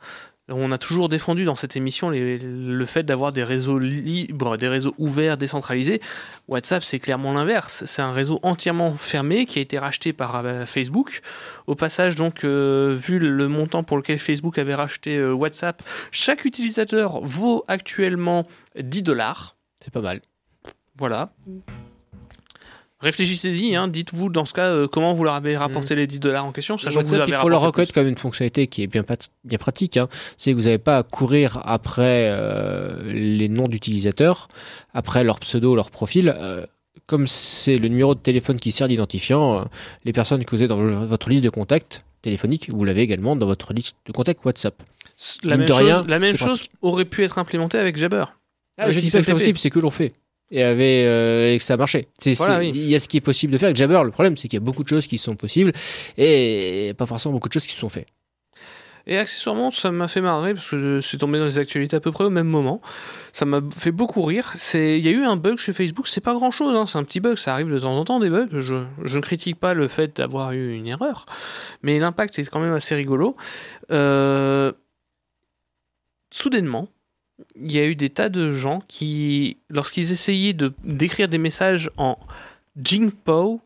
On 0.54 0.70
a 0.72 0.78
toujours 0.78 1.08
défendu 1.08 1.44
dans 1.44 1.56
cette 1.56 1.76
émission 1.76 2.10
les- 2.10 2.38
le 2.38 2.86
fait 2.86 3.02
d'avoir 3.02 3.32
des 3.32 3.44
réseaux 3.44 3.78
libres, 3.78 4.56
des 4.56 4.68
réseaux 4.68 4.94
ouverts, 4.98 5.36
décentralisés. 5.36 6.00
WhatsApp, 6.48 6.82
c'est 6.84 6.98
clairement 6.98 7.32
l'inverse. 7.32 7.84
C'est 7.86 8.02
un 8.02 8.12
réseau 8.12 8.38
entièrement 8.42 8.94
fermé 8.94 9.46
qui 9.46 9.58
a 9.58 9.62
été 9.62 9.78
racheté 9.78 10.12
par 10.12 10.36
euh, 10.44 10.66
Facebook. 10.66 11.20
Au 11.66 11.74
passage, 11.74 12.14
donc, 12.16 12.44
euh, 12.44 12.94
vu 12.96 13.18
le 13.18 13.48
montant 13.48 13.82
pour 13.82 13.96
lequel 13.96 14.18
Facebook 14.18 14.58
avait 14.58 14.74
racheté 14.74 15.16
euh, 15.16 15.32
WhatsApp, 15.32 15.82
chaque 16.10 16.44
utilisateur 16.44 17.20
vaut 17.22 17.64
actuellement 17.68 18.46
10 18.78 19.02
dollars. 19.02 19.56
C'est 19.84 19.92
pas 19.92 20.00
mal. 20.00 20.20
Voilà. 20.98 21.32
Réfléchissez-y, 23.02 23.74
hein, 23.74 23.88
dites-vous 23.88 24.28
dans 24.28 24.44
ce 24.44 24.52
cas 24.54 24.68
euh, 24.68 24.86
comment 24.86 25.12
vous 25.12 25.24
leur 25.24 25.34
avez 25.34 25.56
rapporté 25.56 25.96
les 25.96 26.06
10 26.06 26.20
dollars 26.20 26.44
en 26.44 26.52
question, 26.52 26.78
sachant 26.78 27.00
que 27.00 27.06
vous 27.06 27.12
WhatsApp, 27.12 27.22
avez 27.22 27.32
il 27.32 27.34
faut 27.40 27.48
leur 27.48 27.60
reconnaître 27.60 27.92
quand 27.92 28.00
même 28.02 28.10
une 28.10 28.18
fonctionnalité 28.18 28.68
qui 28.68 28.84
est 28.84 28.86
bien, 28.86 29.02
pratique. 29.02 29.96
hein. 29.96 30.08
C'est 30.38 30.52
que 30.52 30.56
vous 30.56 30.64
n'avez 30.64 30.78
pas 30.78 30.98
à 30.98 31.02
courir 31.02 31.60
après 31.64 32.28
euh, 32.30 33.02
les 33.12 33.48
noms 33.48 33.66
d'utilisateurs, 33.66 34.46
après 34.94 35.24
leur 35.24 35.40
pseudo, 35.40 35.74
leur 35.74 35.90
profil. 35.90 36.32
Euh, 36.36 36.64
comme 37.06 37.26
c'est 37.26 37.76
le 37.78 37.88
numéro 37.88 38.14
de 38.14 38.20
téléphone 38.20 38.58
qui 38.58 38.70
sert 38.70 38.86
d'identifiant, 38.86 39.66
les 40.04 40.12
personnes 40.12 40.44
que 40.44 40.50
vous 40.54 40.62
avez 40.62 40.68
dans 40.68 41.04
votre 41.04 41.28
liste 41.28 41.42
de 41.42 41.50
contacts 41.50 42.02
téléphoniques, 42.22 42.70
vous 42.70 42.84
l'avez 42.84 43.00
également 43.02 43.34
dans 43.34 43.46
votre 43.46 43.74
liste 43.74 43.96
de 44.06 44.12
contacts 44.12 44.44
WhatsApp. 44.44 44.80
La 45.42 45.56
mine 45.56 45.60
même, 45.60 45.68
de 45.68 45.72
chose, 45.72 45.82
rien, 45.82 46.04
la 46.06 46.18
même 46.20 46.36
chose 46.36 46.60
pratique. 46.60 46.70
aurait 46.82 47.04
pu 47.04 47.24
être 47.24 47.38
implémentée 47.38 47.78
avec 47.78 47.96
Jabber. 47.96 48.24
Ah, 48.78 48.90
je 48.90 49.00
dis 49.00 49.10
pas 49.10 49.18
que 49.18 49.24
c'est 49.24 49.32
possible, 49.32 49.58
c'est 49.58 49.70
que 49.70 49.80
l'on 49.80 49.90
fait. 49.90 50.12
Et, 50.52 50.62
avait, 50.62 51.04
euh, 51.06 51.52
et 51.52 51.58
que 51.58 51.64
ça 51.64 51.76
marchait. 51.76 52.08
Voilà, 52.36 52.58
oui. 52.58 52.72
Il 52.74 52.84
y 52.84 52.94
a 52.94 53.00
ce 53.00 53.08
qui 53.08 53.16
est 53.16 53.22
possible 53.22 53.52
de 53.52 53.58
faire 53.58 53.68
avec 53.68 53.76
Jabber. 53.76 54.02
Le 54.04 54.10
problème, 54.10 54.36
c'est 54.36 54.48
qu'il 54.48 54.58
y 54.58 54.62
a 54.62 54.64
beaucoup 54.64 54.82
de 54.82 54.88
choses 54.88 55.06
qui 55.06 55.18
sont 55.18 55.34
possibles 55.34 55.72
et 56.18 56.94
pas 56.96 57.06
forcément 57.06 57.32
beaucoup 57.32 57.48
de 57.48 57.54
choses 57.54 57.66
qui 57.66 57.72
se 57.72 57.80
sont 57.80 57.88
faites. 57.88 58.06
Et 59.06 59.18
accessoirement, 59.18 59.70
ça 59.70 59.90
m'a 59.90 60.06
fait 60.06 60.20
marrer 60.20 60.54
parce 60.54 60.70
que 60.70 61.00
c'est 61.00 61.16
tombé 61.16 61.38
dans 61.38 61.44
les 61.44 61.58
actualités 61.58 61.96
à 61.96 62.00
peu 62.00 62.12
près 62.12 62.24
au 62.24 62.30
même 62.30 62.46
moment. 62.46 62.80
Ça 63.32 63.44
m'a 63.44 63.60
fait 63.76 63.90
beaucoup 63.90 64.22
rire. 64.22 64.52
C'est, 64.54 64.98
il 64.98 65.04
y 65.04 65.08
a 65.08 65.10
eu 65.10 65.24
un 65.24 65.36
bug 65.36 65.58
chez 65.58 65.72
Facebook. 65.72 66.06
C'est 66.06 66.20
pas 66.20 66.34
grand 66.34 66.50
chose, 66.50 66.88
c'est 66.88 66.98
un 66.98 67.04
petit 67.04 67.18
bug. 67.18 67.36
Ça 67.36 67.52
arrive 67.52 67.72
de 67.72 67.78
temps 67.78 67.96
en 67.96 68.04
temps 68.04 68.20
des 68.20 68.30
bugs. 68.30 68.48
Je, 68.52 68.84
je 69.04 69.16
ne 69.16 69.22
critique 69.22 69.58
pas 69.58 69.74
le 69.74 69.88
fait 69.88 70.16
d'avoir 70.18 70.52
eu 70.52 70.74
une 70.74 70.86
erreur, 70.86 71.26
mais 71.82 71.98
l'impact 71.98 72.38
est 72.38 72.48
quand 72.48 72.60
même 72.60 72.74
assez 72.74 72.94
rigolo. 72.94 73.36
Euh, 73.90 74.72
Soudainement, 76.30 76.88
il 77.56 77.72
y 77.72 77.78
a 77.78 77.84
eu 77.84 77.94
des 77.96 78.08
tas 78.10 78.28
de 78.28 78.50
gens 78.52 78.82
qui, 78.88 79.58
lorsqu'ils 79.70 80.12
essayaient 80.12 80.52
de 80.52 80.72
d'écrire 80.84 81.28
des 81.28 81.38
messages 81.38 81.90
en 81.96 82.18
Jingpo, 82.80 83.60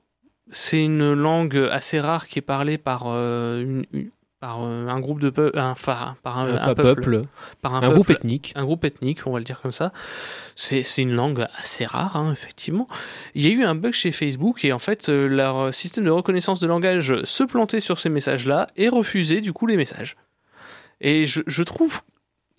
c'est 0.50 0.83
une 0.83 1.12
langue 1.12 1.68
assez 1.70 2.00
rare 2.00 2.29
qui 2.29 2.38
est 2.38 2.42
parlée 2.42 2.79
par 2.79 3.05
euh, 3.07 3.61
une- 3.62 3.87
une- 3.92 4.11
par 4.38 4.62
euh, 4.62 4.87
un 4.87 5.00
groupe 5.00 5.18
de 5.20 5.31
peu, 5.31 5.50
un, 5.55 5.70
enfin, 5.70 6.14
par 6.22 6.38
un, 6.38 6.46
Un, 6.48 6.57
un 6.68 6.74
peuple, 6.74 6.83
peuple, 6.83 7.22
par 7.62 7.74
un, 7.74 7.88
groupe 7.90 8.11
ethnique. 8.11 8.52
un 8.55 8.64
groupe 8.64 8.85
ethnique, 8.85 9.26
on 9.26 9.33
va 9.33 9.38
le 9.38 9.44
dire 9.44 9.61
comme 9.62 9.72
ça. 9.72 9.92
C'est 10.57 10.85
une 10.98 11.14
langue 11.14 11.46
assez 11.59 11.87
rare, 11.87 12.16
hein, 12.16 12.33
effectivement. 12.33 12.87
Il 13.35 13.46
y 13.46 13.48
a 13.48 13.50
eu 13.50 13.64
un 13.64 13.74
bug 13.74 13.92
chez 13.94 14.12
Facebook 14.12 14.62
et 14.64 14.72
en 14.72 14.79
fait, 14.79 15.09
euh, 15.09 15.26
leur 15.26 15.72
système 15.74 16.05
de 16.05 16.11
reconnaissance 16.11 16.61
de 16.61 16.66
langage 16.66 17.14
se 17.24 17.44
plantait 17.44 17.81
sur 17.81 17.98
ces 17.98 18.11
messages-là 18.11 18.66
et 18.76 18.88
refusait 18.90 19.40
du 19.40 19.52
coup 19.55 19.66
les 19.66 19.79
messages. 19.79 20.16
Et 21.00 21.24
je, 21.24 21.40
je 21.46 21.62
trouve 21.62 22.02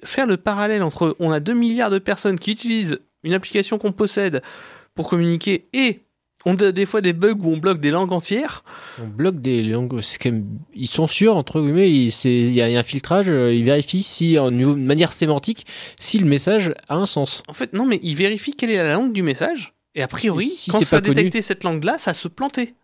faire 0.03 0.25
le 0.27 0.37
parallèle 0.37 0.83
entre 0.83 1.15
on 1.19 1.31
a 1.31 1.39
2 1.39 1.53
milliards 1.53 1.89
de 1.89 1.99
personnes 1.99 2.39
qui 2.39 2.51
utilisent 2.51 2.99
une 3.23 3.33
application 3.33 3.77
qu'on 3.77 3.91
possède 3.91 4.41
pour 4.95 5.09
communiquer 5.09 5.67
et 5.73 5.99
on 6.45 6.55
a 6.55 6.71
des 6.71 6.85
fois 6.85 7.01
des 7.01 7.13
bugs 7.13 7.35
où 7.41 7.51
on 7.53 7.57
bloque 7.57 7.79
des 7.79 7.91
langues 7.91 8.13
entières. 8.13 8.63
On 9.01 9.07
bloque 9.07 9.41
des 9.41 9.63
langues. 9.63 9.99
même- 10.25 10.45
Ils 10.75 10.87
sont 10.87 11.07
sûrs, 11.07 11.35
entre 11.35 11.59
guillemets, 11.59 11.91
il 11.91 12.53
y 12.53 12.61
a 12.61 12.65
un 12.79 12.83
filtrage, 12.83 13.27
euh, 13.27 13.51
ils 13.53 13.65
vérifient 13.65 14.03
si, 14.03 14.39
en 14.39 14.49
de 14.51 14.63
manière 14.65 15.11
sémantique, 15.11 15.65
si 15.99 16.19
le 16.19 16.25
message 16.25 16.73
a 16.87 16.95
un 16.95 17.05
sens. 17.05 17.43
En 17.49 17.53
fait, 17.53 17.73
non, 17.73 17.85
mais 17.85 17.99
ils 18.03 18.15
vérifient 18.15 18.53
quelle 18.53 18.69
est 18.69 18.77
la 18.77 18.93
langue 18.93 19.11
du 19.13 19.23
message. 19.23 19.73
Et 19.95 20.01
a 20.03 20.07
priori, 20.07 20.45
Et 20.45 20.47
si 20.49 20.71
quand 20.71 20.77
ça 20.85 20.97
a 20.97 21.01
détecté 21.01 21.41
cette 21.41 21.63
langue-là, 21.63 21.97
ça 21.97 22.13
se 22.13 22.27
plantait. 22.27 22.75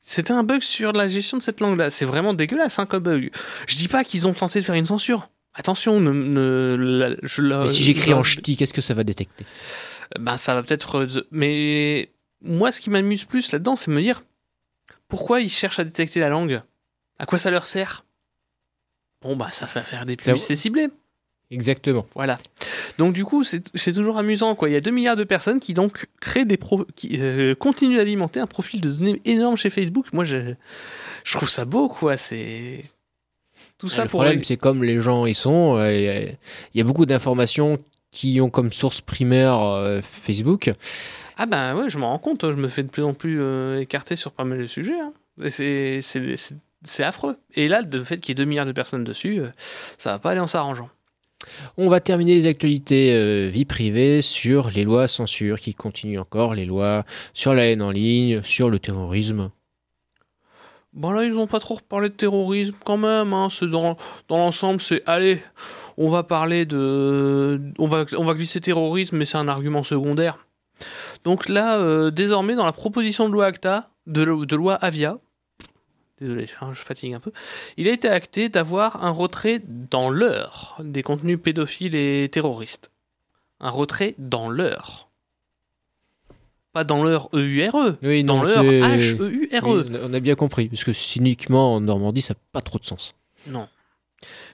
C'était 0.00 0.32
un 0.32 0.44
bug 0.44 0.62
sur 0.62 0.92
la 0.92 1.08
gestion 1.08 1.36
de 1.36 1.42
cette 1.42 1.60
langue-là. 1.60 1.90
C'est 1.90 2.04
vraiment 2.04 2.32
dégueulasse 2.32 2.78
hein, 2.78 2.86
comme 2.86 3.02
bug. 3.02 3.30
Je 3.66 3.76
dis 3.76 3.88
pas 3.88 4.04
qu'ils 4.04 4.28
ont 4.28 4.32
tenté 4.32 4.60
de 4.60 4.64
faire 4.64 4.76
une 4.76 4.86
censure. 4.86 5.28
Attention, 5.58 6.00
ne, 6.00 6.12
ne- 6.12 6.76
la- 6.76 7.16
je 7.22 7.42
la- 7.42 7.64
Mais 7.64 7.68
si 7.70 7.82
j'écris 7.82 8.12
en 8.14 8.22
ch'ti, 8.22 8.56
qu'est-ce 8.56 8.74
que 8.74 8.80
ça 8.82 8.94
va 8.94 9.02
détecter 9.04 9.44
ben 10.20 10.36
ça 10.36 10.54
va 10.54 10.62
peut-être. 10.62 10.98
euh, 10.98 11.26
Mais 11.32 12.10
moi, 12.40 12.70
ce 12.70 12.80
qui 12.80 12.90
m'amuse 12.90 13.24
plus 13.24 13.50
là-dedans, 13.50 13.74
c'est 13.74 13.90
me 13.90 14.00
dire 14.00 14.22
pourquoi 15.08 15.40
ils 15.40 15.50
cherchent 15.50 15.78
à 15.80 15.84
détecter 15.84 16.20
la 16.20 16.28
langue? 16.28 16.60
À 17.18 17.26
quoi 17.26 17.38
ça 17.38 17.50
leur 17.50 17.66
sert? 17.66 18.04
Bon 19.22 19.34
bah 19.34 19.48
ça 19.52 19.66
va 19.66 19.82
faire 19.82 20.04
des 20.04 20.16
publicités 20.16 20.54
ciblées. 20.56 20.88
Exactement. 21.50 22.06
Voilà. 22.14 22.38
Donc 22.98 23.14
du 23.14 23.24
coup, 23.24 23.42
c'est 23.44 23.62
c'est 23.76 23.92
toujours 23.92 24.18
amusant. 24.18 24.54
Quoi. 24.54 24.68
Il 24.68 24.72
y 24.72 24.76
a 24.76 24.80
2 24.80 24.90
milliards 24.90 25.16
de 25.16 25.24
personnes 25.24 25.58
qui 25.60 25.74
donc 25.74 26.06
créent 26.20 26.44
des 26.44 26.56
pro 26.56 26.84
qui 26.96 27.16
euh, 27.20 27.54
continuent 27.54 27.96
d'alimenter 27.96 28.40
un 28.40 28.46
profil 28.46 28.80
de 28.80 28.88
données 28.90 29.20
énorme 29.24 29.56
chez 29.56 29.70
Facebook. 29.70 30.06
Moi, 30.12 30.24
je, 30.24 30.54
je 31.24 31.32
trouve 31.36 31.48
ça 31.48 31.64
beau, 31.64 31.88
quoi. 31.88 32.16
C'est 32.16 32.82
tout 33.78 33.88
ça 33.88 34.04
le 34.04 34.08
pour 34.08 34.20
problème, 34.20 34.42
c'est 34.44 34.56
comme 34.56 34.82
les 34.84 34.98
gens 35.00 35.26
y 35.26 35.34
sont, 35.34 35.76
euh, 35.76 35.92
il 35.94 36.02
y 36.02 36.08
a- 36.08 36.20
il 36.22 36.36
y 36.74 36.80
a 36.80 36.84
beaucoup 36.84 37.06
d'informations 37.06 37.76
qui 38.10 38.40
ont 38.40 38.48
comme 38.50 38.72
source 38.72 39.00
primaire 39.00 39.60
euh, 39.60 40.00
Facebook. 40.02 40.70
Ah 41.36 41.44
ben 41.46 41.74
ouais, 41.76 41.90
je 41.90 41.98
m'en 41.98 42.08
rends 42.10 42.18
compte. 42.18 42.50
Je 42.50 42.56
me 42.56 42.68
fais 42.68 42.82
de 42.82 42.88
plus 42.88 43.02
en 43.04 43.12
plus 43.12 43.38
euh, 43.40 43.80
écarter 43.80 44.16
sur 44.16 44.32
pas 44.32 44.44
mal 44.44 44.58
de 44.58 44.66
sujets. 44.66 44.98
hein. 44.98 45.12
C'est- 45.50 46.00
c'est 46.00 46.36
c'est- 46.36 46.56
c'est 46.84 47.04
affreux. 47.04 47.36
Et 47.54 47.68
là, 47.68 47.82
le 47.82 48.04
fait 48.04 48.18
qu'il 48.18 48.30
y 48.30 48.32
ait 48.32 48.42
2 48.42 48.44
milliards 48.48 48.64
de 48.64 48.72
personnes 48.72 49.04
dessus, 49.04 49.40
euh, 49.40 49.48
ça 49.98 50.12
va 50.12 50.18
pas 50.18 50.30
aller 50.30 50.40
en 50.40 50.46
s'arrangeant. 50.46 50.88
On 51.76 51.88
va 51.88 52.00
terminer 52.00 52.34
les 52.34 52.46
actualités 52.46 53.12
euh, 53.12 53.48
vie 53.52 53.66
privée 53.66 54.22
sur 54.22 54.70
les 54.70 54.82
lois 54.84 55.06
censure 55.06 55.60
qui 55.60 55.74
continuent 55.74 56.18
encore, 56.18 56.54
les 56.54 56.64
lois 56.64 57.04
sur 57.34 57.52
la 57.54 57.66
haine 57.66 57.82
en 57.82 57.90
ligne, 57.90 58.42
sur 58.42 58.70
le 58.70 58.78
terrorisme. 58.78 59.50
Bon 60.96 61.10
là, 61.10 61.24
ils 61.24 61.38
ont 61.38 61.46
pas 61.46 61.60
trop 61.60 61.74
reparlé 61.74 62.08
de 62.08 62.14
terrorisme 62.14 62.74
quand 62.82 62.96
même. 62.96 63.34
Hein. 63.34 63.48
Dans, 63.62 63.96
dans 64.28 64.38
l'ensemble, 64.38 64.80
c'est 64.80 65.02
allez, 65.06 65.42
on 65.98 66.08
va 66.08 66.22
parler 66.22 66.64
de, 66.64 67.60
on 67.78 67.86
va, 67.86 68.06
on 68.16 68.24
va 68.24 68.32
glisser 68.32 68.62
terrorisme, 68.62 69.18
mais 69.18 69.26
c'est 69.26 69.36
un 69.36 69.46
argument 69.46 69.82
secondaire. 69.82 70.38
Donc 71.24 71.50
là, 71.50 71.78
euh, 71.78 72.10
désormais, 72.10 72.54
dans 72.54 72.64
la 72.64 72.72
proposition 72.72 73.28
de 73.28 73.34
loi 73.34 73.44
ACTA, 73.44 73.90
de, 74.06 74.24
de 74.44 74.56
loi 74.56 74.74
Avia, 74.74 75.18
désolé, 76.18 76.48
hein, 76.62 76.70
je 76.72 76.80
fatigue 76.80 77.12
un 77.12 77.20
peu, 77.20 77.32
il 77.76 77.88
a 77.88 77.92
été 77.92 78.08
acté 78.08 78.48
d'avoir 78.48 79.04
un 79.04 79.10
retrait 79.10 79.60
dans 79.66 80.08
l'heure 80.08 80.78
des 80.82 81.02
contenus 81.02 81.38
pédophiles 81.42 81.94
et 81.94 82.26
terroristes. 82.30 82.90
Un 83.60 83.70
retrait 83.70 84.14
dans 84.16 84.48
l'heure. 84.48 85.05
Pas 86.76 86.84
dans 86.84 87.02
l'heure 87.02 87.30
E-U-R-E, 87.32 87.96
Oui, 88.02 88.22
dans 88.22 88.44
non, 88.44 88.44
c'est- 88.44 88.80
H-E-U-R-E. 88.82 89.86
Oui, 89.88 89.98
on 90.02 90.12
a 90.12 90.20
bien 90.20 90.34
compris, 90.34 90.68
parce 90.68 90.84
que 90.84 90.92
cyniquement 90.92 91.72
en 91.76 91.80
Normandie, 91.80 92.20
ça 92.20 92.34
n'a 92.34 92.40
pas 92.52 92.60
trop 92.60 92.78
de 92.78 92.84
sens. 92.84 93.14
Non. 93.46 93.66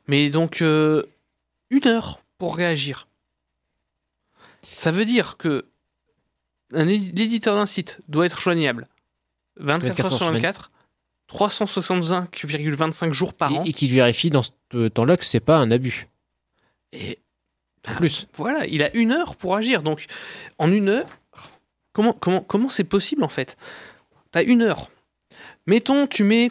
Mais 0.07 0.31
donc, 0.31 0.63
euh, 0.63 1.03
une 1.71 1.85
heure 1.89 2.21
pour 2.39 2.55
réagir. 2.57 3.09
Ça 4.63 4.93
veut 4.93 5.05
dire 5.05 5.37
que 5.37 5.67
l'éditeur 6.71 7.57
d'un 7.57 7.67
site 7.67 7.99
doit 8.07 8.25
être 8.27 8.41
joignable 8.41 8.87
24 9.57 10.05
heures 10.05 10.17
sur 10.17 10.31
24, 10.31 10.71
365,25 11.27 13.13
jours 13.13 13.35
par 13.35 13.53
an. 13.53 13.65
Et, 13.65 13.71
et 13.71 13.73
qui 13.73 13.89
vérifie 13.89 14.31
dans 14.31 14.43
ce 14.43 14.87
temps-là 14.91 15.17
que 15.17 15.25
c'est 15.25 15.41
pas 15.41 15.57
un 15.57 15.73
abus. 15.73 16.07
Et 16.93 17.19
En 17.89 17.95
plus. 17.97 18.29
voilà, 18.37 18.65
il 18.69 18.85
a 18.85 18.95
une 18.95 19.11
heure 19.11 19.35
pour 19.35 19.57
agir. 19.57 19.83
Donc, 19.83 20.07
en 20.59 20.71
une 20.71 20.89
heure, 20.89 21.07
comment 21.93 22.13
comment 22.13 22.41
comment 22.41 22.69
c'est 22.69 22.85
possible 22.85 23.25
en 23.25 23.29
fait? 23.29 23.57
T'as 24.31 24.45
une 24.45 24.63
heure. 24.63 24.91
Mettons, 25.67 26.07
tu 26.07 26.25
mets 26.25 26.51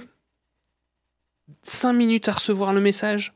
5 1.63 1.93
minutes 1.93 2.27
à 2.27 2.33
recevoir 2.33 2.73
le 2.73 2.81
message. 2.81 3.33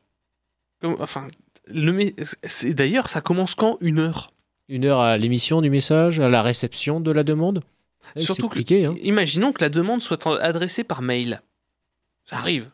Enfin, 0.82 1.28
le 1.68 2.72
d'ailleurs, 2.72 3.08
ça 3.08 3.20
commence 3.20 3.54
quand 3.54 3.76
Une 3.80 3.98
heure? 3.98 4.32
Une 4.68 4.84
heure 4.84 5.00
à 5.00 5.16
l'émission 5.16 5.60
du 5.62 5.70
message, 5.70 6.18
à 6.18 6.28
la 6.28 6.42
réception 6.42 7.00
de 7.00 7.10
la 7.10 7.22
demande? 7.24 7.62
Ouais, 8.14 8.22
Surtout 8.22 8.48
que, 8.48 8.86
hein. 8.86 8.96
imaginons 9.02 9.52
que 9.52 9.62
la 9.62 9.68
demande 9.68 10.00
soit 10.00 10.26
adressée 10.40 10.84
par 10.84 11.02
mail. 11.02 11.40
Ça 12.24 12.36
arrive. 12.36 12.70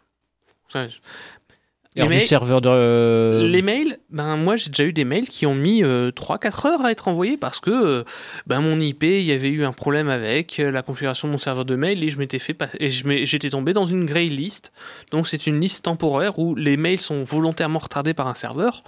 Mails- 2.09 2.21
serveur 2.23 2.61
de. 2.63 2.71
euh, 2.71 3.47
Les 3.47 3.61
mails, 3.61 3.99
ben 4.09 4.37
moi 4.37 4.57
j'ai 4.57 4.71
déjà 4.71 4.85
eu 4.85 4.93
des 4.95 5.05
mails 5.05 5.29
qui 5.29 5.45
ont 5.45 5.55
mis 5.55 5.83
3-4 5.83 6.67
heures 6.67 6.85
à 6.85 6.91
être 6.91 7.09
envoyés 7.09 7.37
parce 7.37 7.61
que 7.61 7.71
euh, 7.71 8.05
ben 8.47 8.61
mon 8.61 8.81
IP, 8.81 9.03
il 9.03 9.23
y 9.25 9.33
avait 9.33 9.49
eu 9.49 9.65
un 9.65 9.73
problème 9.73 10.09
avec 10.09 10.59
euh, 10.59 10.71
la 10.71 10.83
configuration 10.83 11.29
de 11.29 11.33
mon 11.33 11.39
serveur 11.39 11.65
de 11.67 11.77
mail 11.77 12.03
et 12.03 12.09
je 12.09 12.19
m'étais 12.19 12.39
fait 12.39 12.57
et 12.81 12.89
j'étais 12.91 13.51
tombé 13.51 13.73
dans 13.75 13.85
une 13.85 14.07
grey 14.07 14.25
list. 14.25 14.73
Donc 15.11 15.29
c'est 15.29 15.47
une 15.47 15.61
liste 15.61 15.85
temporaire 15.85 16.39
où 16.39 16.55
les 16.55 16.79
mails 16.79 17.01
sont 17.01 17.23
volontairement 17.23 17.79
retardés 17.81 18.15
par 18.15 18.27
un 18.27 18.35
serveur 18.35 18.81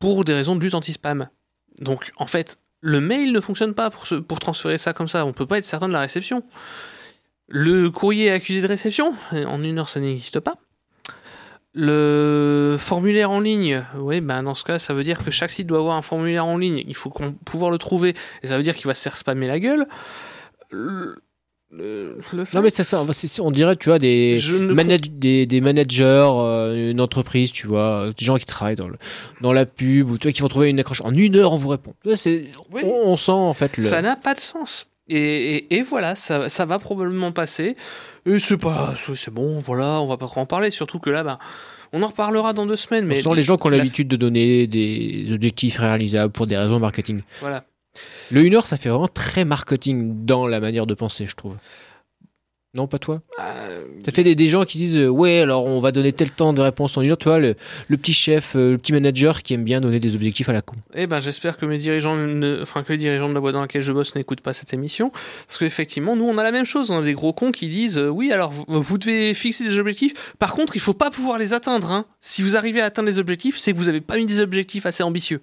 pour 0.00 0.24
des 0.24 0.32
raisons 0.34 0.56
de 0.56 0.60
lutte 0.64 0.74
anti-spam. 0.74 1.28
Donc 1.80 2.10
en 2.16 2.26
fait, 2.26 2.56
le 2.80 3.00
mail 3.00 3.30
ne 3.30 3.40
fonctionne 3.40 3.74
pas 3.74 3.90
pour, 3.90 4.06
se- 4.08 4.16
pour 4.16 4.40
transférer 4.40 4.76
ça 4.76 4.92
comme 4.92 5.06
ça. 5.06 5.24
On 5.24 5.32
peut 5.32 5.46
pas 5.46 5.58
être 5.58 5.64
certain 5.64 5.86
de 5.86 5.92
la 5.92 6.00
réception. 6.00 6.42
Le 7.48 7.90
courrier 7.90 8.30
accusé 8.30 8.60
de 8.60 8.66
réception, 8.66 9.14
en 9.32 9.62
une 9.62 9.78
heure 9.78 9.88
ça 9.88 10.00
n'existe 10.00 10.40
pas. 10.40 10.54
Le 11.74 12.76
formulaire 12.78 13.30
en 13.30 13.40
ligne, 13.40 13.82
oui, 13.98 14.20
ben 14.20 14.42
dans 14.42 14.52
ce 14.54 14.62
cas, 14.62 14.78
ça 14.78 14.92
veut 14.92 15.04
dire 15.04 15.24
que 15.24 15.30
chaque 15.30 15.50
site 15.50 15.66
doit 15.66 15.78
avoir 15.78 15.96
un 15.96 16.02
formulaire 16.02 16.44
en 16.44 16.58
ligne. 16.58 16.84
Il 16.86 16.94
faut 16.94 17.10
pouvoir 17.46 17.70
le 17.70 17.78
trouver, 17.78 18.14
et 18.42 18.46
ça 18.46 18.58
veut 18.58 18.62
dire 18.62 18.74
qu'il 18.76 18.86
va 18.86 18.94
se 18.94 19.02
faire 19.02 19.16
spammer 19.16 19.46
la 19.46 19.58
gueule. 19.58 19.86
Le, 20.70 21.16
le- 21.70 22.18
le 22.34 22.44
Non, 22.52 22.60
mais 22.60 22.68
c'est 22.68 22.84
ça. 22.84 23.02
On 23.40 23.50
dirait, 23.50 23.76
tu 23.76 23.88
vois, 23.88 23.98
des. 23.98 24.36
Des, 25.18 25.46
des 25.46 25.60
managers, 25.62 26.28
euh, 26.30 26.90
une 26.90 27.00
entreprise, 27.00 27.52
tu 27.52 27.66
vois, 27.66 28.10
des 28.18 28.24
gens 28.24 28.36
qui 28.36 28.44
travaillent 28.44 28.76
dans, 28.76 28.88
le, 28.88 28.96
dans 29.40 29.52
la 29.54 29.64
pub, 29.64 30.10
ou 30.10 30.18
tu 30.18 30.24
vois, 30.28 30.32
qui 30.32 30.42
vont 30.42 30.48
trouver 30.48 30.68
une 30.68 30.78
accroche. 30.78 31.00
En 31.02 31.14
une 31.14 31.36
heure, 31.36 31.52
on 31.54 31.56
vous 31.56 31.70
répond. 31.70 31.94
C'est- 32.14 32.48
Oui. 32.70 32.82
on, 32.84 33.12
on 33.12 33.16
sent 33.16 33.32
en 33.32 33.54
fait 33.54 33.78
le. 33.78 33.84
Ça 33.84 34.02
n'a 34.02 34.16
pas 34.16 34.34
de 34.34 34.40
sens. 34.40 34.86
Et, 35.14 35.56
et- 35.56 35.74
et 35.76 35.82
voilà, 35.82 36.14
ça, 36.14 36.48
ça 36.48 36.64
va 36.64 36.78
probablement 36.78 37.32
passer. 37.32 37.76
Et 38.26 38.38
c'est 38.38 38.56
pas, 38.56 38.94
c'est 39.14 39.32
bon, 39.32 39.58
voilà, 39.58 40.00
on 40.00 40.06
va 40.06 40.16
pas 40.16 40.26
trop 40.26 40.40
en 40.40 40.46
parler. 40.46 40.70
Surtout 40.70 40.98
que 40.98 41.10
là, 41.10 41.22
ben, 41.24 41.38
on 41.92 42.02
en 42.02 42.06
reparlera 42.06 42.52
dans 42.52 42.64
deux 42.66 42.76
semaines. 42.76 43.04
Mais 43.06 43.16
sent 43.20 43.34
les 43.34 43.42
gens 43.42 43.56
qui 43.58 43.66
ont 43.66 43.70
l'habitude 43.70 44.08
de 44.08 44.16
donner 44.16 44.66
des 44.66 45.26
objectifs 45.32 45.78
réalisables 45.78 46.32
pour 46.32 46.46
des 46.46 46.56
raisons 46.56 46.78
marketing. 46.78 47.20
Voilà. 47.40 47.64
Le 48.30 48.40
1 48.40 48.54
heure, 48.54 48.66
ça 48.66 48.78
fait 48.78 48.88
vraiment 48.88 49.08
très 49.08 49.44
marketing 49.44 50.24
dans 50.24 50.46
la 50.46 50.60
manière 50.60 50.86
de 50.86 50.94
penser, 50.94 51.26
je 51.26 51.36
trouve. 51.36 51.56
Non, 52.74 52.86
pas 52.86 52.98
toi 52.98 53.20
Euh, 53.38 53.84
Ça 54.06 54.12
fait 54.12 54.24
des, 54.24 54.34
des 54.34 54.46
gens 54.48 54.64
qui 54.64 54.78
disent 54.78 54.96
euh, 54.96 55.06
Ouais, 55.08 55.40
alors 55.40 55.66
on 55.66 55.78
va 55.80 55.92
donner 55.92 56.10
tel 56.14 56.30
temps 56.30 56.54
de 56.54 56.62
réponse 56.62 56.96
en 56.96 57.02
une 57.02 57.10
heure. 57.10 57.18
Tu 57.18 57.28
vois, 57.28 57.38
le, 57.38 57.54
le 57.88 57.96
petit 57.98 58.14
chef, 58.14 58.56
euh, 58.56 58.72
le 58.72 58.78
petit 58.78 58.94
manager 58.94 59.42
qui 59.42 59.52
aime 59.52 59.62
bien 59.64 59.78
donner 59.82 60.00
des 60.00 60.14
objectifs 60.14 60.48
à 60.48 60.54
la 60.54 60.62
con. 60.62 60.74
Eh 60.94 61.06
ben, 61.06 61.20
j'espère 61.20 61.58
que 61.58 61.66
mes 61.66 61.76
dirigeants, 61.76 62.16
ne- 62.16 62.60
enfin 62.62 62.82
que 62.82 62.92
les 62.92 62.98
dirigeants 62.98 63.28
de 63.28 63.34
la 63.34 63.40
boîte 63.40 63.52
dans 63.52 63.60
laquelle 63.60 63.82
je 63.82 63.92
bosse 63.92 64.14
n'écoutent 64.14 64.40
pas 64.40 64.54
cette 64.54 64.72
émission, 64.72 65.10
parce 65.46 65.58
qu'effectivement, 65.58 66.16
nous, 66.16 66.24
on 66.24 66.38
a 66.38 66.42
la 66.42 66.50
même 66.50 66.64
chose. 66.64 66.90
On 66.90 67.00
a 67.00 67.02
des 67.02 67.12
gros 67.12 67.34
cons 67.34 67.52
qui 67.52 67.68
disent, 67.68 67.98
euh, 67.98 68.08
oui, 68.08 68.32
alors 68.32 68.52
vous, 68.52 68.64
vous 68.66 68.96
devez 68.96 69.34
fixer 69.34 69.64
des 69.64 69.78
objectifs. 69.78 70.34
Par 70.38 70.52
contre, 70.54 70.74
il 70.74 70.80
faut 70.80 70.94
pas 70.94 71.10
pouvoir 71.10 71.38
les 71.38 71.52
atteindre. 71.52 71.92
hein. 71.92 72.06
Si 72.20 72.40
vous 72.40 72.56
arrivez 72.56 72.80
à 72.80 72.86
atteindre 72.86 73.08
les 73.08 73.18
objectifs, 73.18 73.58
c'est 73.58 73.72
que 73.72 73.76
vous 73.76 73.88
avez 73.90 74.00
pas 74.00 74.16
mis 74.16 74.24
des 74.24 74.40
objectifs 74.40 74.86
assez 74.86 75.02
ambitieux. 75.02 75.42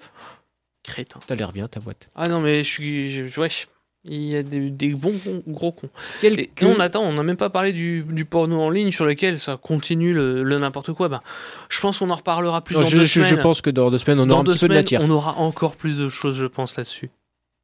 Crétin. 0.81 1.19
T'as 1.27 1.35
l'air 1.35 1.51
bien, 1.51 1.67
ta 1.67 1.79
boîte. 1.79 2.09
Ah 2.15 2.27
non, 2.27 2.41
mais 2.41 2.63
je 2.63 2.69
suis, 2.69 3.11
je- 3.29 3.39
ouais, 3.39 3.49
il 4.05 4.23
y 4.23 4.35
a 4.35 4.43
des, 4.43 4.69
des 4.69 4.89
bons 4.93 5.13
cons- 5.23 5.43
gros 5.47 5.71
cons. 5.71 5.89
Quel 6.21 6.39
Et 6.39 6.49
on 6.63 6.77
n'a 7.13 7.23
même 7.23 7.35
pas 7.37 7.49
parlé 7.49 7.73
du, 7.73 8.03
du 8.09 8.25
porno 8.25 8.59
en 8.61 8.69
ligne 8.69 8.91
sur 8.91 9.05
lequel 9.05 9.37
ça 9.39 9.57
continue 9.61 10.13
le, 10.13 10.43
le 10.43 10.57
n'importe 10.59 10.93
quoi. 10.93 11.09
Ben, 11.09 11.21
je 11.69 11.79
pense 11.81 11.99
qu'on 11.99 12.09
en 12.09 12.15
reparlera 12.15 12.61
plus 12.63 12.75
Non, 12.75 12.81
dans 12.81 12.87
je, 12.87 12.97
deux 12.97 13.05
je- 13.05 13.21
je 13.21 13.25
semaines. 13.27 13.41
pense 13.43 13.61
que 13.61 13.69
dans 13.69 13.89
deux 13.89 13.97
semaines, 13.97 14.19
on 14.21 14.25
dans 14.25 14.35
aura 14.35 14.41
un 14.41 14.43
petit 14.45 14.51
peu 14.51 14.55
de 14.55 14.59
semaines, 14.59 14.77
matière. 14.77 15.01
on 15.03 15.09
aura 15.09 15.35
encore 15.37 15.75
plus 15.75 15.97
de 15.97 16.07
choses, 16.09 16.37
je 16.37 16.45
pense, 16.45 16.77
là-dessus. 16.77 17.09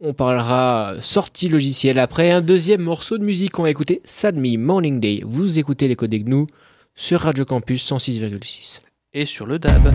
On 0.02 0.14
parlera 0.14 0.96
sortie 1.00 1.48
logicielle 1.48 2.00
après 2.00 2.30
un 2.32 2.42
deuxième 2.42 2.82
morceau 2.82 3.18
de 3.18 3.24
musique. 3.24 3.58
On 3.58 3.64
va 3.64 3.70
écouter 3.70 4.02
Sad 4.04 4.36
Me 4.36 4.58
Morning 4.58 5.00
Day. 5.00 5.22
Vous 5.26 5.58
écoutez 5.58 5.88
les 5.88 5.96
codes 5.96 6.14
GNU 6.14 6.48
sur 6.96 7.22
Radio 7.22 7.46
Campus 7.46 7.90
106,6 7.92 8.82
Et 9.14 9.26
sur 9.26 9.46
le 9.46 9.58
DAB. 9.58 9.94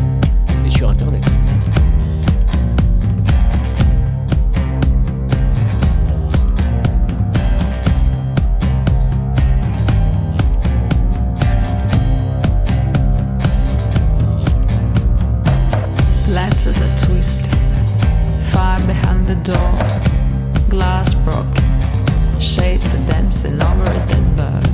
et 0.67 0.71
sur 0.71 0.89
Internet. 0.89 1.23
The 19.35 19.53
door, 19.53 20.69
glass 20.69 21.15
broken, 21.15 22.41
shades 22.41 22.97
are 22.97 23.07
dancing 23.07 23.63
over 23.63 23.85
a 23.85 24.07
dead 24.09 24.35
bird. 24.35 24.65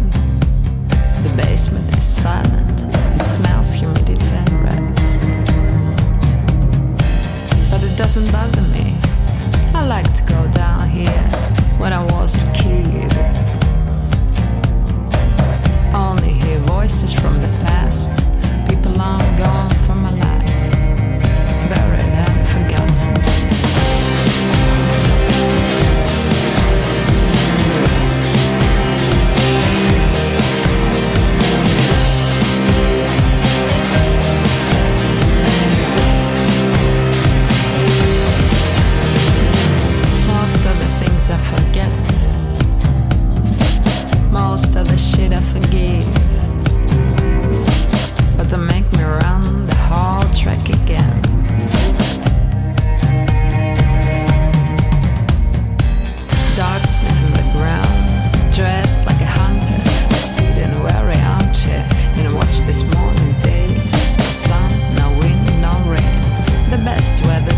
The 1.23 1.35
basement 1.37 1.95
is 1.95 2.05
silent, 2.05 2.81
it 3.21 3.27
smells 3.27 3.75
humidity 3.75 4.35
and 4.35 4.65
rats. 4.65 5.19
But 7.71 7.83
it 7.83 7.99
doesn't 7.99 8.33
bother 8.33 8.63
me. 8.63 8.97
I 9.75 9.85
like 9.85 10.11
to 10.15 10.23
go 10.23 10.49
down 10.53 10.89
here 10.89 11.29
when 11.77 11.93
I 11.93 12.03
was 12.15 12.37
a 12.37 12.53
kid. 12.53 13.13
Only 15.93 16.33
hear 16.33 16.61
voices 16.61 17.13
from 17.13 17.43
the 17.43 17.53
past, 17.67 18.13
people 18.71 18.93
long 18.93 19.21
gone 19.37 19.75
from 19.85 20.01
my 20.01 20.13
life 20.13 20.71
buried 21.69 22.15
and 22.25 22.49
forgotten. 22.49 23.36
forgive. 45.57 46.07
But 48.37 48.57
make 48.59 48.91
me 48.93 49.03
run 49.03 49.67
the 49.67 49.75
whole 49.75 50.29
track 50.33 50.69
again. 50.69 51.23
Sniffing 56.97 57.33
the 57.33 57.47
ground, 57.53 58.55
dressed 58.55 59.05
like 59.07 59.21
a 59.21 59.27
hunter. 59.27 59.83
In 60.63 60.71
a 60.73 60.83
weary 60.83 61.21
armchair 61.35 61.87
and 62.17 62.35
watch 62.35 62.61
this 62.61 62.83
morning 62.95 63.35
day. 63.41 63.69
No 64.19 64.25
sun, 64.47 64.71
no 64.95 65.09
wind, 65.21 65.47
no 65.61 65.75
rain. 65.91 66.71
The 66.71 66.79
best 66.79 67.25
weather. 67.27 67.56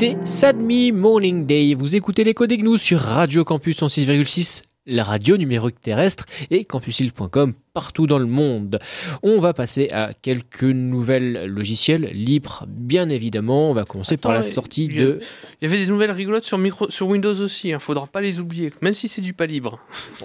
C'était 0.00 0.16
Sadmi 0.24 0.92
Morning 0.92 1.44
Day. 1.44 1.74
Vous 1.74 1.94
écoutez 1.94 2.24
l'écho 2.24 2.46
des 2.46 2.56
gnous 2.56 2.78
sur 2.78 3.00
Radio 3.00 3.44
Campus 3.44 3.82
en 3.82 3.88
6,6 3.88 4.62
la 4.90 5.04
radio 5.04 5.36
numérique 5.36 5.80
terrestre 5.80 6.24
et 6.50 6.64
campusil.com 6.64 7.54
partout 7.72 8.08
dans 8.08 8.18
le 8.18 8.26
monde. 8.26 8.80
On 9.22 9.38
va 9.38 9.54
passer 9.54 9.88
à 9.92 10.12
quelques 10.20 10.64
nouvelles 10.64 11.46
logiciels 11.46 12.10
libres, 12.12 12.64
bien 12.68 13.08
évidemment. 13.08 13.70
On 13.70 13.72
va 13.72 13.84
commencer 13.84 14.16
par 14.16 14.32
la 14.32 14.42
sortie 14.42 14.86
il 14.86 14.96
y 14.96 15.00
a- 15.00 15.04
de. 15.04 15.20
Il 15.62 15.68
y 15.70 15.72
avait 15.72 15.82
des 15.84 15.90
nouvelles 15.90 16.10
rigolotes 16.10 16.42
sur, 16.42 16.58
micro, 16.58 16.90
sur 16.90 17.06
Windows 17.06 17.34
aussi, 17.40 17.68
il 17.68 17.78
faudra 17.78 18.08
pas 18.08 18.20
les 18.20 18.40
oublier, 18.40 18.72
même 18.82 18.94
si 18.94 19.06
c'est 19.06 19.20
du 19.22 19.34
pas 19.34 19.46
libre. 19.46 19.78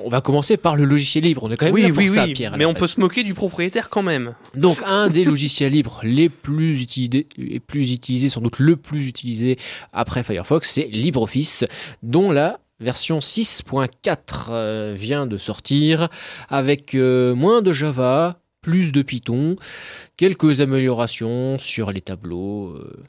On 0.04 0.10
va 0.10 0.22
commencer 0.22 0.58
par 0.58 0.76
le 0.76 0.86
logiciel 0.86 1.24
libre. 1.24 1.44
On 1.44 1.52
est 1.52 1.58
quand 1.58 1.72
même 1.72 1.78
là 1.78 1.90
pour 1.94 2.10
ça, 2.10 2.28
Pierre. 2.28 2.56
à 2.56 2.58
mais 2.58 2.66
on 2.66 2.74
peut 2.74 2.88
se 2.88 3.00
moquer 3.00 3.24
du 3.24 3.36
propriétaire 3.36 3.90
quand 3.90 4.04
même. 4.04 4.34
Donc 4.56 4.80
un 4.86 5.08
des 5.10 5.24
logiciels 5.24 5.72
libres 5.72 6.00
les 6.04 6.30
plus 6.30 6.82
utilisés, 6.82 7.28
les 7.38 7.60
plus 7.60 7.92
utilisés, 7.94 8.30
sans 8.30 8.42
doute 8.42 8.58
le 8.60 8.76
plus 8.76 9.08
utilisé 9.08 9.58
après 9.94 10.24
Firefox, 10.24 10.68
c'est 10.70 10.90
LibreOffice, 10.92 11.64
dont 12.02 12.32
la 12.32 12.60
version 12.80 13.20
6.4 13.20 14.48
euh, 14.50 14.94
vient 14.96 15.26
de 15.26 15.38
sortir 15.38 16.10
avec 16.50 16.96
euh, 16.96 17.36
moins 17.36 17.62
de 17.62 17.72
Java, 17.72 18.40
plus 18.62 18.92
de 18.92 19.02
Python, 19.02 19.56
quelques 20.18 20.62
améliorations 20.62 21.58
sur 21.58 21.92
les 21.92 22.02
tableaux, 22.02 22.70
euh, 22.70 23.04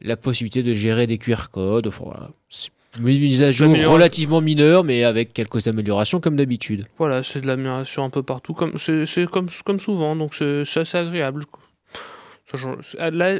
la 0.00 0.16
possibilité 0.16 0.62
de 0.62 0.72
gérer 0.74 1.06
des 1.06 1.18
QR 1.18 1.48
codes, 1.50 1.88
voilà. 1.88 2.30
C'est 2.48 2.70
une 2.98 3.04
mise 3.04 3.42
à 3.42 3.50
jour 3.50 3.74
relativement 3.74 4.40
mineure, 4.40 4.84
mais 4.84 5.04
avec 5.04 5.34
quelques 5.34 5.66
améliorations 5.68 6.20
comme 6.20 6.36
d'habitude. 6.36 6.86
Voilà, 6.96 7.22
c'est 7.22 7.42
de 7.42 7.46
l'amélioration 7.46 8.04
un 8.04 8.10
peu 8.10 8.22
partout, 8.22 8.54
comme 8.54 8.78
c'est 8.78 9.26
comme, 9.26 9.48
comme 9.64 9.80
souvent, 9.80 10.16
donc 10.16 10.34
c'est 10.34 10.78
assez 10.78 10.96
agréable. 10.96 11.44
Sachant, 12.50 12.76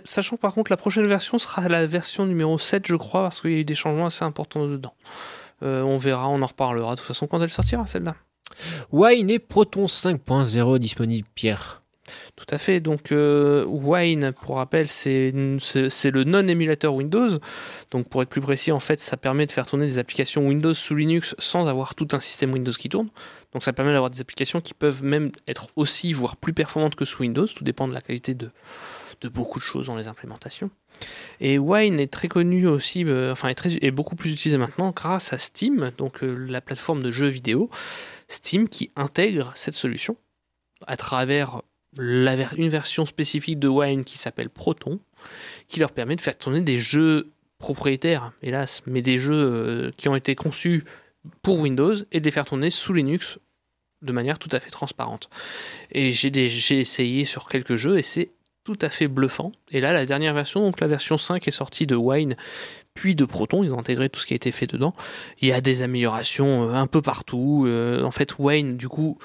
sachant 0.05 0.37
par 0.37 0.53
contre 0.53 0.73
la 0.73 0.77
prochaine 0.77 1.07
version 1.07 1.39
sera 1.39 1.69
la 1.69 1.87
version 1.87 2.27
numéro 2.27 2.59
7 2.59 2.89
je 2.89 2.97
crois, 2.97 3.23
parce 3.23 3.41
qu'il 3.41 3.53
y 3.53 3.55
a 3.55 3.59
eu 3.59 3.65
des 3.65 3.77
changements 3.77 4.07
assez 4.07 4.25
importants 4.25 4.67
dedans. 4.67 4.95
Euh, 5.63 5.83
on 5.83 5.97
verra, 5.97 6.29
on 6.29 6.43
en 6.43 6.47
reparlera 6.47 6.93
de 6.93 7.01
toute 7.01 7.07
façon 7.07 7.27
quand 7.27 7.41
elle 7.41 7.51
sortira 7.51 7.87
celle-là. 7.87 8.15
Wine 8.93 9.31
et 9.31 9.39
Proton 9.39 9.87
5.0 9.87 10.79
disponible, 10.79 11.29
Pierre. 11.35 11.83
Tout 12.37 12.47
à 12.51 12.59
fait. 12.59 12.81
Donc, 12.81 13.11
euh, 13.11 13.65
Wine, 13.67 14.33
pour 14.43 14.57
rappel, 14.57 14.87
c'est 14.89 15.33
le 15.33 16.25
non-émulateur 16.25 16.95
Windows. 16.95 17.39
Donc, 17.91 18.09
pour 18.09 18.23
être 18.23 18.29
plus 18.29 18.41
précis, 18.41 18.71
en 18.73 18.81
fait, 18.81 19.01
ça 19.01 19.17
permet 19.17 19.47
de 19.47 19.53
faire 19.53 19.67
tourner 19.67 19.87
des 19.87 19.99
applications 19.99 20.47
Windows 20.47 20.75
sous 20.75 20.95
Linux 20.95 21.35
sans 21.39 21.67
avoir 21.67 21.95
tout 21.95 22.09
un 22.13 22.21
système 22.21 22.53
Windows 22.53 22.73
qui 22.73 22.89
tourne. 22.89 23.09
Donc, 23.53 23.65
ça 23.65 23.73
permet 23.73 23.93
d'avoir 23.93 24.11
des 24.11 24.21
applications 24.21 24.61
qui 24.61 24.75
peuvent 24.75 25.03
même 25.03 25.33
être 25.49 25.69
aussi, 25.77 26.13
voire 26.13 26.37
plus 26.37 26.53
performantes 26.53 26.95
que 26.95 27.05
sous 27.05 27.23
Windows. 27.23 27.47
Tout 27.47 27.65
dépend 27.65 27.89
de 27.89 27.95
la 27.95 28.01
qualité 28.01 28.35
de, 28.35 28.51
de 29.21 29.29
beaucoup 29.29 29.59
de 29.59 29.65
choses 29.65 29.87
dans 29.87 29.97
les 29.97 30.09
implémentations. 30.09 30.71
Et 31.41 31.59
Wine 31.59 32.01
est 32.01 32.13
très 32.13 32.29
connu 32.29 32.67
aussi, 32.67 33.05
euh, 33.05 33.33
enfin, 33.33 33.49
est, 33.49 33.55
très, 33.55 33.75
est 33.83 33.91
beaucoup 33.91 34.17
plus 34.17 34.33
utilisé 34.33 34.57
maintenant 34.59 34.93
grâce 34.93 35.33
à 35.33 35.39
Steam, 35.39 35.91
donc 35.99 36.23
euh, 36.23 36.35
la 36.49 36.61
plateforme 36.61 37.03
de 37.03 37.11
jeux 37.11 37.27
vidéo. 37.27 37.69
Steam 38.29 38.69
qui 38.69 38.91
intègre 38.97 39.53
cette 39.55 39.75
solution 39.75 40.17
à 40.87 40.97
travers 40.97 41.63
la 41.97 42.37
ver- 42.37 42.55
une 42.57 42.69
version 42.69 43.07
spécifique 43.07 43.59
de 43.59 43.69
Wine 43.69 44.05
qui 44.05 44.19
s'appelle 44.19 44.51
Proton, 44.51 45.01
qui 45.69 45.81
leur 45.81 45.93
permet 45.93 46.17
de 46.17 46.21
faire 46.21 46.37
tourner 46.37 46.61
des 46.61 46.79
jeux 46.79 47.31
propriétaires, 47.59 48.33
hélas, 48.43 48.83
mais 48.87 49.03
des 49.03 49.19
jeux 49.19 49.33
euh, 49.33 49.91
qui 49.97 50.09
ont 50.09 50.17
été 50.17 50.35
conçus 50.35 50.85
pour 51.43 51.61
Windows 51.61 51.95
et 52.13 52.21
de 52.21 52.25
les 52.25 52.31
faire 52.31 52.45
tourner 52.45 52.71
sous 52.71 52.93
Linux 52.93 53.39
de 54.03 54.13
manière 54.13 54.39
tout 54.39 54.51
à 54.53 54.61
fait 54.61 54.71
transparente. 54.71 55.31
Et 55.91 56.13
j'ai 56.13 56.79
essayé 56.79 57.25
sur 57.25 57.49
quelques 57.49 57.77
jeux 57.77 57.99
et 57.99 58.03
c'est 58.03 58.31
tout 58.67 58.79
à 58.83 58.91
fait 58.91 59.07
bluffant. 59.07 59.53
Et 59.71 59.81
là, 59.81 59.93
la 59.93 60.05
dernière 60.05 60.35
version, 60.35 60.63
donc 60.63 60.81
la 60.81 60.89
version 60.89 61.17
5 61.17 61.47
est 61.47 61.53
sortie 61.53 61.87
de 61.87 61.95
Wine 61.95 62.37
puis 62.97 63.15
de 63.15 63.25
Proton, 63.25 63.63
ils 63.63 63.73
ont 63.73 63.79
intégré 63.79 64.09
tout 64.09 64.19
ce 64.19 64.27
qui 64.27 64.33
a 64.33 64.37
été 64.37 64.51
fait 64.51 64.67
dedans. 64.67 64.93
Il 65.41 65.49
y 65.49 65.53
a 65.53 65.61
des 65.61 65.83
améliorations 65.83 66.65
euh, 66.65 66.73
un 66.73 66.89
peu 66.89 67.03
partout. 67.03 67.65
Euh, 67.67 68.03
en 68.03 68.11
fait, 68.11 68.39
Wine, 68.39 68.77
du 68.77 68.89
coup, 68.89 69.19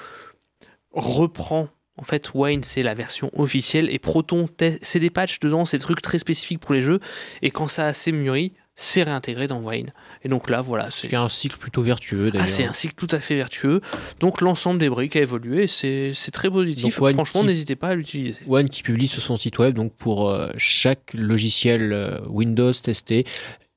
reprend. 0.92 1.68
En 1.96 2.04
fait, 2.04 2.32
Wine, 2.34 2.62
c'est 2.62 2.82
la 2.82 2.94
version 2.94 3.30
officielle 3.34 3.92
et 3.92 3.98
Proton, 3.98 4.46
c'est 4.80 4.98
des 4.98 5.10
patchs 5.10 5.40
dedans, 5.40 5.64
c'est 5.64 5.78
des 5.78 5.82
trucs 5.82 6.00
très 6.00 6.18
spécifiques 6.18 6.60
pour 6.60 6.74
les 6.74 6.80
jeux. 6.80 7.00
Et 7.42 7.50
quand 7.50 7.66
ça 7.66 7.84
a 7.84 7.88
assez 7.88 8.12
mûri, 8.12 8.52
c'est 8.74 9.02
réintégré 9.02 9.46
dans 9.46 9.60
Wine. 9.60 9.92
Et 10.24 10.28
donc 10.28 10.48
là, 10.48 10.62
voilà, 10.62 10.90
c'est 10.90 11.12
un 11.14 11.28
cycle 11.28 11.58
plutôt 11.58 11.82
vertueux 11.82 12.30
d'ailleurs. 12.30 12.46
ah, 12.46 12.50
c'est 12.50 12.64
un 12.64 12.72
cycle 12.72 12.94
tout 12.94 13.08
à 13.14 13.20
fait 13.20 13.34
vertueux. 13.36 13.80
Donc 14.20 14.40
l'ensemble 14.40 14.80
des 14.80 14.88
briques 14.88 15.14
a 15.16 15.20
évolué, 15.20 15.66
c'est 15.66 16.12
très 16.32 16.50
positif. 16.50 16.98
Donc, 16.98 17.12
Franchement, 17.12 17.42
qui- 17.42 17.46
n'hésitez 17.46 17.76
pas 17.76 17.88
à 17.88 17.94
l'utiliser. 17.94 18.40
One 18.48 18.68
qui 18.70 18.82
publie 18.82 19.08
sur 19.08 19.20
son 19.22 19.36
site 19.36 19.58
web, 19.58 19.74
donc 19.74 19.92
pour 19.94 20.30
euh, 20.30 20.48
chaque 20.56 21.12
logiciel 21.14 21.92
euh, 21.92 22.18
Windows 22.28 22.72
testé, 22.72 23.24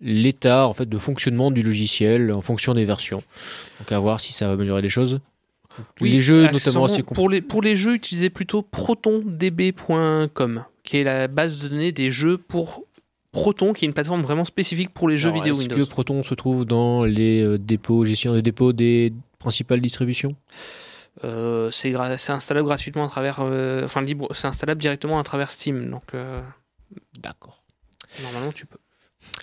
l'état 0.01 0.65
en 0.67 0.73
fait 0.73 0.87
de 0.87 0.97
fonctionnement 0.97 1.51
du 1.51 1.61
logiciel 1.61 2.31
en 2.31 2.41
fonction 2.41 2.73
des 2.73 2.85
versions. 2.85 3.21
Donc 3.79 3.91
à 3.91 3.99
voir 3.99 4.19
si 4.21 4.31
ça 4.33 4.47
va 4.47 4.53
améliorer 4.53 4.81
les 4.81 4.89
choses. 4.89 5.19
les 5.99 6.21
jeux 6.21 6.47
notamment 6.47 6.85
assez 6.85 7.03
pour 7.03 7.29
les, 7.29 7.41
pour 7.41 7.61
les 7.61 7.75
jeux, 7.75 7.95
utilisez 7.95 8.29
plutôt 8.29 8.61
protondb.com, 8.61 10.63
qui 10.83 10.97
est 10.97 11.03
la 11.03 11.27
base 11.27 11.59
de 11.59 11.67
données 11.67 11.91
des 11.91 12.11
jeux 12.11 12.37
pour 12.37 12.84
Proton, 13.35 13.73
qui 13.73 13.85
est 13.85 13.87
une 13.87 13.93
plateforme 13.93 14.21
vraiment 14.21 14.45
spécifique 14.45 14.89
pour 14.93 15.09
les 15.09 15.17
jeux 15.17 15.29
Alors, 15.29 15.43
vidéo 15.43 15.53
Est-ce 15.53 15.69
Windows. 15.69 15.85
que 15.85 15.89
Proton 15.89 16.23
se 16.23 16.33
trouve 16.35 16.63
dans 16.65 17.03
les 17.03 17.45
euh, 17.45 17.57
dépôts, 17.57 18.05
gestion 18.05 18.33
de 18.33 18.39
dépôts 18.39 18.71
des 18.71 19.13
principales 19.39 19.81
distributions 19.81 20.35
Euh, 21.23 21.69
c'est 21.71 21.93
installable 22.29 22.67
gratuitement 22.67 23.05
à 23.05 23.09
travers, 23.09 23.39
euh, 23.41 23.83
enfin 23.85 24.01
libre, 24.01 24.27
c'est 24.33 24.47
installable 24.47 24.81
directement 24.81 25.19
à 25.19 25.23
travers 25.23 25.51
Steam, 25.51 25.89
donc 25.89 26.03
euh, 26.13 26.41
D'accord. 27.19 27.63
normalement 28.21 28.51
tu 28.53 28.65
peux. 28.65 28.77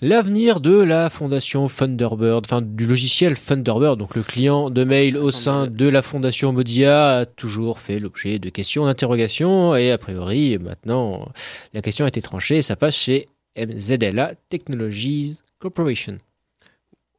L'avenir 0.01 0.61
de 0.61 0.74
la 0.74 1.11
fondation 1.11 1.66
Thunderbird, 1.66 2.45
enfin 2.47 2.62
du 2.62 2.86
logiciel 2.86 3.38
Thunderbird, 3.38 3.99
donc 3.99 4.14
le 4.14 4.22
client 4.22 4.70
de 4.70 4.84
mail 4.84 5.16
au 5.16 5.30
sein 5.30 5.66
de 5.66 5.88
la 5.88 6.03
fondation 6.03 6.53
Mozilla, 6.53 7.18
a 7.18 7.26
toujours 7.26 7.78
fait 7.78 7.99
l'objet 7.99 8.38
de 8.38 8.49
questions, 8.49 8.86
d'interrogations, 8.86 9.74
et 9.74 9.90
a 9.90 9.99
priori, 9.99 10.59
maintenant, 10.59 11.28
la 11.74 11.82
question 11.82 12.05
a 12.05 12.09
été 12.09 12.22
tranchée, 12.22 12.62
ça 12.62 12.76
passe 12.76 12.97
chez 12.97 13.28
MZLA 13.57 14.34
Technologies 14.48 15.38
Corporation. 15.59 16.18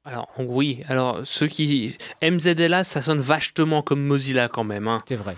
Alors 0.05 0.29
oui, 0.37 0.81
alors 0.87 1.21
ceux 1.23 1.47
qui 1.47 1.95
MZLA, 2.21 2.83
ça 2.83 3.01
sonne 3.01 3.19
vachement 3.21 3.81
comme 3.81 4.03
Mozilla 4.05 4.49
quand 4.49 4.63
même. 4.65 4.87
hein. 4.87 4.97
C'est 5.07 5.15
vrai. 5.15 5.37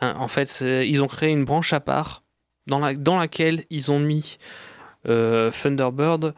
Hein, 0.00 0.14
en 0.18 0.28
fait, 0.28 0.60
ils 0.60 1.02
ont 1.02 1.06
créé 1.06 1.30
une 1.30 1.44
branche 1.44 1.72
à 1.72 1.80
part 1.80 2.22
dans, 2.66 2.78
la, 2.78 2.94
dans 2.94 3.18
laquelle 3.18 3.64
ils 3.70 3.90
ont 3.90 3.98
mis 3.98 4.38
euh, 5.08 5.50
Thunderbird. 5.50 6.34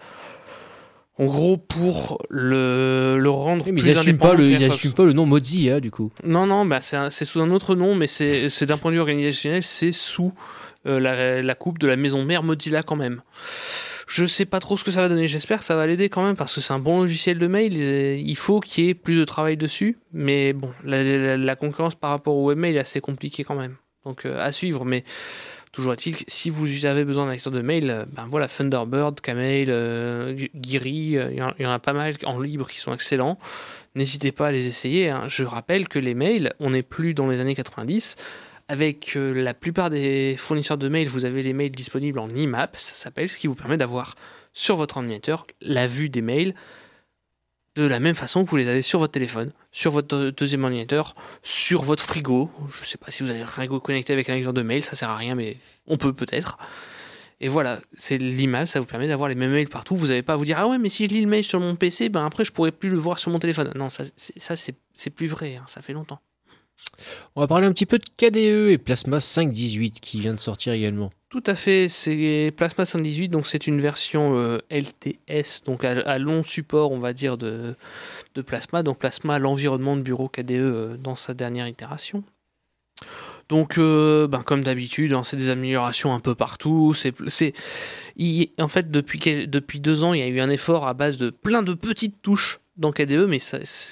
En 1.18 1.26
gros, 1.26 1.56
pour 1.56 2.20
le, 2.28 3.16
le 3.18 3.30
rendre 3.30 3.64
Oui, 3.66 3.72
mais 3.72 3.80
plus 3.80 3.90
ils 3.90 3.94
n'assument 3.94 4.10
indépendant 4.14 4.32
pas, 4.94 5.04
le, 5.04 5.08
pas 5.08 5.12
nom 5.12 5.26
Mozilla, 5.26 5.80
du 5.80 5.90
coup. 5.90 6.10
Non, 6.24 6.46
non, 6.46 6.66
bah 6.66 6.80
c'est 6.80 7.24
sous 7.24 7.40
un 7.40 7.50
autre 7.50 7.74
nom, 7.76 7.94
mais 7.94 8.08
c'est 8.08 8.48
c'est 8.48 8.66
d'un 8.66 8.78
point 8.78 8.90
de 8.90 8.96
vue 8.96 9.00
organisationnel, 9.00 9.62
c'est 9.62 9.92
sous 9.92 10.32
euh, 10.86 10.98
la, 10.98 11.40
la 11.40 11.54
coupe 11.54 11.78
de 11.78 11.86
la 11.86 11.96
maison 11.96 12.24
mère 12.24 12.42
Mozilla 12.42 12.82
quand 12.82 12.96
même. 12.96 13.22
Je 14.06 14.26
sais 14.26 14.44
pas 14.44 14.60
trop 14.60 14.76
ce 14.76 14.84
que 14.84 14.90
ça 14.90 15.00
va 15.02 15.08
donner, 15.08 15.26
j'espère 15.26 15.58
que 15.58 15.64
ça 15.64 15.76
va 15.76 15.86
l'aider 15.86 16.08
quand 16.08 16.24
même, 16.24 16.36
parce 16.36 16.54
que 16.54 16.60
c'est 16.60 16.72
un 16.72 16.78
bon 16.78 17.02
logiciel 17.02 17.38
de 17.38 17.46
mail, 17.46 17.74
il 17.74 18.36
faut 18.36 18.60
qu'il 18.60 18.84
y 18.84 18.88
ait 18.90 18.94
plus 18.94 19.16
de 19.16 19.24
travail 19.24 19.56
dessus, 19.56 19.98
mais 20.12 20.52
bon, 20.52 20.70
la, 20.84 21.56
concurrence 21.56 21.94
par 21.94 22.10
rapport 22.10 22.34
au 22.36 22.48
webmail 22.48 22.76
est 22.76 22.80
assez 22.80 23.00
compliquée 23.00 23.44
quand 23.44 23.54
même. 23.54 23.76
Donc 24.04 24.26
euh, 24.26 24.38
à 24.44 24.52
suivre, 24.52 24.84
mais 24.84 25.02
toujours 25.72 25.94
est-il 25.94 26.14
que 26.16 26.24
si 26.28 26.50
vous 26.50 26.84
avez 26.84 27.04
besoin 27.04 27.24
d'un 27.24 27.32
lecteur 27.32 27.50
de 27.52 27.62
mail, 27.62 27.88
euh, 27.88 28.04
ben 28.12 28.26
voilà, 28.30 28.48
Thunderbird, 28.48 29.20
Kmail, 29.22 29.68
euh, 29.70 30.36
Giri, 30.54 31.16
euh, 31.16 31.28
il 31.32 31.38
y 31.38 31.42
en- 31.42 31.54
il 31.58 31.62
y 31.62 31.66
en 31.66 31.70
a 31.72 31.78
pas 31.78 31.94
mal 31.94 32.14
en 32.26 32.38
libre 32.38 32.68
qui 32.68 32.78
sont 32.78 32.92
excellents. 32.92 33.38
N'hésitez 33.94 34.30
pas 34.32 34.48
à 34.48 34.52
les 34.52 34.66
essayer. 34.66 35.08
hein. 35.08 35.24
Je 35.28 35.44
rappelle 35.44 35.88
que 35.88 35.98
les 35.98 36.14
mails, 36.14 36.52
on 36.60 36.70
n'est 36.70 36.82
plus 36.82 37.14
dans 37.14 37.28
les 37.28 37.40
années 37.40 37.54
90. 37.54 38.16
Avec 38.68 39.16
euh, 39.16 39.34
la 39.34 39.52
plupart 39.52 39.90
des 39.90 40.36
fournisseurs 40.38 40.78
de 40.78 40.88
mails, 40.88 41.08
vous 41.08 41.24
avez 41.24 41.42
les 41.42 41.52
mails 41.52 41.72
disponibles 41.72 42.18
en 42.18 42.28
IMAP, 42.28 42.76
ça 42.78 42.94
s'appelle, 42.94 43.28
ce 43.28 43.36
qui 43.36 43.46
vous 43.46 43.54
permet 43.54 43.76
d'avoir 43.76 44.14
sur 44.52 44.76
votre 44.76 44.96
ordinateur 44.96 45.46
la 45.60 45.86
vue 45.86 46.08
des 46.08 46.22
mails 46.22 46.54
de 47.76 47.82
la 47.82 47.98
même 48.00 48.14
façon 48.14 48.44
que 48.44 48.50
vous 48.50 48.56
les 48.56 48.68
avez 48.68 48.82
sur 48.82 49.00
votre 49.00 49.12
téléphone, 49.12 49.52
sur 49.72 49.90
votre 49.90 50.30
deuxième 50.30 50.64
ordinateur, 50.64 51.14
sur 51.42 51.82
votre 51.82 52.04
frigo. 52.04 52.50
Je 52.72 52.80
ne 52.80 52.84
sais 52.84 52.98
pas 52.98 53.10
si 53.10 53.22
vous 53.22 53.30
avez 53.30 53.42
un 53.42 53.46
frigo 53.46 53.80
connecté 53.80 54.12
avec 54.12 54.30
un 54.30 54.34
lecteur 54.34 54.52
de 54.52 54.62
mail, 54.62 54.84
ça 54.84 54.94
sert 54.94 55.10
à 55.10 55.16
rien, 55.16 55.34
mais 55.34 55.56
on 55.86 55.96
peut 55.96 56.12
peut-être. 56.12 56.56
Et 57.40 57.48
voilà, 57.48 57.80
c'est 57.94 58.16
l'image, 58.16 58.68
ça 58.68 58.80
vous 58.80 58.86
permet 58.86 59.08
d'avoir 59.08 59.28
les 59.28 59.34
mêmes 59.34 59.50
mails 59.50 59.68
partout. 59.68 59.96
Vous 59.96 60.06
n'avez 60.06 60.22
pas 60.22 60.34
à 60.34 60.36
vous 60.36 60.44
dire 60.44 60.56
ah 60.58 60.68
ouais, 60.68 60.78
mais 60.78 60.88
si 60.88 61.06
je 61.06 61.10
lis 61.10 61.20
le 61.20 61.26
mail 61.26 61.42
sur 61.42 61.58
mon 61.58 61.74
PC, 61.74 62.08
ben 62.08 62.24
après 62.24 62.44
je 62.44 62.52
pourrais 62.52 62.72
plus 62.72 62.90
le 62.90 62.98
voir 62.98 63.18
sur 63.18 63.32
mon 63.32 63.40
téléphone. 63.40 63.72
Non, 63.74 63.90
ça, 63.90 64.04
c'est 64.14 65.10
plus 65.10 65.26
vrai, 65.26 65.56
hein, 65.56 65.64
ça 65.66 65.82
fait 65.82 65.92
longtemps. 65.92 66.20
On 67.36 67.40
va 67.40 67.46
parler 67.46 67.66
un 67.66 67.72
petit 67.72 67.86
peu 67.86 67.98
de 67.98 68.04
KDE 68.16 68.70
et 68.70 68.78
Plasma 68.78 69.18
5.18 69.18 70.00
qui 70.00 70.20
vient 70.20 70.34
de 70.34 70.40
sortir 70.40 70.72
également. 70.72 71.10
Tout 71.30 71.42
à 71.46 71.56
fait, 71.56 71.88
c'est 71.88 72.52
Plasma 72.56 72.84
118, 72.84 73.28
donc 73.28 73.48
c'est 73.48 73.66
une 73.66 73.80
version 73.80 74.36
euh, 74.36 74.58
LTS, 74.70 75.64
donc 75.64 75.84
à, 75.84 76.18
long 76.18 76.44
support, 76.44 76.92
on 76.92 77.00
va 77.00 77.12
dire, 77.12 77.36
de, 77.36 77.74
de 78.36 78.42
Plasma. 78.42 78.84
Donc 78.84 78.98
Plasma, 78.98 79.40
l'environnement 79.40 79.96
de 79.96 80.02
bureau 80.02 80.28
KDE 80.28 80.52
euh, 80.52 80.96
dans 80.96 81.16
sa 81.16 81.34
dernière 81.34 81.66
itération. 81.66 82.22
Donc, 83.48 83.76
euh, 83.78 84.28
ben, 84.28 84.42
comme 84.42 84.62
d'habitude, 84.62 85.12
hein, 85.12 85.24
c'est 85.24 85.36
des 85.36 85.50
améliorations 85.50 86.14
un 86.14 86.20
peu 86.20 86.34
partout. 86.34 86.94
C'est, 86.94 87.12
c'est, 87.28 87.52
en 88.58 88.68
fait, 88.68 88.90
depuis, 88.90 89.18
depuis 89.48 89.80
deux 89.80 90.04
ans, 90.04 90.14
il 90.14 90.20
y 90.20 90.22
a 90.22 90.28
eu 90.28 90.40
un 90.40 90.48
effort 90.48 90.86
à 90.86 90.94
base 90.94 91.18
de 91.18 91.30
plein 91.30 91.62
de 91.62 91.74
petites 91.74 92.22
touches 92.22 92.60
dans 92.76 92.92
KDE, 92.92 93.26
mais 93.28 93.38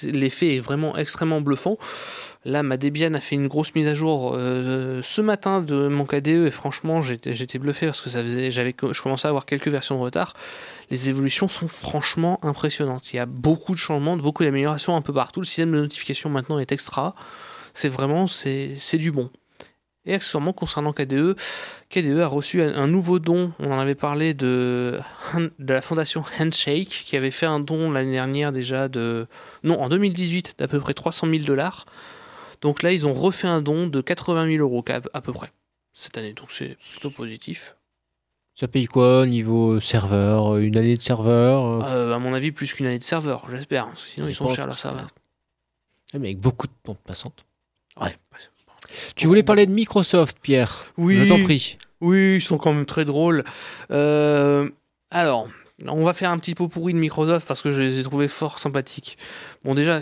l'effet 0.03 0.55
est 0.55 0.59
vraiment 0.59 0.97
extrêmement 0.97 1.41
bluffant. 1.41 1.77
Là, 2.45 2.61
ma 2.63 2.75
Debian 2.75 3.13
a 3.13 3.21
fait 3.21 3.35
une 3.35 3.47
grosse 3.47 3.73
mise 3.73 3.87
à 3.87 3.95
jour 3.95 4.33
euh, 4.35 5.01
ce 5.01 5.21
matin 5.21 5.61
de 5.61 5.87
mon 5.87 6.05
KDE 6.05 6.47
et 6.47 6.51
franchement, 6.51 7.01
j'étais, 7.01 7.57
bluffé 7.57 7.85
parce 7.85 8.01
que 8.01 8.09
ça 8.09 8.21
faisait, 8.21 8.51
j'avais, 8.51 8.75
je 8.91 9.01
commençais 9.01 9.27
à 9.27 9.29
avoir 9.29 9.45
quelques 9.45 9.69
versions 9.69 9.95
de 9.95 10.01
retard. 10.01 10.33
Les 10.91 11.07
évolutions 11.07 11.47
sont 11.47 11.69
franchement 11.69 12.39
impressionnantes. 12.43 13.13
Il 13.13 13.15
y 13.15 13.19
a 13.19 13.25
beaucoup 13.25 13.71
de 13.71 13.79
changements, 13.79 14.17
beaucoup 14.17 14.43
d'améliorations 14.43 14.95
un 14.97 15.01
peu 15.01 15.13
partout. 15.13 15.39
Le 15.39 15.45
système 15.45 15.71
de 15.71 15.79
notification 15.79 16.29
maintenant 16.29 16.59
est 16.59 16.73
extra. 16.73 17.15
C'est 17.73 17.87
vraiment, 17.87 18.27
c'est 18.27 18.97
du 18.97 19.11
bon. 19.11 19.29
Et 20.05 20.13
accessoirement, 20.13 20.51
concernant 20.51 20.91
KDE, 20.91 21.37
KDE 21.89 22.19
a 22.19 22.27
reçu 22.27 22.61
un, 22.61 22.87
nouveau 22.87 23.19
don. 23.19 23.53
On 23.59 23.71
en 23.71 23.79
avait 23.79 23.95
parlé 23.95 24.33
de, 24.33 24.99
la 25.59 25.81
fondation 25.81 26.23
Handshake, 26.39 27.03
qui 27.05 27.15
avait 27.15 27.31
fait 27.31 27.45
un 27.45 27.61
don 27.61 27.89
l'année 27.89 28.11
dernière 28.11 28.51
déjà 28.51 28.89
de. 28.89 29.27
Non, 29.63 29.81
en 29.81 29.87
2018, 29.87 30.55
d'à 30.59 30.67
peu 30.67 30.79
près 30.79 30.93
300 30.93 31.29
000 31.29 31.43
dollars. 31.43 31.85
Donc 32.59 32.83
là, 32.83 32.91
ils 32.91 33.07
ont 33.07 33.13
refait 33.13 33.47
un 33.47 33.61
don 33.61 33.87
de 33.87 34.01
80 34.01 34.51
000 34.51 34.61
euros 34.61 34.83
à, 35.13 35.21
peu 35.21 35.33
près 35.33 35.51
cette 35.93 36.17
année. 36.17 36.33
Donc 36.33 36.51
c'est 36.51 36.77
plutôt 36.77 37.09
positif. 37.09 37.75
Ça 38.55 38.67
paye 38.67 38.85
quoi 38.85 39.25
niveau 39.25 39.79
serveur 39.79 40.57
Une 40.57 40.77
année 40.77 40.97
de 40.97 41.01
serveur 41.01 41.65
euh, 41.65 41.81
Euh, 41.85 42.13
à 42.13 42.19
mon 42.19 42.33
avis, 42.33 42.51
plus 42.51 42.73
qu'une 42.73 42.85
année 42.85 42.99
de 42.99 43.03
serveur, 43.03 43.47
j'espère. 43.49 43.87
Sinon, 43.95 44.27
ils 44.27 44.35
sont 44.35 44.53
chers 44.53 44.67
va. 44.67 45.07
ah, 46.13 46.19
mais 46.19 46.27
avec 46.27 46.39
beaucoup 46.39 46.67
de 46.67 46.73
bande 46.85 46.99
passante. 46.99 47.45
Ouais. 47.99 48.15
Tu 49.15 49.27
voulais 49.27 49.43
parler 49.43 49.65
de 49.65 49.71
Microsoft, 49.71 50.37
Pierre 50.41 50.93
Oui. 50.97 51.17
Je 51.17 51.29
t'en 51.29 51.41
prie. 51.43 51.77
Oui, 52.01 52.35
ils 52.35 52.41
sont 52.41 52.57
quand 52.57 52.73
même 52.73 52.85
très 52.85 53.05
drôles. 53.05 53.43
Euh, 53.91 54.69
alors, 55.09 55.47
on 55.87 56.03
va 56.03 56.13
faire 56.13 56.31
un 56.31 56.37
petit 56.37 56.55
pot 56.55 56.67
pourri 56.67 56.93
de 56.93 56.99
Microsoft 56.99 57.47
parce 57.47 57.61
que 57.61 57.71
je 57.71 57.81
les 57.81 57.99
ai 57.99 58.03
trouvés 58.03 58.27
fort 58.27 58.59
sympathiques. 58.59 59.17
Bon, 59.63 59.73
déjà, 59.73 60.01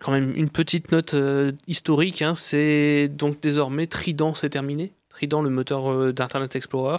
quand 0.00 0.12
même 0.12 0.34
une 0.36 0.50
petite 0.50 0.92
note 0.92 1.14
euh, 1.14 1.52
historique. 1.66 2.22
hein, 2.22 2.34
c'est 2.34 3.08
donc 3.08 3.40
désormais 3.40 3.86
Trident, 3.86 4.34
c'est 4.34 4.50
terminé. 4.50 4.92
Trident, 5.08 5.42
le 5.42 5.50
moteur 5.50 5.90
euh, 5.90 6.12
d'Internet 6.12 6.54
Explorer. 6.54 6.98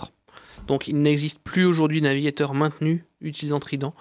Donc, 0.68 0.88
il 0.88 1.02
n'existe 1.02 1.40
plus 1.44 1.66
aujourd'hui 1.66 2.02
de 2.02 2.06
navigateur 2.06 2.54
maintenu 2.54 3.06
utilisant 3.22 3.60
Trident. 3.60 3.94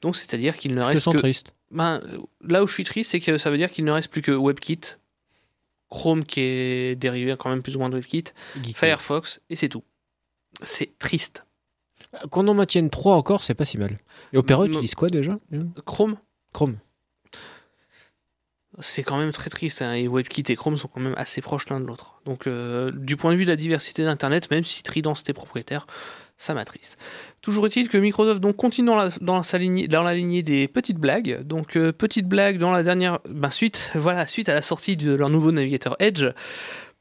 Donc, 0.00 0.16
c'est-à-dire 0.16 0.56
qu'il 0.56 0.74
ne 0.74 0.82
reste 0.82 1.02
sens 1.02 1.14
que 1.14 1.20
triste. 1.20 1.52
ben, 1.70 2.00
là 2.46 2.62
où 2.62 2.66
je 2.66 2.72
suis 2.72 2.84
triste, 2.84 3.10
c'est 3.10 3.20
que 3.20 3.36
ça 3.36 3.50
veut 3.50 3.58
dire 3.58 3.70
qu'il 3.70 3.84
ne 3.84 3.92
reste 3.92 4.10
plus 4.10 4.22
que 4.22 4.32
WebKit, 4.32 4.80
Chrome 5.92 6.24
qui 6.24 6.40
est 6.40 6.96
dérivé 6.96 7.36
quand 7.38 7.50
même 7.50 7.62
plus 7.62 7.76
ou 7.76 7.78
moins 7.78 7.90
de 7.90 7.96
WebKit, 7.96 8.24
Firefox, 8.74 9.40
et 9.50 9.56
c'est 9.56 9.68
tout. 9.68 9.84
C'est 10.62 10.98
triste. 10.98 11.44
Qu'on 12.30 12.48
en 12.48 12.54
maintienne 12.54 12.90
3 12.90 13.14
encore, 13.14 13.44
c'est 13.44 13.54
pas 13.54 13.64
si 13.64 13.78
mal. 13.78 13.94
Et 14.32 14.38
Opera, 14.38 14.58
Non. 14.58 14.64
utilise 14.72 14.94
quoi 14.94 15.08
déjà? 15.08 15.32
Chrome, 15.86 16.16
Chrome. 16.52 16.76
c'est 18.80 19.02
quand 19.02 19.18
même 19.18 19.32
très 19.32 19.50
triste. 19.50 19.82
hein, 19.82 19.92
et 19.94 20.08
WebKit 20.08 20.44
et 20.48 20.56
Chrome 20.56 20.76
sont 20.76 20.88
quand 20.88 21.00
même 21.00 21.14
assez 21.16 21.40
proches 21.42 21.68
l'un 21.68 21.78
de 21.80 21.84
l'autre. 21.86 22.20
Donc, 22.24 22.46
euh, 22.46 22.90
du 22.90 23.16
point 23.16 23.30
de 23.32 23.36
vue 23.36 23.44
de 23.44 23.50
la 23.50 23.56
diversité 23.56 24.02
d'Internet, 24.04 24.50
même 24.50 24.64
si 24.64 24.82
Trident 24.82 25.14
c'était 25.14 25.34
propriétaire, 25.34 25.86
ça 26.36 26.54
m'attriste. 26.54 26.98
Toujours 27.40 27.66
est-il 27.66 27.88
que 27.88 27.98
Microsoft 27.98 28.40
donc 28.40 28.56
continue 28.56 28.86
dans 28.86 28.96
la, 28.96 29.10
dans 29.20 29.42
sa 29.42 29.58
lignée, 29.58 29.88
dans 29.88 30.02
la 30.02 30.14
lignée 30.14 30.42
des 30.42 30.68
petites 30.68 30.98
blagues. 30.98 31.42
Donc, 31.42 31.76
euh, 31.76 31.92
petite 31.92 32.26
blague 32.26 32.58
dans 32.58 32.70
la 32.70 32.82
dernière 32.82 33.20
ben, 33.28 33.50
suite, 33.50 33.90
voilà, 33.94 34.26
suite 34.26 34.48
à 34.48 34.54
la 34.54 34.62
sortie 34.62 34.96
de 34.96 35.12
leur 35.12 35.30
nouveau 35.30 35.52
navigateur 35.52 35.96
Edge. 35.98 36.26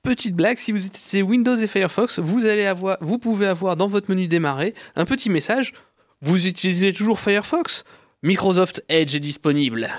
Petite 0.04 0.36
blague, 0.36 0.58
si 0.58 0.72
vous 0.72 0.86
utilisez 0.86 1.22
Windows 1.22 1.56
et 1.56 1.68
Firefox, 1.68 2.20
vous, 2.20 2.48
allez 2.48 2.66
avoir, 2.66 2.98
vous 3.02 3.20
pouvez 3.20 3.46
avoir 3.46 3.76
dans 3.78 3.88
votre 3.88 4.10
menu 4.10 4.28
démarrer 4.28 4.74
un 4.96 5.06
petit 5.06 5.30
message. 5.30 5.74
Vous 6.22 6.48
utilisez 6.48 6.92
toujours 6.92 7.20
Firefox? 7.20 7.84
Microsoft 8.24 8.84
Edge 8.90 9.16
est 9.16 9.20
disponible. 9.20 9.90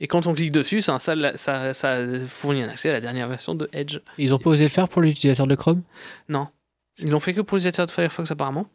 Et 0.00 0.06
quand 0.06 0.26
on 0.26 0.34
clique 0.34 0.52
dessus, 0.52 0.80
ça, 0.80 0.98
ça, 0.98 1.74
ça 1.74 1.98
fournit 2.28 2.62
un 2.62 2.68
accès 2.68 2.90
à 2.90 2.92
la 2.92 3.00
dernière 3.00 3.28
version 3.28 3.54
de 3.54 3.68
Edge. 3.72 3.98
Ils 4.16 4.32
ont 4.32 4.38
pas 4.38 4.50
osé 4.50 4.64
le 4.64 4.70
faire 4.70 4.88
pour 4.88 5.02
l'utilisateur 5.02 5.46
de 5.46 5.54
Chrome? 5.54 5.82
Non. 6.28 6.48
Ils 7.00 7.10
l'ont 7.10 7.20
fait 7.20 7.32
que 7.34 7.40
pour 7.40 7.56
les 7.56 7.62
utilisateurs 7.62 7.86
de 7.86 7.90
Firefox 7.90 8.30
apparemment. 8.30 8.66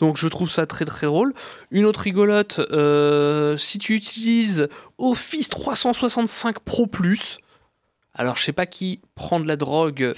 Donc 0.00 0.16
je 0.16 0.26
trouve 0.28 0.50
ça 0.50 0.66
très 0.66 0.84
très 0.84 1.06
drôle. 1.06 1.32
Une 1.70 1.84
autre 1.84 2.00
rigolote, 2.00 2.58
euh, 2.72 3.56
si 3.56 3.78
tu 3.78 3.94
utilises 3.94 4.68
Office 4.98 5.48
365 5.48 6.58
Pro 6.60 6.86
Plus, 6.86 7.38
alors 8.14 8.36
je 8.36 8.42
sais 8.42 8.52
pas 8.52 8.66
qui 8.66 9.00
prend 9.14 9.40
de 9.40 9.46
la 9.48 9.56
drogue 9.56 10.12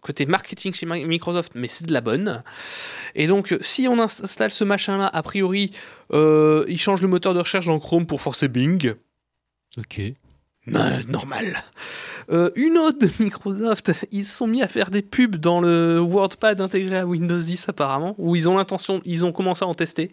côté 0.00 0.26
marketing 0.26 0.72
chez 0.72 0.86
Mi- 0.86 1.04
Microsoft, 1.04 1.52
mais 1.54 1.68
c'est 1.68 1.84
de 1.86 1.92
la 1.92 2.00
bonne. 2.00 2.42
Et 3.14 3.26
donc 3.26 3.56
si 3.60 3.86
on 3.88 3.98
installe 4.00 4.50
ce 4.50 4.64
machin-là, 4.64 5.06
a 5.12 5.22
priori, 5.22 5.70
euh, 6.12 6.64
il 6.68 6.78
change 6.78 7.02
le 7.02 7.08
moteur 7.08 7.34
de 7.34 7.40
recherche 7.40 7.66
dans 7.66 7.78
Chrome 7.78 8.06
pour 8.06 8.20
forcer 8.20 8.48
Bing. 8.48 8.94
Ok. 9.76 10.00
Euh, 10.74 11.02
normal. 11.08 11.62
Euh, 12.30 12.50
une 12.56 12.78
autre 12.78 12.98
de 12.98 13.10
Microsoft, 13.22 13.92
ils 14.10 14.24
se 14.24 14.36
sont 14.36 14.46
mis 14.46 14.62
à 14.62 14.68
faire 14.68 14.90
des 14.90 15.02
pubs 15.02 15.36
dans 15.36 15.60
le 15.60 15.98
WordPad 15.98 16.60
intégré 16.60 16.98
à 16.98 17.06
Windows 17.06 17.38
10 17.38 17.68
apparemment, 17.68 18.14
où 18.18 18.36
ils 18.36 18.48
ont 18.48 18.56
l'intention, 18.56 19.00
ils 19.04 19.24
ont 19.24 19.32
commencé 19.32 19.64
à 19.64 19.68
en 19.68 19.74
tester. 19.74 20.12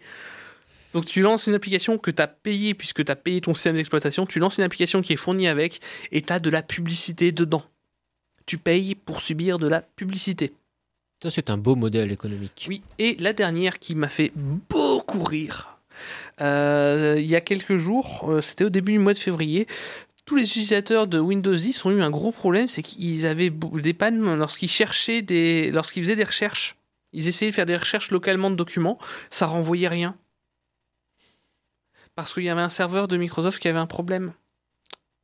Donc 0.94 1.06
tu 1.06 1.22
lances 1.22 1.48
une 1.48 1.56
application 1.56 1.98
que 1.98 2.10
tu 2.10 2.22
as 2.22 2.28
payée, 2.28 2.74
puisque 2.74 3.04
tu 3.04 3.12
as 3.12 3.18
payé 3.18 3.42
ton 3.42 3.54
système 3.54 3.76
d'exploitation, 3.76 4.26
tu 4.26 4.40
lances 4.40 4.58
une 4.58 4.64
application 4.64 5.02
qui 5.02 5.14
est 5.14 5.18
fournie 5.18 5.48
avec, 5.48 5.82
et 6.12 6.22
tu 6.22 6.32
as 6.32 6.40
de 6.40 6.50
la 6.50 6.62
publicité 6.62 7.32
dedans. 7.32 7.64
Tu 8.46 8.58
payes 8.58 8.96
pour 8.96 9.20
subir 9.20 9.60
de 9.60 9.68
la 9.68 9.82
publicité. 9.82 10.54
Ça, 11.22 11.30
c'est 11.32 11.50
un 11.50 11.58
beau 11.58 11.76
modèle 11.76 12.12
économique. 12.12 12.66
Oui, 12.70 12.82
et 13.00 13.18
la 13.20 13.34
dernière 13.34 13.80
qui 13.80 13.96
m'a 13.96 14.10
fait 14.10 14.32
beaucoup 14.36 15.24
rire, 15.24 15.80
euh, 16.40 17.16
il 17.18 17.26
y 17.26 17.36
a 17.36 17.42
quelques 17.42 17.78
jours, 17.78 18.32
c'était 18.42 18.66
au 18.66 18.70
début 18.70 18.94
du 18.94 19.00
mois 19.00 19.14
de 19.14 19.18
février, 19.18 19.68
tous 20.26 20.36
les 20.36 20.44
utilisateurs 20.44 21.08
de 21.08 21.20
Windows 21.20 21.56
10 21.56 21.86
ont 21.86 21.92
eu 21.92 22.02
un 22.02 22.10
gros 22.10 22.32
problème, 22.32 22.68
c'est 22.68 22.82
qu'ils 22.82 23.26
avaient 23.26 23.52
des 23.52 23.94
pannes 23.94 24.36
lorsqu'ils 24.36 24.70
cherchaient 24.70 25.22
des, 25.22 25.72
lorsqu'ils 25.72 26.04
faisaient 26.04 26.16
des 26.16 26.24
recherches. 26.24 26.76
Ils 27.14 27.28
essayaient 27.28 27.52
de 27.52 27.56
faire 27.56 27.66
des 27.66 27.78
recherches 27.78 28.12
localement 28.12 28.50
de 28.50 28.56
documents, 28.56 28.98
ça 29.30 29.46
renvoyait 29.46 29.88
rien. 29.88 30.18
Parce 32.16 32.34
qu'il 32.34 32.44
y 32.44 32.50
avait 32.50 32.62
un 32.62 32.70
serveur 32.70 33.08
de 33.08 33.18
Microsoft 33.18 33.60
qui 33.60 33.68
avait 33.68 33.80
un 33.80 33.86
problème. 33.86 34.34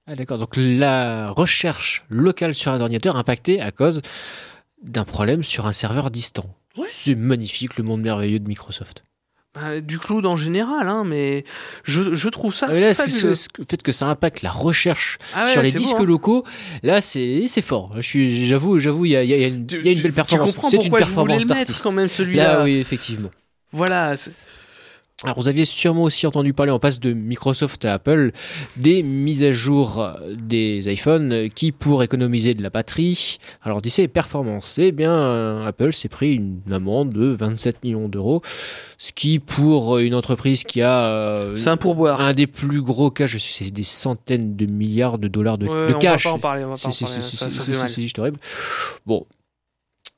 Ah 0.07 0.15
d'accord, 0.15 0.37
donc 0.37 0.53
la 0.55 1.31
recherche 1.31 2.03
locale 2.09 2.53
sur 2.53 2.71
un 2.71 2.81
ordinateur 2.81 3.15
impactée 3.15 3.61
à 3.61 3.71
cause 3.71 4.01
d'un 4.81 5.03
problème 5.03 5.43
sur 5.43 5.67
un 5.67 5.71
serveur 5.71 6.11
distant. 6.11 6.55
Ouais. 6.77 6.87
C'est 6.89 7.15
magnifique 7.15 7.77
le 7.77 7.83
monde 7.83 8.01
merveilleux 8.01 8.39
de 8.39 8.47
Microsoft. 8.47 9.03
Ben, 9.53 9.81
du 9.81 9.99
cloud 9.99 10.25
en 10.25 10.37
général, 10.37 10.87
hein, 10.87 11.03
mais 11.05 11.43
je, 11.83 12.15
je 12.15 12.29
trouve 12.29 12.53
ça 12.55 12.67
Ah, 12.69 12.71
mais 12.73 12.79
là, 12.79 12.93
ce, 12.93 13.03
fabuleux. 13.03 13.33
ce- 13.33 13.49
le 13.59 13.65
fait 13.65 13.83
que 13.83 13.91
ça 13.91 14.07
impacte 14.07 14.43
la 14.43 14.49
recherche 14.51 15.17
Ah 15.35 15.43
ouais, 15.45 15.51
sur 15.51 15.61
les 15.61 15.73
disques 15.73 15.97
beau, 15.97 16.03
hein. 16.03 16.05
locaux, 16.05 16.45
là 16.83 17.01
c'est 17.01 17.43
c'est 17.49 17.61
fort. 17.61 17.91
J'avoue, 17.99 18.79
j'avoue, 18.79 19.05
il 19.05 19.11
y 19.11 19.15
a, 19.17 19.23
y 19.25 19.33
a 19.33 19.47
une, 19.47 19.67
y 19.69 19.89
a 19.89 20.01
belle 20.01 20.13
performance. 20.13 20.47
Tu 20.51 20.53
comprends 20.55 20.69
C'est 20.69 20.77
une 20.77 20.83
pourquoi 20.83 20.99
je 20.99 21.03
voulais 21.05 21.35
performance 21.35 21.43
le 21.43 21.53
mettre 21.55 21.83
quand 21.83 21.91
même 21.91 22.07
celui-là. 22.07 22.43
Là, 22.59 22.63
oui, 22.63 22.77
effectivement. 22.77 23.29
Voilà. 23.73 24.13
Alors, 25.23 25.39
vous 25.39 25.47
aviez 25.47 25.65
sûrement 25.65 26.01
aussi 26.03 26.25
entendu 26.25 26.51
parler 26.51 26.71
en 26.71 26.79
passe 26.79 26.99
de 26.99 27.13
Microsoft 27.13 27.85
à 27.85 27.93
Apple 27.93 28.31
des 28.75 29.03
mises 29.03 29.43
à 29.43 29.51
jour 29.51 30.15
des 30.35 30.91
iPhones 30.91 31.47
qui, 31.53 31.71
pour 31.71 32.01
économiser 32.01 32.55
de 32.55 32.63
la 32.63 32.71
batterie, 32.71 33.37
alors 33.61 33.83
d'ici 33.83 34.07
performance, 34.07 34.77
eh 34.79 34.91
bien, 34.91 35.13
euh, 35.13 35.67
Apple 35.67 35.93
s'est 35.93 36.09
pris 36.09 36.33
une 36.33 36.61
amende 36.71 37.11
de 37.13 37.25
27 37.27 37.83
millions 37.83 38.09
d'euros, 38.09 38.41
ce 38.97 39.11
qui, 39.11 39.37
pour 39.37 39.99
une 39.99 40.15
entreprise 40.15 40.63
qui 40.63 40.81
a 40.81 41.05
euh, 41.05 41.55
C'est 41.55 41.69
un 41.69 41.77
pourboire. 41.77 42.19
un 42.21 42.33
des 42.33 42.47
plus 42.47 42.81
gros 42.81 43.11
cas, 43.11 43.27
je 43.27 43.37
sais, 43.37 43.63
c'est 43.65 43.71
des 43.71 43.83
centaines 43.83 44.55
de 44.55 44.65
milliards 44.65 45.19
de 45.19 45.27
dollars 45.27 45.59
de, 45.59 45.67
Ouais, 45.67 45.89
de 45.89 45.93
on 45.93 45.99
cash. 45.99 46.23
va 46.25 46.31
pas 46.31 46.35
en 46.35 46.39
parler, 46.39 46.63
on 46.65 46.69
va 46.69 46.77
pas 46.77 46.89
en 46.89 46.91
parler. 46.91 47.21
c'est 47.21 48.19
horrible. 48.19 48.39
Bon. 49.05 49.25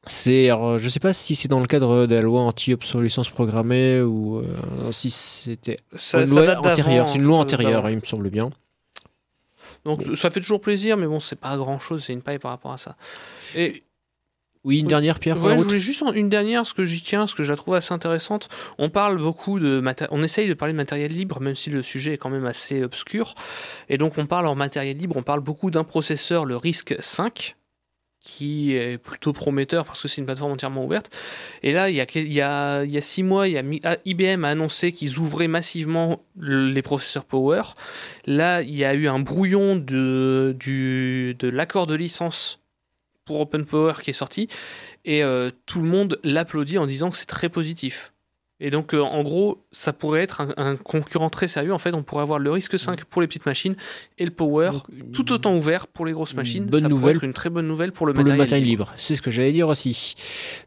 C'est, 0.06 0.49
alors, 0.49 0.78
je 0.80 0.89
sais 0.89 0.99
pas 0.99 1.14
si 1.14 1.34
c'est 1.34 1.47
dans 1.47 1.62
le 1.62 1.66
cadre 1.66 2.06
de 2.08 2.16
la 2.16 2.22
loi 2.22 2.41
anti-obsolescence 2.41 3.30
programmée 3.30 4.01
ou 4.01 4.38
euh, 4.39 4.91
si 4.91 5.10
c'était 5.10 5.78
une 6.14 6.30
loi 6.30 6.41
antérieure. 6.72 7.08
C'est 7.10 7.16
une 7.18 7.24
loi 7.24 7.38
antérieure, 7.38 7.89
il 7.89 7.95
me 7.95 8.06
semble 8.06 8.30
bien. 8.30 8.51
Donc 9.86 10.01
ça 10.16 10.30
fait 10.30 10.39
toujours 10.39 10.62
plaisir, 10.62 10.97
mais 10.97 11.08
bon, 11.08 11.20
c'est 11.20 11.36
pas 11.39 11.56
grand 11.58 11.80
chose, 11.80 12.04
c'est 12.06 12.14
une 12.14 12.22
paille 12.22 12.39
par 12.39 12.51
rapport 12.51 12.72
à 12.74 12.78
ça. 12.78 12.95
Et 13.56 13.84
Oui, 14.66 14.80
une 14.80 14.88
dernière 14.88 15.20
pierre 15.20 15.41
ouais, 15.41 15.58
je 15.58 15.64
voulais 15.64 15.80
juste 15.80 16.04
en- 16.04 16.14
une 16.14 16.30
dernière, 16.30 16.66
ce 16.66 16.74
que 16.74 16.86
j'y 16.86 17.01
tiens, 17.01 17.28
ce 17.28 17.36
que 17.36 17.43
je 17.43 17.49
la 17.51 17.58
trouve 17.58 17.76
assez 17.76 17.93
intéressante. 17.93 18.47
On 18.78 18.89
parle 18.89 19.18
beaucoup 19.18 19.60
de 19.60 19.84
on 20.12 20.24
essaye 20.24 20.47
de 20.47 20.54
parler 20.54 20.74
de 20.74 20.78
matériel 20.78 21.12
libre, 21.12 21.41
même 21.41 21.56
si 21.56 21.70
le 21.70 21.82
sujet 21.82 22.14
est 22.14 22.18
quand 22.18 22.30
même 22.30 22.45
assez 22.45 22.82
obscur. 22.84 23.36
Et 23.89 23.97
donc 23.97 24.18
on 24.18 24.26
parle 24.26 24.47
en 24.47 24.56
matériel 24.56 24.97
libre, 24.97 25.18
on 25.18 25.24
parle 25.24 25.41
beaucoup 25.41 25.70
d'un 25.70 25.84
processeur, 25.84 26.45
le 26.45 26.56
RISC 26.56 26.95
5 26.99 27.56
qui 28.24 28.74
est 28.74 28.98
plutôt 28.98 29.34
prometteur 29.34 29.86
parce 29.86 30.02
que 30.02 30.08
c'est 30.08 30.22
une 30.22 30.26
plateforme 30.26 30.54
entièrement 30.54 30.86
ouverte. 30.86 31.12
Et 31.62 31.74
là, 31.74 31.90
il 31.90 31.96
y 31.96 32.42
a, 32.42 33.02
six 33.02 33.22
mois, 33.22 33.48
Mi- 33.62 33.82
ah, 33.84 33.98
IBM 34.06 34.46
a 34.46 34.50
annoncé 34.50 34.94
qu'ils 34.94 35.20
ouvraient 35.20 35.50
massivement 35.50 36.24
le- 36.38 36.70
les 36.72 36.82
processeurs 36.82 37.26
Power. 37.26 37.62
Là, 38.26 38.62
il 38.62 38.74
y 38.74 38.86
a 38.86 38.94
eu 38.94 39.08
un 39.10 39.20
brouillon 39.20 39.76
de 39.76 40.56
l'accord 41.44 41.86
de 41.86 41.96
licence 41.96 42.60
pour 43.26 43.42
Open 43.42 43.66
Power 43.66 43.94
qui 44.02 44.10
est 44.10 44.14
sorti, 44.14 44.48
et 45.06 45.24
euh, 45.24 45.50
tout 45.66 45.82
le 45.82 45.88
monde 45.88 46.20
l'applaudit 46.24 46.78
en 46.78 46.86
disant 46.86 47.10
que 47.10 47.18
c'est 47.18 47.26
très 47.26 47.50
positif. 47.50 48.14
Et 48.60 48.70
donc, 48.70 48.93
euh, 48.93 49.01
en 49.01 49.24
gros, 49.24 49.66
ça 49.72 49.93
pourrait 49.93 50.22
être 50.22 50.41
un, 50.41 50.54
un 50.58 50.76
concurrent 50.76 51.30
très 51.30 51.47
sérieux. 51.47 51.74
En 51.74 51.80
fait, 51.80 51.93
on 51.93 52.04
pourrait 52.04 52.22
avoir 52.22 52.39
le 52.39 52.51
risque 52.51 52.78
5 52.80 53.04
pour 53.06 53.22
les 53.22 53.28
petites 53.28 53.45
machines 53.45 53.76
et 54.18 54.26
le 54.26 54.32
Power 54.32 54.72
Donc, 54.72 55.12
tout 55.12 55.32
autant 55.32 55.56
ouvert 55.56 55.88
pour 55.88 56.06
les 56.06 56.14
grosses 56.14 56.36
machines. 56.36 56.66
bonne 56.66 56.82
ça 56.82 56.89
pourrait 56.89 56.99
nouvelle 56.99 57.16
être 57.18 57.24
une 57.24 57.34
très 57.34 57.49
bonne 57.49 57.68
nouvelle 57.68 57.91
pour 57.91 58.06
le 58.06 58.14
pour 58.14 58.24
le 58.24 58.30
matériel. 58.30 58.45
matériel 58.45 58.68
libre. 58.68 58.93
C'est 58.95 59.16
ce 59.16 59.22
que 59.22 59.32
j'allais 59.32 59.51
dire 59.51 59.68
aussi. 59.68 60.16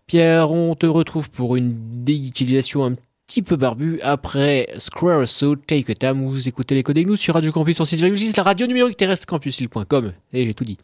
Pierre, 0.06 0.50
on 0.50 0.74
te 0.74 0.86
retrouve 0.86 1.30
pour 1.30 1.56
une 1.56 2.04
déutilisation 2.04 2.84
un 2.84 2.96
petit 3.26 3.42
peu 3.42 3.56
barbue 3.56 3.98
après 4.02 4.68
Square 4.78 5.26
So 5.26 5.56
Take 5.56 5.90
a 5.90 5.94
Time 5.94 6.26
vous 6.26 6.48
écoutez 6.48 6.74
les 6.74 6.82
codes 6.82 6.98
nous 6.98 7.16
sur 7.16 7.34
Radio 7.34 7.50
Campus 7.50 7.78
106,6, 7.80 8.36
la 8.36 8.42
radio 8.42 8.66
numérique 8.66 8.96
terrestre 8.96 9.26
campus.com. 9.26 10.12
Et 10.32 10.44
j'ai 10.44 10.54
tout 10.54 10.64
dit. 10.64 10.78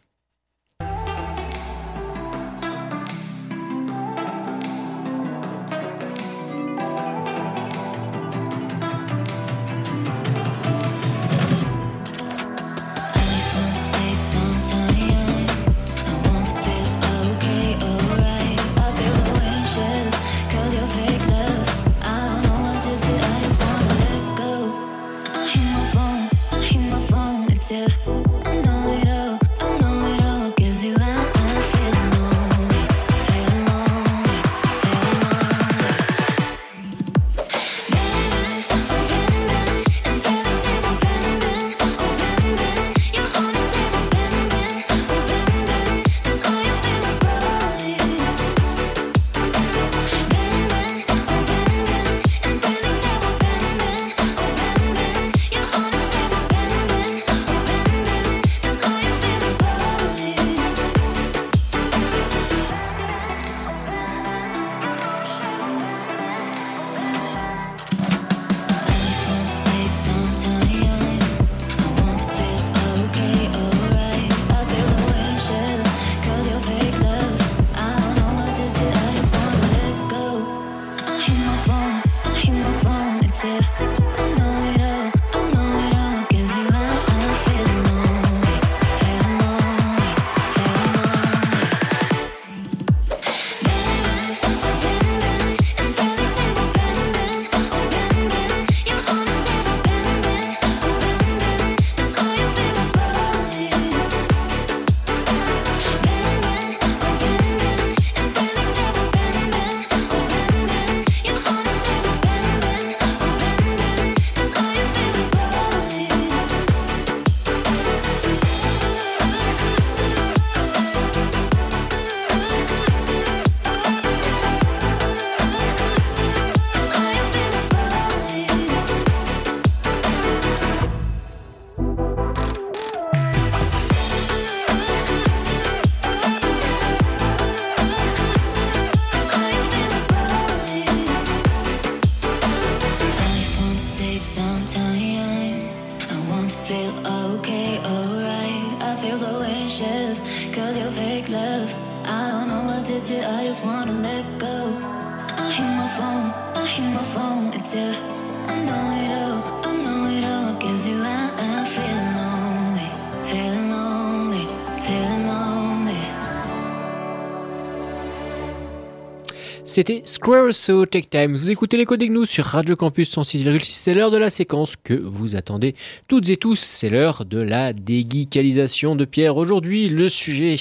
C'était 169.72 170.02
Square 170.04 170.52
So 170.52 170.84
Take 170.84 171.08
Time. 171.08 171.34
Vous 171.34 171.50
écoutez 171.50 171.78
les 171.78 171.86
codes 171.86 172.02
nous 172.02 172.26
sur 172.26 172.44
Radio 172.44 172.76
Campus 172.76 173.10
106,6. 173.16 173.70
C'est 173.70 173.94
l'heure 173.94 174.10
de 174.10 174.18
la 174.18 174.28
séquence 174.28 174.76
que 174.76 174.92
vous 174.92 175.34
attendez 175.34 175.74
toutes 176.08 176.28
et 176.28 176.36
tous. 176.36 176.60
C'est 176.60 176.90
l'heure 176.90 177.24
de 177.24 177.40
la 177.40 177.72
déguicalisation 177.72 178.96
de 178.96 179.06
Pierre. 179.06 179.38
Aujourd'hui, 179.38 179.88
le 179.88 180.10
sujet. 180.10 180.56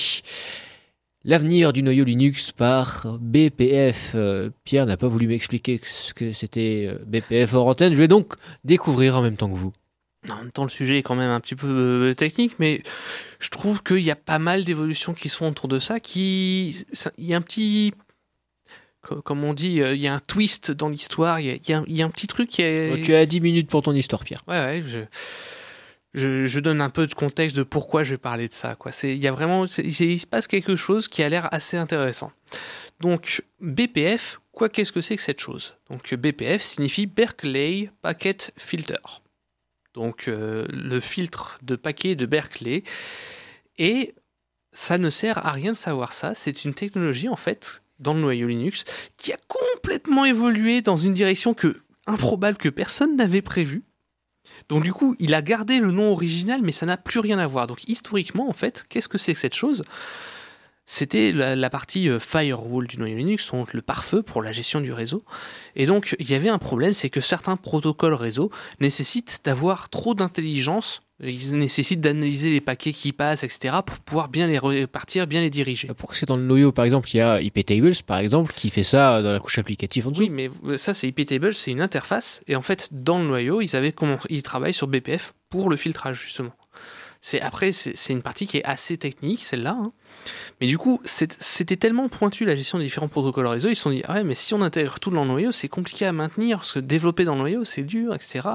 L'avenir 1.26 1.74
du 1.74 1.84
noyau 1.84 2.06
Linux 2.06 2.54
par 2.54 3.18
BPF. 3.20 4.14
Euh, 4.16 4.50
Pierre 4.64 4.86
n'a 4.86 4.96
pas 4.96 5.10
voulu 5.10 5.28
m'expliquer 5.28 5.82
ce 5.84 6.14
que 6.14 6.32
c'était 6.32 6.86
euh, 6.88 7.04
BPF 7.06 7.54
hors 7.54 7.68
antenne. 7.68 7.92
Je 7.92 7.98
vais 8.00 8.08
donc 8.08 8.36
découvrir 8.64 9.18
en 9.18 9.22
même 9.22 9.36
temps 9.36 9.50
que 9.50 9.58
vous. 9.58 9.74
En 10.30 10.38
même 10.38 10.52
temps, 10.54 10.64
le 10.64 10.70
sujet 10.70 11.00
est 11.00 11.04
quand 11.04 11.16
même 11.16 11.32
un 11.32 11.42
petit 11.42 11.56
peu 11.56 11.68
euh, 11.68 12.14
technique, 12.14 12.60
mais 12.60 12.82
je 13.40 13.50
trouve 13.50 13.84
qu'il 13.84 14.04
y 14.04 14.12
a 14.12 14.16
pas 14.16 14.40
mal 14.40 14.64
d'évolutions 14.64 15.14
qui 15.14 15.28
sont 15.28 15.48
autour 15.48 15.68
de 15.68 15.80
ça. 15.80 16.00
Qui, 16.00 16.86
il 17.18 17.26
y 17.26 17.34
a 17.34 17.38
un 17.38 17.42
petit, 17.42 17.92
comme 19.02 19.44
on 19.44 19.54
dit, 19.54 19.82
euh, 19.82 19.94
il 19.96 20.02
y 20.02 20.08
a 20.08 20.14
un 20.14 20.20
twist 20.20 20.72
dans 20.72 20.90
l'histoire. 20.90 21.40
Il 21.40 21.48
y 21.48 21.50
a, 21.52 21.56
y 21.68 21.74
un- 21.74 21.84
il 21.88 21.96
y 21.96 22.02
a 22.02 22.06
un 22.06 22.10
petit 22.10 22.28
truc 22.28 22.50
qui 22.50 22.62
est. 22.62 23.02
Tu 23.04 23.14
as 23.16 23.26
10 23.26 23.42
minutes 23.42 23.70
pour 23.70 23.82
ton 23.82 23.94
histoire, 23.94 24.24
Pierre. 24.24 24.42
Ouais, 24.48 24.58
ouais, 24.60 24.84
je, 24.88 25.00
je, 26.14 26.46
je 26.46 26.60
donne 26.60 26.82
un 26.82 26.90
peu 26.90 27.08
de 27.08 27.14
contexte 27.14 27.56
de 27.56 27.64
pourquoi 27.64 28.04
je 28.04 28.12
vais 28.12 28.18
parler 28.18 28.48
de 28.48 28.54
ça. 28.54 28.76
Quoi. 28.76 28.92
Il 29.04 29.18
y 29.18 29.28
a 29.28 29.32
vraiment, 29.32 29.66
il 29.66 30.20
se 30.20 30.28
passe 30.28 30.48
quelque 30.48 30.76
chose 30.76 31.08
qui 31.08 31.24
a 31.24 31.30
l'air 31.30 31.48
assez 31.54 31.78
intéressant. 31.78 32.32
Donc, 33.00 33.44
BPF, 33.60 34.40
quoi 34.52 34.70
qu'est-ce 34.70 34.92
que 34.92 35.02
c'est 35.02 35.16
que 35.16 35.22
cette 35.24 35.40
chose? 35.40 35.74
Donc, 35.90 36.14
BPF 36.14 36.62
signifie 36.62 37.08
Berkeley 37.08 37.90
Packet 38.02 38.52
Filter. 38.58 38.98
Donc, 39.94 40.28
euh, 40.28 40.66
le 40.72 41.00
filtre 41.00 41.58
de 41.64 41.76
paquets 41.76 42.16
de 42.16 42.26
Berkeley. 42.26 42.84
Et 43.78 44.14
ça 44.74 44.98
ne 44.98 45.10
sert 45.10 45.46
à 45.46 45.52
rien 45.52 45.72
de 45.72 45.78
savoir 45.78 46.14
ça. 46.14 46.34
C'est 46.36 46.64
une 46.64 46.74
technologie, 46.74 47.28
en 47.30 47.36
fait, 47.36 47.82
dans 48.02 48.14
le 48.14 48.20
noyau 48.20 48.48
Linux, 48.48 48.84
qui 49.18 49.32
a 49.32 49.38
complètement 49.48 50.26
évolué 50.26 50.82
dans 50.82 50.98
une 50.98 51.14
direction 51.14 51.54
que 51.54 51.78
improbable 52.08 52.58
que 52.58 52.70
personne 52.70 53.16
n'avait 53.16 53.42
prévue. 53.42 53.84
Donc 54.70 54.84
du 54.84 54.94
coup, 54.94 55.16
il 55.20 55.34
a 55.34 55.42
gardé 55.42 55.80
le 55.80 55.92
nom 55.92 56.12
original, 56.12 56.62
mais 56.62 56.72
ça 56.72 56.86
n'a 56.86 56.98
plus 56.98 57.20
rien 57.20 57.40
à 57.40 57.48
voir. 57.48 57.68
Donc 57.68 57.88
historiquement, 57.88 58.50
en 58.50 58.54
fait, 58.54 58.86
qu'est-ce 58.90 59.08
que 59.08 59.18
c'est 59.18 59.34
que 59.34 59.40
cette 59.40 59.56
chose? 59.56 59.84
C'était 60.94 61.32
la, 61.32 61.56
la 61.56 61.70
partie 61.70 62.10
euh, 62.10 62.20
firewall 62.20 62.86
du 62.86 62.98
noyau 62.98 63.16
Linux, 63.16 63.50
donc 63.54 63.74
le 63.74 63.82
pare-feu 63.82 64.24
pour 64.24 64.42
la 64.42 64.52
gestion 64.52 64.82
du 64.82 64.92
réseau. 64.92 65.24
Et 65.78 65.86
donc, 65.86 66.18
il 66.20 66.30
y 66.30 66.34
avait 66.34 66.50
un 66.50 66.58
problème, 66.58 66.92
c'est 66.92 67.10
que 67.10 67.22
certains 67.22 67.56
protocoles 67.56 68.14
réseau 68.14 68.52
nécessitent 68.82 69.40
d'avoir 69.46 69.88
trop 69.88 70.16
d'intelligence. 70.16 71.02
Ils 71.24 71.58
nécessitent 71.58 72.02
d'analyser 72.02 72.50
les 72.50 72.60
paquets 72.60 72.92
qui 72.92 73.14
passent, 73.14 73.46
etc., 73.46 73.76
pour 73.86 74.00
pouvoir 74.00 74.28
bien 74.28 74.48
les 74.48 74.60
répartir, 74.60 75.28
bien 75.28 75.40
les 75.40 75.50
diriger. 75.50 75.88
Pour 75.96 76.10
que 76.10 76.18
c'est 76.18 76.26
dans 76.26 76.36
le 76.36 76.44
noyau, 76.44 76.74
par 76.74 76.84
exemple, 76.84 77.08
il 77.14 77.20
y 77.20 77.22
a 77.22 77.40
iptables, 77.40 77.96
par 78.06 78.18
exemple, 78.18 78.52
qui 78.54 78.70
fait 78.70 78.84
ça 78.84 79.22
dans 79.22 79.32
la 79.32 79.40
couche 79.40 79.60
applicative 79.60 80.10
en 80.10 80.12
dessous. 80.12 80.24
Oui, 80.24 80.30
mais 80.30 80.50
ça, 80.78 80.94
c'est 80.94 81.08
iptable, 81.08 81.54
c'est 81.54 81.72
une 81.72 81.80
interface. 81.80 82.42
Et 82.50 82.58
en 82.58 82.62
fait, 82.62 82.90
dans 82.92 83.18
le 83.18 83.28
noyau, 83.28 83.62
ils, 83.62 83.78
avaient 83.78 83.94
comment... 83.94 84.20
ils 84.30 84.44
travaillent 84.44 84.74
sur 84.74 84.88
BPF 84.88 85.36
pour 85.50 85.70
le 85.70 85.78
filtrage, 85.78 86.20
justement. 86.22 86.52
C'est 87.24 87.40
après, 87.40 87.72
c'est 87.72 88.10
une 88.10 88.24
partie 88.24 88.48
qui 88.48 88.58
est 88.58 88.64
assez 88.64 88.98
technique, 88.98 89.46
celle-là. 89.46 89.78
hein. 89.80 89.92
Mais 90.60 90.68
du 90.68 90.78
coup, 90.78 91.00
c'était 91.06 91.76
tellement 91.76 92.10
pointu 92.10 92.46
la 92.46 92.56
gestion 92.56 92.80
des 92.80 92.86
différents 92.86 93.08
protocoles 93.08 93.46
réseau, 93.46 93.70
ils 93.70 93.76
se 93.76 93.84
sont 93.84 93.92
dit 93.92 94.02
ah 94.06 94.16
ouais, 94.16 94.24
mais 94.24 94.34
si 94.34 94.54
on 94.56 94.62
intègre 94.62 95.00
tout 95.00 95.12
dans 95.12 95.22
le 95.22 95.30
noyau, 95.30 95.52
c'est 95.52 95.70
compliqué 95.70 96.06
à 96.06 96.14
maintenir, 96.14 96.58
parce 96.58 96.72
que 96.72 96.80
développer 96.80 97.24
dans 97.24 97.36
le 97.36 97.42
noyau, 97.42 97.64
c'est 97.64 97.84
dur, 97.84 98.16
etc. 98.16 98.48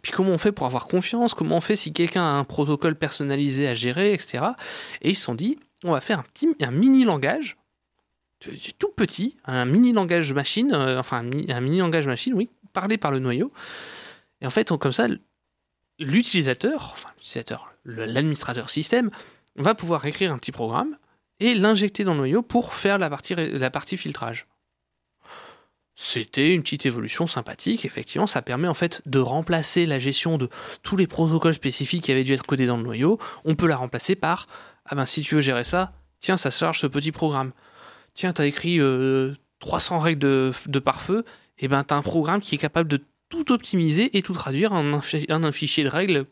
Puis 0.00 0.10
comment 0.10 0.30
on 0.30 0.38
fait 0.38 0.52
pour 0.52 0.66
avoir 0.66 0.86
confiance? 0.86 1.34
Comment 1.34 1.56
on 1.56 1.60
fait 1.60 1.76
si 1.76 1.92
quelqu'un 1.92 2.22
a 2.22 2.32
un 2.32 2.44
protocole 2.44 2.96
personnalisé 2.96 3.68
à 3.68 3.74
gérer, 3.74 4.14
etc. 4.14 4.44
Et 5.02 5.10
ils 5.10 5.16
se 5.16 5.24
sont 5.24 5.34
dit 5.34 5.58
on 5.84 5.92
va 5.92 6.00
faire 6.00 6.18
un 6.18 6.22
petit, 6.22 6.48
un 6.62 6.70
mini 6.70 7.04
langage 7.04 7.58
tout 8.78 8.88
petit, 8.94 9.36
un 9.44 9.64
mini 9.64 9.92
langage 9.92 10.32
machine, 10.32 10.72
euh, 10.72 10.98
enfin 10.98 11.18
un 11.18 11.60
mini, 11.60 11.78
langage 11.78 12.06
machine, 12.06 12.34
oui, 12.34 12.50
parlé 12.72 12.98
par 12.98 13.10
le 13.10 13.18
noyau. 13.18 13.52
Et 14.40 14.46
en 14.46 14.50
fait, 14.50 14.68
comme 14.76 14.92
ça, 14.92 15.06
l'utilisateur, 15.98 16.90
enfin 16.92 17.10
l'utilisateur, 17.16 17.73
l'administrateur 17.84 18.70
système, 18.70 19.10
va 19.56 19.74
pouvoir 19.74 20.04
écrire 20.06 20.32
un 20.32 20.38
petit 20.38 20.52
programme 20.52 20.96
et 21.40 21.54
l'injecter 21.54 22.04
dans 22.04 22.12
le 22.12 22.18
noyau 22.18 22.42
pour 22.42 22.74
faire 22.74 22.98
la 22.98 23.10
partie, 23.10 23.96
filtrage. 23.96 24.46
C'était 25.96 26.52
une 26.52 26.62
petite 26.62 26.86
évolution 26.86 27.26
sympathique, 27.26 27.84
effectivement, 27.84 28.26
ça 28.26 28.42
permet 28.42 28.66
en 28.66 28.74
fait 28.74 29.00
de 29.06 29.20
remplacer 29.20 29.86
la 29.86 30.00
gestion 30.00 30.38
de 30.38 30.48
tous 30.82 30.96
les 30.96 31.06
protocoles 31.06 31.54
spécifiques 31.54 32.04
qui 32.04 32.12
avaient 32.12 32.24
dû 32.24 32.32
être 32.32 32.46
codés 32.46 32.66
dans 32.66 32.76
le 32.76 32.82
noyau, 32.82 33.20
on 33.44 33.54
peut 33.54 33.68
la 33.68 33.76
remplacer 33.76 34.16
par 34.16 34.48
ah 34.86 34.96
ben 34.96 35.06
si 35.06 35.22
tu 35.22 35.36
veux 35.36 35.40
gérer 35.40 35.64
ça, 35.64 35.92
tiens, 36.20 36.36
ça 36.36 36.50
charge 36.50 36.80
ce 36.80 36.86
petit 36.86 37.12
programme. 37.12 37.52
Tiens, 38.12 38.32
t'as 38.32 38.46
écrit 38.46 38.80
euh, 38.80 39.34
300 39.60 39.98
règles 39.98 40.18
de, 40.18 40.78
pare-feu, 40.78 41.24
et 41.58 41.68
ben 41.68 41.84
t'as 41.84 41.96
un 41.96 42.02
programme 42.02 42.40
qui 42.40 42.56
est 42.56 42.58
capable 42.58 42.88
de 42.88 43.00
tout 43.28 43.52
optimiser 43.52 44.16
et 44.16 44.22
tout 44.22 44.34
traduire 44.34 44.72
en 44.72 44.92
un 44.92 45.52
fichier 45.52 45.84
de 45.84 45.88
règles, 45.88 46.26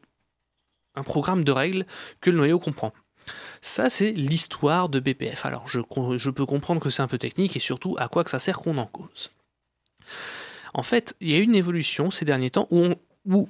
un 0.95 1.03
programme 1.03 1.45
de 1.45 1.53
règles 1.53 1.87
que 2.21 2.31
le 2.31 2.37
noyau 2.37 2.59
comprend. 2.59 2.93
Ça, 3.61 3.91
c'est 3.91 4.13
l'histoire 4.13 4.89
de 4.89 5.01
BPF. 5.01 5.47
Alors, 5.47 5.69
je, 5.69 6.31
peux 6.31 6.47
comprendre 6.47 6.81
que 6.81 6.91
c'est 6.91 7.03
un 7.03 7.09
peu 7.09 7.19
technique 7.19 7.57
et 7.57 7.61
surtout 7.61 7.97
à 7.99 8.09
quoi 8.09 8.25
que 8.25 8.31
ça 8.31 8.39
sert 8.39 8.59
qu'on 8.59 8.79
en 8.79 8.87
cause. 8.87 9.31
En 10.75 10.83
fait, 10.83 11.15
il 11.21 11.31
y 11.31 11.35
a 11.35 11.39
eu 11.39 11.43
une 11.43 11.55
évolution 11.55 12.11
ces 12.11 12.25
derniers 12.25 12.51
temps 12.51 12.67
où, 12.71 13.49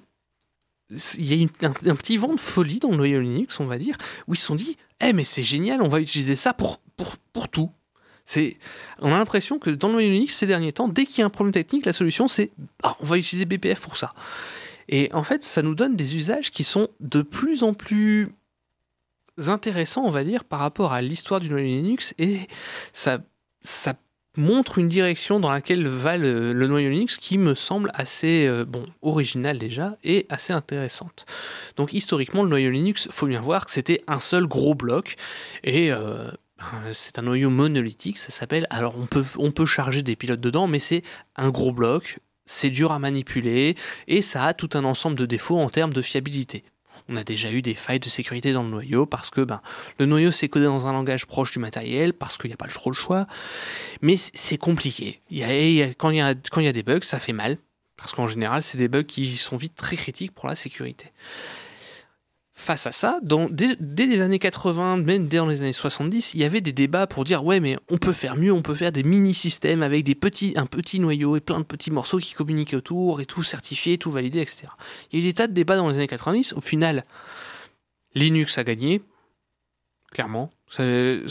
il 0.90 1.24
y 1.24 1.32
a 1.32 1.36
eu 1.36 1.48
un, 1.62 1.96
petit 1.96 2.18
vent 2.18 2.34
de 2.34 2.40
folie 2.40 2.78
dans 2.78 2.90
le 2.90 2.96
noyau 2.96 3.20
Linux, 3.20 3.58
on 3.60 3.66
va 3.66 3.78
dire, 3.78 3.96
où 4.28 4.34
ils 4.34 4.38
se 4.38 4.46
sont 4.46 4.54
dit 4.54 4.76
Eh, 5.00 5.12
mais 5.12 5.24
c'est 5.24 5.42
génial, 5.42 5.80
on 5.80 5.88
va 5.88 6.00
utiliser 6.00 6.36
ça 6.36 6.52
pour, 6.52 6.80
tout. 7.50 7.70
On 9.00 9.12
a 9.12 9.18
l'impression 9.18 9.58
que 9.58 9.70
dans 9.70 9.88
le 9.88 9.94
noyau 9.94 10.10
Linux 10.10 10.36
ces 10.36 10.46
derniers 10.46 10.72
temps, 10.72 10.88
dès 10.88 11.06
qu'il 11.06 11.20
y 11.20 11.22
a 11.22 11.26
un 11.26 11.30
problème 11.30 11.52
technique, 11.52 11.86
la 11.86 11.92
solution 11.92 12.28
c'est 12.28 12.50
Ah, 12.82 12.96
on 13.00 13.06
va 13.06 13.16
utiliser 13.16 13.46
BPF 13.46 13.80
pour 13.80 13.96
ça. 13.96 14.12
Et 14.88 15.10
en 15.12 15.22
fait, 15.22 15.42
ça 15.42 15.62
nous 15.62 15.74
donne 15.74 15.96
des 15.96 16.16
usages 16.16 16.50
qui 16.50 16.64
sont 16.64 16.88
de 17.00 17.22
plus 17.22 17.62
en 17.62 17.74
plus 17.74 18.28
intéressants, 19.38 20.04
on 20.04 20.10
va 20.10 20.24
dire, 20.24 20.44
par 20.44 20.60
rapport 20.60 20.92
à 20.92 21.02
l'histoire 21.02 21.40
du 21.40 21.48
noyau 21.48 21.66
Linux 21.66 22.14
et 22.18 22.40
ça, 22.92 23.18
ça 23.62 23.94
montre 24.36 24.78
une 24.78 24.88
direction 24.88 25.40
dans 25.40 25.50
laquelle 25.50 25.86
va 25.86 26.16
le, 26.16 26.52
noyau 26.54 26.90
Linux 26.90 27.16
qui 27.16 27.38
me 27.38 27.54
semble 27.54 27.90
assez 27.94 28.46
euh, 28.46 28.64
bon, 28.64 28.84
original 29.02 29.58
déjà 29.58 29.96
et 30.04 30.26
assez 30.28 30.52
intéressante. 30.52 31.26
Donc 31.76 31.92
historiquement, 31.92 32.42
le 32.42 32.48
noyau 32.48 32.70
Linux, 32.70 33.08
faut 33.10 33.26
bien 33.26 33.40
voir 33.40 33.66
que 33.66 33.70
c'était 33.70 34.02
un 34.06 34.20
seul 34.20 34.46
gros 34.46 34.74
bloc 34.74 35.16
et 35.64 35.92
euh, 35.92 36.30
ben, 36.58 36.92
c'est 36.92 37.18
un 37.18 37.22
noyau 37.22 37.50
monolithique, 37.50 38.18
ça 38.18 38.30
s'appelle. 38.30 38.66
Alors 38.70 38.96
on 38.98 39.06
peut, 39.06 39.24
on 39.36 39.50
peut 39.50 39.66
charger 39.66 40.02
des 40.02 40.16
pilotes 40.16 40.40
dedans, 40.40 40.66
mais 40.66 40.78
c'est 40.78 41.02
un 41.36 41.50
gros 41.50 41.72
bloc, 41.72 42.18
c'est 42.44 42.70
dur 42.70 42.92
à 42.92 42.98
manipuler 42.98 43.76
et 44.08 44.22
ça 44.22 44.44
a 44.44 44.54
tout 44.54 44.70
un 44.74 44.84
ensemble 44.84 45.16
de 45.16 45.26
défauts 45.26 45.58
en 45.58 45.68
termes 45.68 45.92
de 45.92 46.02
fiabilité. 46.02 46.64
On 47.08 47.16
a 47.16 47.24
déjà 47.24 47.50
eu 47.50 47.62
des 47.62 47.74
failles 47.74 48.00
de 48.00 48.08
sécurité 48.08 48.52
dans 48.52 48.62
le 48.62 48.68
noyau 48.68 49.06
parce 49.06 49.30
que 49.30 49.40
ben, 49.40 49.60
le 49.98 50.06
noyau 50.06 50.30
s'est 50.30 50.48
codé 50.48 50.66
dans 50.66 50.86
un 50.86 50.92
langage 50.92 51.26
proche 51.26 51.52
du 51.52 51.58
matériel, 51.58 52.12
parce 52.12 52.38
qu'il 52.38 52.48
n'y 52.48 52.54
a 52.54 52.56
pas 52.56 52.68
trop 52.68 52.90
le 52.90 52.96
choix. 52.96 53.26
Mais 54.02 54.16
c'est 54.16 54.58
compliqué. 54.58 55.20
Quand 55.98 56.10
il 56.10 56.16
y 56.16 56.68
a 56.68 56.72
des 56.72 56.82
bugs, 56.82 57.00
ça 57.02 57.18
fait 57.18 57.32
mal. 57.32 57.58
Parce 57.96 58.12
qu'en 58.12 58.26
général, 58.26 58.62
c'est 58.62 58.78
des 58.78 58.88
bugs 58.88 59.04
qui 59.04 59.36
sont 59.36 59.56
vite 59.56 59.74
très 59.76 59.96
critiques 59.96 60.32
pour 60.32 60.48
la 60.48 60.54
sécurité. 60.54 61.06
Face 62.62 62.86
à 62.86 62.92
ça, 62.92 63.18
dès, 63.22 64.06
les 64.06 64.20
années 64.20 64.38
80, 64.38 64.98
même 64.98 65.26
dès 65.26 65.38
dans 65.38 65.46
les 65.46 65.62
années 65.62 65.72
70, 65.72 66.34
il 66.34 66.42
y 66.42 66.44
avait 66.44 66.60
des 66.60 66.70
débats 66.70 67.08
pour 67.08 67.24
dire 67.24 67.44
ouais 67.44 67.58
mais 67.58 67.76
on 67.90 67.98
peut 67.98 68.12
faire 68.12 68.36
mieux, 68.36 68.52
on 68.52 68.62
peut 68.62 68.76
faire 68.76 68.92
des 68.92 69.02
mini-systèmes 69.02 69.82
avec 69.82 70.08
un 70.08 70.66
petit 70.66 71.00
noyau 71.00 71.34
et 71.34 71.40
plein 71.40 71.58
de 71.58 71.64
petits 71.64 71.90
morceaux 71.90 72.18
qui 72.18 72.34
communiquent 72.34 72.74
autour 72.74 73.20
et 73.20 73.26
tout 73.26 73.42
certifié, 73.42 73.98
tout 73.98 74.12
validé, 74.12 74.38
etc. 74.40 74.68
Il 75.10 75.18
y 75.18 75.22
a 75.22 75.24
eu 75.24 75.28
des 75.28 75.34
tas 75.34 75.48
de 75.48 75.52
débats 75.52 75.74
dans 75.74 75.88
les 75.88 75.96
années 75.96 76.06
90. 76.06 76.52
Au 76.52 76.60
final, 76.60 77.04
Linux 78.14 78.56
a 78.58 78.62
gagné, 78.62 79.02
clairement, 80.12 80.52
euh, 80.78 81.26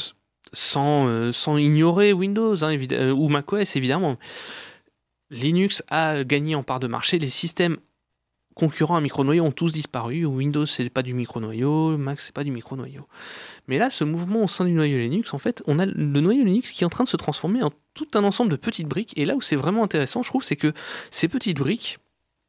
sans 0.51 1.57
ignorer 1.57 2.11
Windows 2.11 2.61
hein, 2.61 2.77
euh, 2.91 3.11
ou 3.13 3.29
macOS 3.29 3.77
évidemment. 3.77 4.17
Linux 5.29 5.82
a 5.88 6.25
gagné 6.25 6.55
en 6.55 6.63
part 6.63 6.82
de 6.82 6.88
marché. 6.88 7.19
Les 7.19 7.29
systèmes 7.29 7.77
concurrents 8.56 8.95
à 8.95 9.02
micro-noyau 9.02 9.43
ont 9.43 9.52
tous 9.52 9.72
disparu. 9.72 10.26
Windows, 10.26 10.66
c'est 10.66 10.89
pas 10.89 11.04
du 11.04 11.14
micro-noyau. 11.14 11.97
Mac, 11.97 12.20
c'est 12.20 12.34
pas 12.34 12.43
du 12.43 12.52
micro-noyau. 12.52 13.08
Mais 13.68 13.78
là, 13.78 13.89
ce 13.89 14.04
mouvement 14.04 14.43
au 14.43 14.47
sein 14.47 14.66
du 14.66 14.72
noyau 14.72 14.97
Linux, 14.97 15.34
en 15.34 15.38
fait, 15.38 15.64
on 15.68 15.80
a 15.80 15.86
le 15.86 16.22
noyau 16.22 16.43
Linux 16.43 16.72
qui 16.72 16.84
est 16.84 16.86
en 16.86 16.89
train 16.89 17.04
de 17.04 17.10
se 17.10 17.18
transformer 17.18 17.64
en 17.64 17.72
tout 17.93 18.08
un 18.14 18.24
ensemble 18.24 18.52
de 18.52 18.56
petites 18.56 18.88
briques. 18.88 19.14
Et 19.18 19.26
là 19.26 19.36
où 19.36 19.41
c'est 19.41 19.56
vraiment 19.56 19.84
intéressant, 19.84 20.24
je 20.24 20.30
trouve, 20.30 20.43
c'est 20.43 20.56
que 20.56 20.74
ces 21.10 21.28
petites 21.28 21.58
briques, 21.58 21.99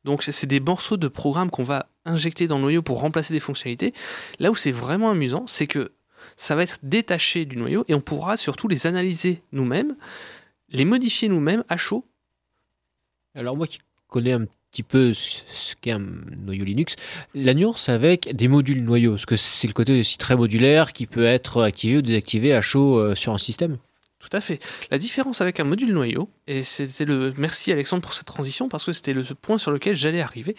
donc 0.05 0.23
c'est 0.23 0.47
des 0.47 0.61
morceaux 0.61 0.97
de 0.97 1.09
programme 1.09 1.51
qu'on 1.51 1.65
va 1.65 1.87
injecter 2.05 2.47
dans 2.47 2.57
le 2.57 2.63
noyau 2.63 2.83
pour 2.83 3.01
remplacer 3.01 3.33
des 3.33 3.41
fonctionnalités. 3.41 3.93
Là 4.41 4.51
où 4.51 4.57
c'est 4.57 4.73
vraiment 4.73 5.11
amusant, 5.11 5.47
c'est 5.47 5.67
que 5.67 5.93
ça 6.37 6.55
va 6.55 6.63
être 6.63 6.79
détaché 6.83 7.45
du 7.45 7.57
noyau 7.57 7.85
et 7.89 7.95
on 7.95 8.01
pourra 8.01 8.37
surtout 8.37 8.69
les 8.69 8.87
analyser 8.87 9.43
nous-mêmes, 9.53 9.97
les 10.71 10.85
modifier 10.85 11.29
nous-mêmes 11.29 11.65
à 11.69 11.77
chaud. 11.77 12.05
Alors 13.35 13.57
moi 13.57 13.67
qui 13.67 13.81
connais 14.09 14.33
un 14.33 14.47
petit 14.73 14.83
peu 14.83 15.13
ce 15.13 15.75
qu'est 15.81 15.93
un 15.93 16.03
noyau 16.45 16.65
Linux, 16.65 16.97
la 17.35 17.53
nuance 17.53 17.91
avec 17.91 18.35
des 18.35 18.49
modules 18.49 18.83
noyaux, 18.83 19.13
parce 19.13 19.27
que 19.27 19.37
c'est 19.37 19.67
le 19.67 19.75
côté 19.75 20.01
aussi 20.01 20.17
très 20.17 20.35
modulaire 20.35 20.95
qui 20.95 21.07
peut 21.07 21.27
être 21.27 21.63
activé 21.63 21.99
ou 21.99 22.03
désactivé 22.03 22.55
à 22.55 22.63
chaud 22.63 22.99
euh, 22.99 23.15
sur 23.15 23.35
un 23.35 23.39
système. 23.39 23.77
Tout 24.19 24.31
à 24.33 24.41
fait. 24.41 24.61
La 24.91 24.97
différence 24.97 25.43
avec 25.43 25.61
un 25.61 25.65
module 25.65 25.93
noyau, 25.93 26.31
et 26.47 26.63
c'était 26.63 27.05
le. 27.05 27.35
Merci 27.37 27.71
Alexandre 27.71 28.03
pour 28.03 28.15
cette 28.15 28.27
transition, 28.27 28.69
parce 28.69 28.85
que 28.85 28.93
c'était 28.93 29.13
le 29.13 29.23
point 29.23 29.59
sur 29.59 29.73
lequel 29.73 29.95
j'allais 29.95 30.23
arriver. 30.23 30.57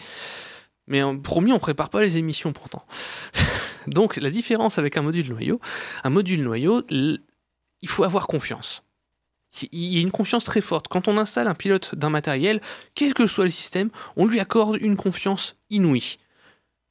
Mais 0.86 1.02
promis, 1.22 1.50
on 1.50 1.58
prépare 1.58 1.88
pas 1.88 2.02
les 2.02 2.18
émissions 2.18 2.52
pourtant. 2.52 2.84
Donc, 3.86 4.16
la 4.16 4.30
différence 4.30 4.78
avec 4.78 4.96
un 4.96 5.02
module 5.02 5.28
noyau, 5.28 5.60
un 6.04 6.10
module 6.10 6.42
noyau, 6.42 6.82
il 6.90 7.88
faut 7.88 8.04
avoir 8.04 8.26
confiance. 8.26 8.82
Il 9.72 9.84
y 9.84 9.98
a 9.98 10.00
une 10.00 10.10
confiance 10.10 10.44
très 10.44 10.60
forte. 10.60 10.88
Quand 10.88 11.08
on 11.08 11.18
installe 11.18 11.46
un 11.46 11.54
pilote 11.54 11.94
d'un 11.94 12.10
matériel, 12.10 12.60
quel 12.94 13.14
que 13.14 13.26
soit 13.26 13.44
le 13.44 13.50
système, 13.50 13.90
on 14.16 14.26
lui 14.26 14.40
accorde 14.40 14.78
une 14.80 14.96
confiance 14.96 15.56
inouïe. 15.70 16.18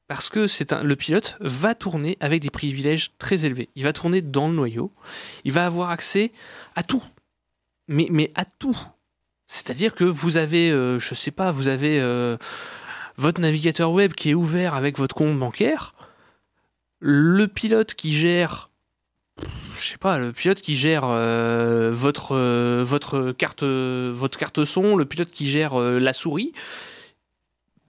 Parce 0.08 0.30
que 0.30 0.48
c'est 0.48 0.72
le 0.72 0.96
pilote 0.96 1.38
va 1.40 1.76
tourner 1.76 2.18
avec 2.20 2.42
des 2.42 2.50
privilèges 2.50 3.12
très 3.18 3.46
élevés. 3.46 3.70
Il 3.76 3.84
va 3.84 3.94
tourner 3.94 4.22
dans 4.22 4.48
le 4.48 4.54
noyau. 4.54 4.92
Il 5.44 5.54
va 5.54 5.66
avoir 5.66 5.90
accès 5.90 6.32
à 6.76 6.84
tout. 6.84 7.04
Mais, 7.88 8.08
mais 8.12 8.32
à 8.36 8.46
tout. 8.46 8.78
C'est-à-dire 9.48 9.94
que 9.94 10.04
vous 10.04 10.38
avez, 10.38 10.72
euh, 10.72 11.00
je 11.00 11.16
sais 11.16 11.32
pas, 11.32 11.52
vous 11.52 11.68
avez 11.68 12.00
euh, 12.00 12.38
votre 13.18 13.42
navigateur 13.42 13.92
web 13.92 14.14
qui 14.14 14.32
est 14.32 14.34
ouvert 14.34 14.74
avec 14.74 14.98
votre 14.98 15.16
compte 15.16 15.38
bancaire. 15.38 15.94
Le 17.00 17.48
pilote 17.48 17.94
qui 17.96 18.14
gère, 18.14 18.70
je 19.84 19.90
sais 19.92 19.98
pas, 19.98 20.18
le 20.18 20.32
pilote 20.32 20.62
qui 20.62 20.76
gère 20.76 21.04
euh, 21.06 21.92
votre, 21.94 22.36
euh, 22.36 22.84
votre, 22.86 23.32
carte, 23.34 23.64
votre 23.64 24.38
carte 24.38 24.64
son, 24.66 24.96
le 24.96 25.06
pilote 25.06 25.30
qui 25.32 25.50
gère 25.50 25.80
euh, 25.80 26.00
la 26.00 26.14
souris, 26.14 26.54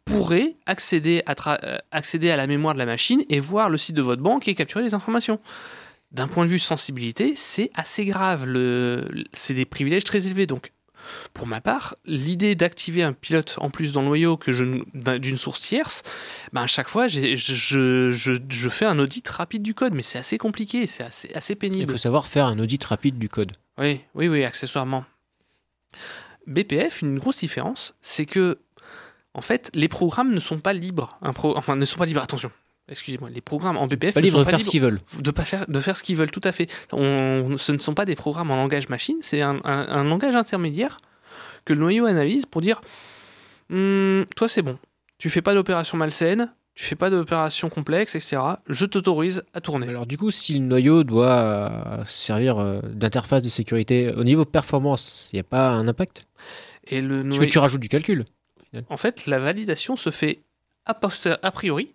pourrait 0.05 0.57
accéder 0.67 1.23
à, 1.27 1.35
euh, 1.65 2.37
la 2.37 2.47
mémoire 2.47 2.75
de 2.75 2.79
la 2.79 2.87
machine 2.87 3.23
et 3.31 3.39
voir 3.39 3.71
le 3.71 3.79
site 3.79 3.97
de 3.97 4.03
votre 4.03 4.23
banque 4.23 4.49
et 4.49 4.55
capturer 4.55 4.83
les 4.83 4.95
informations 4.95 5.41
d'un 6.13 6.29
point 6.29 6.45
de 6.45 6.51
vue 6.51 6.59
sensibilité, 6.59 7.35
c'est 7.35 7.71
assez 7.75 8.05
grave. 8.05 8.47
C'est 9.33 9.55
des 9.55 9.65
privilèges 9.65 10.05
très 10.05 10.27
élevés. 10.29 10.47
Donc, 10.47 10.73
pour 11.33 11.47
ma 11.47 11.61
part, 11.61 11.95
l'idée 12.05 12.55
d'activer 12.55 13.03
un 13.03 13.13
pilote 13.13 13.57
en 13.59 13.71
plus 13.71 13.93
dans 13.93 14.01
le 14.03 14.07
noyau 14.09 14.37
que 14.37 14.51
d'une 15.19 15.39
source 15.39 15.61
tierce, 15.61 16.03
ben 16.53 16.63
à 16.63 16.67
chaque 16.67 16.89
fois, 16.89 17.09
je, 17.09 17.37
je, 17.37 18.13
je, 18.13 18.33
je 18.49 18.69
fais 18.69 18.85
un 18.87 18.99
audit 18.99 19.27
rapide 19.29 19.63
du 19.63 19.75
code, 19.75 19.95
mais 19.95 20.03
c'est 20.03 20.19
assez 20.19 20.39
compliqué, 20.39 20.87
c'est 20.87 21.05
assez, 21.05 21.33
assez 21.35 21.53
Il 21.55 21.57
pénible. 21.59 21.93
faut 21.93 21.99
savoir 21.99 22.27
faire 22.27 22.47
un 22.47 22.59
audit 22.59 22.83
rapide 22.85 23.19
du 23.19 23.29
code. 23.29 23.53
Oui, 23.79 24.01
oui, 24.15 24.29
oui, 24.29 24.45
accessoirement. 24.45 25.05
BPF, 26.47 27.03
une 27.03 27.19
grosse 27.19 27.39
différence, 27.39 27.95
c'est 28.03 28.27
que, 28.27 28.59
en 29.33 29.41
fait, 29.41 29.71
les 29.75 29.89
programmes 29.89 30.33
ne 30.35 30.41
sont 30.41 30.59
pas 30.59 30.73
libres. 30.73 31.19
Un 31.23 31.33
pro- 31.33 31.57
Enfin, 31.57 31.77
ne 31.77 31.85
sont 31.85 31.99
pas 31.99 32.07
libres, 32.07 32.23
attention. 32.23 32.51
Excusez-moi, 32.89 33.31
les 33.31 33.41
programmes 33.41 33.77
en 33.79 33.87
BPF 33.87 34.15
Pas 34.15 34.21
ne 34.21 34.27
sont 34.29 34.39
de 34.39 34.45
pas 34.45 34.51
faire 34.51 34.59
libres 34.59 34.67
ce 34.67 34.71
qu'ils 34.71 34.83
veulent. 34.83 35.01
de 35.21 35.31
pas 35.31 35.45
faire 35.45 35.65
de 35.67 35.81
faire 35.81 35.97
ce 35.97 36.03
qu'ils 36.03 36.17
veulent 36.17 36.31
tout 36.31 36.41
à 36.45 36.53
fait 36.53 36.71
on, 36.93 37.57
ce 37.57 37.73
ne 37.73 37.79
sont 37.79 37.95
pas 37.95 38.05
des 38.05 38.15
programmes 38.15 38.51
en 38.51 38.57
langage 38.57 38.89
machine 38.91 39.17
c'est 39.23 39.41
un, 39.41 39.61
un- 39.65 39.89
un 39.89 40.05
langage 40.05 40.37
intermédiaire 40.37 40.99
que 41.65 41.73
le 41.73 41.81
noyau 41.81 42.05
analyse 42.05 42.45
pour 42.47 42.61
dire 42.61 42.81
Hum, 43.71 44.27
toi 44.37 44.49
c'est 44.49 44.63
bon 44.63 44.79
tu 45.19 45.31
fais 45.31 45.41
pas 45.43 45.55
d'opération 45.55 45.97
malsaine 45.97 46.53
tu 46.75 46.83
fais 46.85 46.97
pas 46.97 47.09
d'opération 47.09 47.69
complexe, 47.69 48.17
etc. 48.17 48.43
Je 48.69 48.85
t'autorise 48.85 49.45
à 49.55 49.61
tourner. 49.61 49.87
Alors 49.89 50.07
du 50.07 50.19
coup, 50.19 50.33
si 50.33 50.55
le 50.55 50.65
noyau 50.65 51.05
doit 51.05 51.29
euh, 51.31 52.05
servir 52.05 52.59
euh, 52.59 52.81
d'interface 52.83 53.43
de 53.43 53.49
sécurité 53.49 54.13
au 54.17 54.25
niveau 54.25 54.45
performance, 54.45 55.31
il 55.33 55.37
n'y 55.37 55.41
a 55.41 55.45
pas 55.45 55.69
un 55.69 55.87
impact? 55.87 56.27
Et 56.89 57.01
le 57.01 57.23
Parce 57.23 57.39
que 57.39 57.45
tu 57.45 57.59
rajoutes 57.61 57.81
du 57.81 57.89
calcul. 57.89 58.25
En 58.89 58.97
fait, 58.97 59.29
la 59.29 59.39
validation 59.39 59.95
se 59.95 60.11
fait 60.11 60.43
a, 60.85 60.99
a 61.43 61.51
priori. 61.53 61.95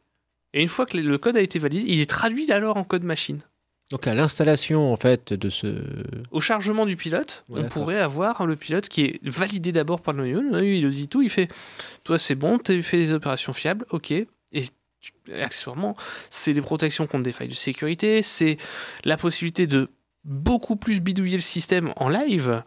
Et 0.53 0.61
une 0.61 0.67
fois 0.67 0.85
que 0.85 0.97
le 0.97 1.17
code 1.17 1.37
a 1.37 1.41
été 1.41 1.59
validé, 1.59 1.85
il 1.87 1.99
est 2.01 2.09
traduit 2.09 2.51
alors 2.51 2.77
en 2.77 2.83
code 2.83 3.03
machine. 3.03 3.41
Donc 3.91 4.05
à 4.05 4.13
l'installation 4.13 4.91
en 4.91 4.95
fait 4.95 5.33
de 5.33 5.49
ce 5.49 5.83
Au 6.31 6.41
chargement 6.41 6.85
du 6.85 6.95
pilote, 6.95 7.43
on 7.49 7.63
pourrait 7.69 7.99
avoir 7.99 8.45
le 8.45 8.55
pilote 8.55 8.87
qui 8.87 9.01
est 9.05 9.19
validé 9.27 9.71
d'abord 9.71 10.01
par 10.01 10.13
le 10.13 10.31
noyau. 10.41 10.59
Il 10.61 10.89
dit 10.89 11.07
tout. 11.07 11.21
Il 11.23 11.29
fait 11.29 11.47
Toi, 12.03 12.19
c'est 12.19 12.35
bon, 12.35 12.59
tu 12.59 12.83
fait 12.83 12.97
des 12.97 13.13
opérations 13.13 13.51
fiables, 13.53 13.85
ok. 13.89 14.11
Et 14.11 14.27
tu- 14.99 15.13
accessoirement, 15.41 15.95
c'est 16.29 16.53
des 16.53 16.61
protections 16.61 17.07
contre 17.07 17.23
des 17.23 17.31
failles 17.31 17.47
de 17.47 17.53
sécurité, 17.53 18.21
c'est 18.21 18.57
la 19.05 19.17
possibilité 19.17 19.65
de 19.65 19.89
beaucoup 20.23 20.75
plus 20.75 20.99
bidouiller 20.99 21.37
le 21.37 21.41
système 21.41 21.93
en 21.95 22.09
live, 22.09 22.61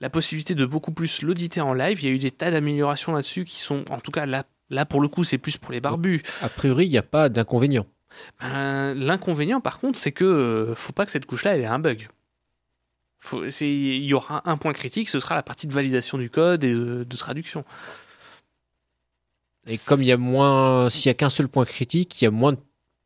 la 0.00 0.08
possibilité 0.08 0.54
de 0.54 0.64
beaucoup 0.64 0.92
plus 0.92 1.20
l'auditer 1.22 1.60
en 1.60 1.74
live. 1.74 2.00
Il 2.02 2.06
y 2.06 2.08
a 2.08 2.14
eu 2.14 2.18
des 2.18 2.30
tas 2.30 2.50
d'améliorations 2.50 3.12
là-dessus 3.12 3.44
qui 3.44 3.60
sont, 3.60 3.84
en 3.90 3.98
tout 4.00 4.10
cas, 4.10 4.24
là, 4.26 4.44
là 4.72 4.84
pour 4.86 5.00
le 5.00 5.08
coup, 5.08 5.22
c'est 5.22 5.38
plus 5.38 5.56
pour 5.56 5.70
les 5.72 5.80
barbus. 5.80 6.22
a 6.42 6.48
priori, 6.48 6.86
il 6.86 6.90
n'y 6.90 6.98
a 6.98 7.02
pas 7.02 7.28
d'inconvénient. 7.28 7.86
Ben, 8.40 8.94
L'inconvénient, 8.94 9.60
par 9.60 9.78
contre, 9.78 9.98
c'est 9.98 10.12
que 10.12 10.24
euh, 10.24 10.74
faut 10.74 10.92
pas 10.92 11.06
que 11.06 11.12
cette 11.12 11.26
couche-là, 11.26 11.54
elle 11.54 11.62
ait 11.62 11.66
un 11.66 11.78
bug. 11.78 12.08
Il 13.60 14.04
y 14.04 14.14
aura 14.14 14.42
un 14.50 14.56
point 14.56 14.72
critique, 14.72 15.08
ce 15.08 15.20
sera 15.20 15.36
la 15.36 15.44
partie 15.44 15.68
de 15.68 15.72
validation 15.72 16.18
du 16.18 16.28
code 16.28 16.64
et 16.64 16.74
de, 16.74 17.04
de 17.08 17.16
traduction. 17.16 17.64
Et 19.68 19.78
comme 19.78 20.02
il 20.02 20.08
y 20.08 20.12
a 20.12 20.16
moins, 20.16 20.90
s'il 20.90 21.06
y 21.06 21.10
a 21.10 21.14
qu'un 21.14 21.30
seul 21.30 21.46
point 21.46 21.64
critique, 21.64 22.20
il 22.20 22.24
y 22.24 22.26
a 22.26 22.32
moins 22.32 22.52
de 22.52 22.58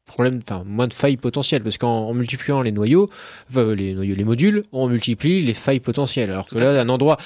problèmes, 0.07 0.41
enfin 0.43 0.65
moins 0.65 0.89
de 0.89 0.95
failles 0.95 1.19
potentielles, 1.19 1.63
parce 1.63 1.77
qu'en 1.77 2.09
en 2.09 2.15
multipliant 2.15 2.63
les 2.63 2.73
noyaux, 2.73 3.11
enfin, 3.51 3.75
les 3.75 3.93
noyaux, 3.93 4.15
les 4.15 4.25
modules, 4.25 4.63
on 4.73 4.89
multiplie 4.89 5.43
les 5.43 5.53
failles 5.53 5.81
potentielles. 5.81 6.31
Alors 6.31 6.47
que 6.47 6.55
Tout 6.55 6.59
là, 6.61 6.73
fait. 6.73 6.79
un 6.79 6.89
endroit, 6.89 7.19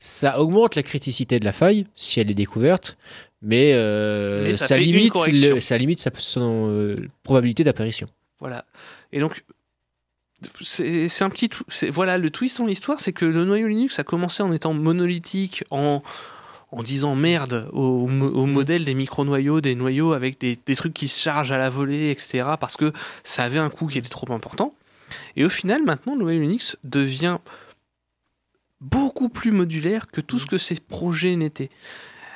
ça 0.00 0.40
augmente 0.40 0.74
la 0.74 0.82
criticité 0.82 1.38
de 1.38 1.44
la 1.44 1.52
faille 1.52 1.86
si 1.94 2.20
elle 2.20 2.30
est 2.30 2.34
découverte, 2.34 2.96
mais, 3.42 3.72
euh, 3.74 4.44
Mais 4.44 4.56
ça 4.56 4.76
limite, 4.78 5.12
correction. 5.12 5.54
le- 5.54 5.60
ça 5.60 5.78
limite 5.78 6.00
sa 6.00 6.10
son, 6.18 6.68
euh, 6.70 7.08
probabilité 7.22 7.64
d'apparition. 7.64 8.06
Voilà. 8.40 8.64
Et 9.12 9.20
donc, 9.20 9.44
c'est 10.60 11.22
un 11.22 11.30
petit. 11.30 11.50
Voilà, 11.90 12.18
le 12.18 12.30
twist 12.30 12.58
dans 12.58 12.66
l'histoire, 12.66 13.00
c'est 13.00 13.12
que 13.12 13.24
le 13.24 13.44
noyau 13.44 13.66
Linux 13.66 13.98
a 13.98 14.04
commencé 14.04 14.42
en 14.42 14.52
étant 14.52 14.72
monolithique, 14.72 15.64
en, 15.70 16.00
en 16.70 16.82
disant 16.82 17.16
merde 17.16 17.68
au, 17.72 17.80
au 18.08 18.46
modèle 18.46 18.84
des 18.84 18.94
micro-noyaux, 18.94 19.60
des 19.60 19.74
noyaux 19.74 20.12
avec 20.12 20.40
des, 20.40 20.56
des 20.64 20.74
trucs 20.76 20.94
qui 20.94 21.08
se 21.08 21.20
chargent 21.20 21.50
à 21.52 21.58
la 21.58 21.68
volée, 21.70 22.10
etc. 22.10 22.50
Parce 22.60 22.76
que 22.76 22.92
ça 23.24 23.42
avait 23.44 23.58
un 23.58 23.70
coût 23.70 23.86
qui 23.88 23.98
était 23.98 24.08
trop 24.08 24.32
important. 24.32 24.74
Et 25.36 25.44
au 25.44 25.48
final, 25.48 25.82
maintenant, 25.84 26.14
le 26.14 26.20
noyau 26.22 26.40
Linux 26.40 26.76
devient 26.84 27.38
beaucoup 28.80 29.28
plus 29.28 29.50
modulaire 29.50 30.06
que 30.06 30.20
tout 30.20 30.38
ce 30.38 30.46
que 30.46 30.58
ces 30.58 30.76
projets 30.76 31.36
n'étaient. 31.36 31.70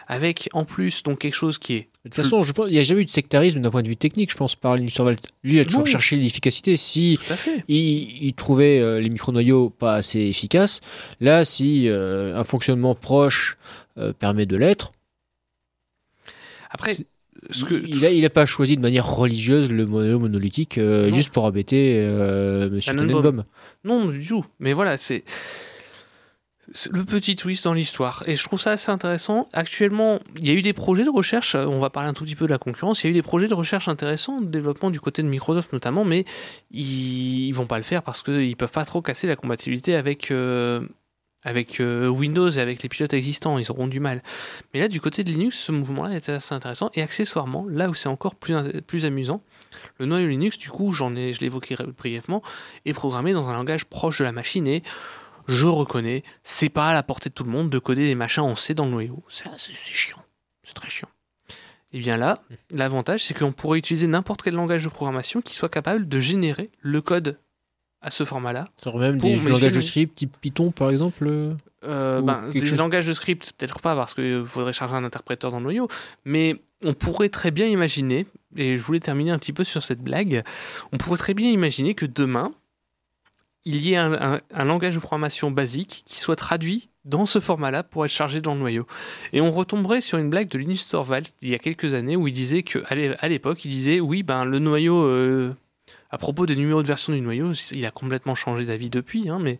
Avec 0.09 0.49
en 0.53 0.65
plus 0.65 1.03
donc 1.05 1.21
quelque 1.21 1.35
chose 1.35 1.59
qui 1.59 1.75
est 1.75 1.89
De 2.05 2.11
toute 2.11 2.15
façon, 2.15 2.43
je 2.43 2.53
pense, 2.53 2.69
il 2.69 2.73
n'y 2.73 2.81
a 2.81 2.83
jamais 2.83 3.03
eu 3.03 3.05
de 3.05 3.11
sectarisme 3.11 3.61
d'un 3.61 3.71
point 3.71 3.83
de 3.83 3.89
vue 3.89 3.97
technique, 3.97 4.31
je 4.31 4.37
pense, 4.37 4.57
par 4.57 4.75
Linus 4.75 4.95
Torvalds. 4.95 5.23
Lui, 5.45 5.55
il 5.55 5.61
a 5.61 5.65
toujours 5.65 5.87
cherché 5.87 6.17
l'efficacité. 6.17 6.77
Si 6.77 7.19
il, 7.69 8.25
il 8.25 8.35
trouvait 8.35 8.81
euh, 8.81 9.01
les 9.01 9.09
micro-noyaux 9.09 9.71
pas 9.71 9.95
assez 9.95 10.19
efficaces, 10.19 10.81
là, 11.21 11.45
si 11.45 11.89
euh, 11.89 12.35
un 12.35 12.45
fonctionnement 12.45 12.95
proche 12.95 13.57
euh, 13.97 14.13
permet 14.13 14.45
de 14.45 14.57
l'être, 14.57 14.93
Après, 16.69 16.97
ce 17.51 17.65
que, 17.65 17.75
il 17.75 18.21
n'a 18.21 18.31
pas 18.31 18.47
choisi 18.47 18.77
de 18.77 18.83
manière 18.83 19.07
religieuse 19.07 19.71
le 19.71 19.85
noyau 19.85 20.19
monolithique 20.19 20.79
euh, 20.79 21.13
juste 21.13 21.31
pour 21.31 21.45
embêter 21.45 22.07
euh, 22.11 22.71
Monsieur 22.71 22.95
Tannenbaum. 22.95 23.45
Non, 23.85 24.07
du 24.07 24.27
tout. 24.27 24.45
Mais 24.61 24.73
voilà, 24.73 24.97
c'est 24.97 25.25
le 26.91 27.05
petit 27.05 27.37
twist 27.37 27.65
dans 27.65 27.75
l'histoire. 27.75 28.23
Et 28.27 28.37
je 28.37 28.45
trouve 28.45 28.61
ça 28.61 28.73
assez 28.73 28.91
intéressant. 28.91 29.49
Actuellement, 29.53 30.21
il 30.39 30.47
y 30.47 30.51
a 30.51 30.55
eu 30.55 30.63
des 30.63 30.73
projets 30.73 31.05
de 31.05 31.11
recherche, 31.11 31.55
on 31.55 31.79
va 31.79 31.91
parler 31.91 32.09
un 32.09 32.13
tout 32.13 32.25
petit 32.25 32.37
peu 32.37 32.47
de 32.47 32.51
la 32.51 32.59
concurrence, 32.59 33.03
il 33.03 33.07
y 33.07 33.09
a 33.09 33.11
eu 33.11 33.15
des 33.15 33.23
projets 33.23 33.49
de 33.49 33.55
recherche 33.55 33.89
intéressants, 33.89 34.41
de 34.41 34.47
développement 34.47 34.91
du 34.91 35.01
côté 35.01 35.23
de 35.23 35.29
Microsoft 35.29 35.73
notamment, 35.73 36.05
mais 36.05 36.25
ils, 36.71 37.47
ils 37.47 37.53
vont 37.53 37.67
pas 37.67 37.77
le 37.77 37.85
faire 37.85 38.03
parce 38.03 38.23
qu'ils 38.23 38.57
peuvent 38.57 38.73
pas 38.73 38.85
trop 38.85 39.03
casser 39.03 39.27
la 39.27 39.37
compatibilité 39.37 39.95
avec, 39.95 40.31
euh, 40.31 40.87
avec 41.43 41.81
euh, 41.81 42.09
Windows 42.09 42.49
et 42.49 42.59
avec 42.59 42.83
les 42.83 42.89
pilotes 42.89 43.13
existants. 43.13 43.59
Ils 43.59 43.71
auront 43.71 43.87
du 43.87 44.01
mal. 44.01 44.23
Mais 44.73 44.81
là, 44.81 44.89
du 44.89 45.01
côté 45.01 45.25
de 45.25 45.31
Linux, 45.31 45.59
ce 45.59 45.73
mouvement-là 45.73 46.15
est 46.15 46.29
assez 46.29 46.55
intéressant. 46.55 46.91
Et 46.95 47.03
accessoirement, 47.03 47.67
là 47.69 47.89
où 47.89 47.95
c'est 47.95 48.09
encore 48.09 48.35
plus, 48.35 48.55
plus 48.87 49.05
amusant, 49.05 49.43
le 49.99 50.07
noyau 50.07 50.29
Linux, 50.29 50.59
du 50.59 50.69
coup, 50.69 50.93
j'en 50.93 51.15
ai, 51.17 51.33
je 51.33 51.41
l'évoquais 51.41 51.77
brièvement, 51.97 52.43
est 52.85 52.93
programmé 52.93 53.33
dans 53.33 53.49
un 53.49 53.53
langage 53.55 53.85
proche 53.85 54.19
de 54.19 54.25
la 54.25 54.33
machine 54.33 54.67
et 54.67 54.83
je 55.49 55.67
reconnais, 55.67 56.23
c'est 56.45 56.69
pas 56.69 56.89
à 56.91 56.95
la 56.95 57.03
portée 57.03 57.29
de 57.29 57.35
tout 57.35 57.45
le 57.45 57.51
monde 57.51 57.71
de 57.71 57.79
coder 57.79 58.07
des 58.07 58.15
machins 58.15 58.43
en 58.43 58.55
C 58.57 58.75
dans 58.75 58.85
le 58.85 58.91
noyau. 58.91 59.23
C'est 59.29 59.45
chiant. 59.75 60.23
C'est 60.63 60.75
très 60.75 60.91
chiant. 60.91 61.09
Et 61.93 61.99
bien 62.01 62.17
là, 62.17 62.43
l'avantage, 62.71 63.25
c'est 63.25 63.35
qu'on 63.35 63.53
pourrait 63.53 63.79
utiliser 63.79 64.07
n'importe 64.07 64.43
quel 64.43 64.55
langage 64.55 64.85
de 64.85 64.89
programmation 64.89 65.43
qui 65.43 65.55
soit 65.55 65.69
capable 65.69 66.09
de 66.09 66.19
générer 66.19 66.71
le 66.81 67.03
code 67.03 67.39
à 68.01 68.11
ce 68.11 68.25
format-là. 68.25 68.69
Sur 68.83 68.97
même 68.99 69.19
des 69.19 69.37
langages 69.37 69.73
de 69.73 69.81
script 69.81 70.17
type 70.17 70.37
Python, 70.41 70.71
par 70.73 70.91
exemple. 70.91 71.27
euh, 71.27 71.55
Euh, 71.85 72.21
ben, 72.23 72.49
des 72.51 72.61
chose- 72.65 72.79
langages 72.79 73.07
de 73.09 73.13
script, 73.13 73.53
peut-être 73.59 73.81
pas 73.81 73.95
parce 73.97 74.15
qu'il 74.15 74.45
faudrait 74.47 74.73
charger 74.73 74.95
un 74.95 75.03
interpréteur 75.05 75.51
dans 75.51 75.59
le 75.59 75.65
noyau, 75.65 75.89
mais 76.25 76.63
on 76.85 76.95
pourrait 76.95 77.29
très 77.29 77.51
bien 77.51 77.67
imaginer, 77.67 78.27
et 78.57 78.77
je 78.77 78.83
voulais 78.83 79.01
terminer 79.01 79.33
un 79.33 79.39
petit 79.39 79.53
peu 79.53 79.65
sur 79.65 79.83
cette 79.83 80.01
blague, 80.01 80.45
on 80.93 80.99
pourrait 80.99 81.19
très 81.19 81.35
bien 81.35 81.51
imaginer 81.51 81.95
que 81.95 82.07
demain, 82.07 82.53
il 83.65 83.77
y 83.77 83.93
ait 83.93 83.97
un, 83.97 84.41
langage 84.65 84.95
de 84.95 85.01
programmation 85.01 85.51
basique 85.51 86.03
qui 86.07 86.19
soit 86.19 86.37
traduit 86.37 86.89
dans 87.05 87.27
ce 87.27 87.41
format-là 87.41 87.83
pour 87.83 88.05
être 88.05 88.11
chargé 88.11 88.41
dans 88.41 88.55
le 88.55 88.61
noyau. 88.61 88.87
Et 89.33 89.41
on 89.41 89.51
retomberait 89.51 90.01
sur 90.01 90.19
une 90.19 90.31
blague 90.31 90.49
de 90.49 90.59
Linus 90.59 90.89
Torvalds 90.89 91.29
il 91.43 91.49
y 91.49 91.55
a 91.55 91.59
quelques 91.59 91.95
années 91.95 92.17
où 92.17 92.29
il 92.29 92.33
disait 92.33 92.63
que 92.63 92.81
à 92.89 92.95
l'é- 92.95 93.17
à 93.19 93.29
l'époque, 93.29 93.65
il 93.65 93.71
disait 93.71 94.01
oui, 94.01 94.23
ben 94.23 94.45
le 94.45 94.59
noyau, 94.59 95.05
euh, 95.05 95.55
à 96.11 96.19
propos 96.19 96.47
des 96.47 96.57
numéros 96.57 96.83
de 96.83 96.87
version 96.87 97.13
du 97.13 97.21
noyau, 97.21 97.53
il 97.73 97.87
a 97.87 97.91
complètement 97.91 98.35
changé 98.35 98.65
d'avis 98.65 98.91
depuis, 98.91 99.29
hein, 99.29 99.39
mais 99.41 99.59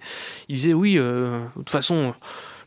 il 0.49 0.57
disait 0.57 0.75
oui, 0.75 0.99
euh, 0.99 1.41
de 1.41 1.59
toute 1.59 1.71
façon, 1.71 2.15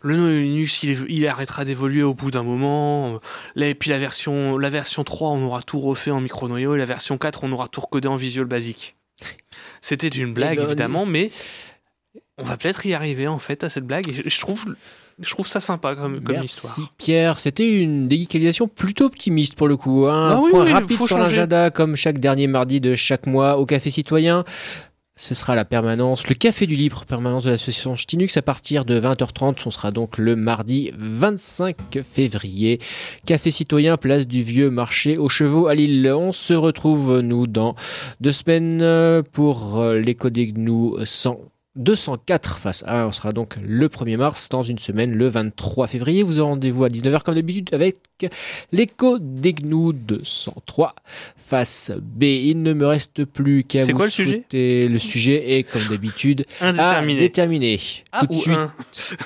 le 0.01 0.17
noyau 0.17 0.39
Linux, 0.39 0.83
il, 0.83 1.27
arrêtera 1.27 1.65
d'évoluer 1.65 2.03
au 2.03 2.13
bout 2.13 2.31
d'un 2.31 2.43
moment. 2.43 3.19
Et 3.55 3.75
puis 3.75 3.89
la 3.89 3.97
version, 3.97 4.57
la 4.57 4.69
version 4.69 5.03
3, 5.03 5.29
on 5.29 5.43
aura 5.43 5.61
tout 5.63 5.79
refait 5.79 6.11
en 6.11 6.21
micro-noyau. 6.21 6.75
Et 6.75 6.77
la 6.77 6.85
version 6.85 7.17
4, 7.17 7.43
on 7.43 7.51
aura 7.51 7.67
tout 7.67 7.81
recodé 7.81 8.07
en 8.07 8.15
Visual 8.15 8.45
Basic. 8.45 8.95
C'était 9.87 10.07
une 10.07 10.33
blague, 10.33 10.59
évidemment, 10.59 11.05
mais 11.05 11.29
on 12.39 12.43
va 12.43 12.57
peut-être 12.57 12.85
y 12.87 12.95
arriver, 12.95 13.27
en 13.27 13.37
fait, 13.37 13.63
à 13.63 13.69
cette 13.69 13.85
blague. 13.85 14.09
Et 14.09 14.29
je- 14.29 14.39
trouve, 14.39 14.65
je 15.19 15.29
trouve 15.29 15.45
ça 15.47 15.59
sympa 15.59 15.95
comme, 15.95 16.21
comme 16.23 16.35
Merci 16.37 16.55
histoire. 16.65 16.93
Pierre, 16.97 17.37
c'était 17.39 17.69
une 17.69 18.07
déguicalisation 18.07 18.67
plutôt 18.67 19.05
optimiste 19.05 19.53
pour 19.55 19.67
le 19.67 19.77
coup. 19.77 20.07
Un 20.07 20.31
Ah 20.31 20.39
oui, 20.41 20.49
point 20.49 20.65
oui, 20.65 20.73
rapide 20.73 21.05
sur 21.05 21.19
l'agenda 21.19 21.69
comme 21.69 21.95
chaque 21.95 22.17
dernier 22.19 22.47
mardi 22.47 22.81
de 22.81 22.95
chaque 22.95 23.27
mois 23.27 23.57
au 23.57 23.67
Café 23.67 23.91
Citoyen. 23.91 24.43
Ce 25.17 25.33
sera 25.33 25.55
la 25.55 25.63
permanence, 25.63 26.27
le 26.27 26.35
Café 26.35 26.67
du 26.67 26.75
Libre, 26.75 27.05
permanence 27.05 27.45
de 27.45 27.49
l'association 27.49 27.95
Ch'tinux 27.95 28.35
à 28.35 28.41
partir 28.41 28.83
de 28.83 28.99
20h30. 28.99 29.61
On 29.65 29.71
sera 29.71 29.91
donc 29.91 30.17
le 30.17 30.35
mardi 30.35 30.91
25 30.97 31.77
février. 32.03 32.81
Café 33.25 33.49
Citoyen, 33.49 33.95
place 33.95 34.27
du 34.27 34.43
Vieux 34.43 34.69
Marché 34.69 35.17
aux 35.17 35.29
Chevaux 35.29 35.67
à 35.67 35.73
Lille. 35.73 36.11
On 36.13 36.33
se 36.33 36.53
retrouve, 36.53 37.21
nous, 37.21 37.47
dans 37.47 37.75
deux 38.19 38.33
semaines 38.33 38.81
euh, 38.81 39.21
pour 39.23 39.79
euh, 39.79 39.97
l'écho 39.97 40.29
des 40.29 40.47
gnous 40.47 40.97
100. 41.05 41.39
204 41.75 42.57
face 42.57 42.83
à 42.87 43.01
1, 43.03 43.07
on 43.07 43.11
sera 43.11 43.33
donc 43.33 43.55
le 43.61 43.87
1er 43.89 44.17
mars 44.17 44.47
dans 44.49 44.61
une 44.61 44.79
semaine, 44.79 45.11
le 45.13 45.27
23 45.27 45.87
février. 45.87 46.23
Vous 46.23 46.39
aurez 46.39 46.49
rendez-vous 46.49 46.83
à 46.85 46.87
19h 46.89 47.21
comme 47.23 47.35
d'habitude 47.35 47.69
avec 47.73 47.97
l'écho 48.71 49.17
des 49.19 49.53
gnous 49.53 49.91
203 49.91 50.95
face 51.35 51.91
B. 52.01 52.23
Il 52.23 52.63
ne 52.63 52.73
me 52.73 52.85
reste 52.87 53.25
plus 53.25 53.63
qu'à 53.65 53.83
C'est 53.85 53.91
vous 53.91 53.97
quoi 53.97 54.05
le 54.05 54.11
sujet 54.11 54.31
souhaiter- 54.49 54.87
Le 54.87 54.97
sujet 54.97 55.57
est 55.57 55.63
comme 55.63 55.83
d'habitude 55.89 56.45
à 56.61 56.67
Indéterminé. 56.69 57.19
déterminer. 57.19 57.79
Ah, 58.13 58.21
Tout 58.21 58.27
de 58.27 58.33
suite, 58.35 58.55
un. 58.57 58.71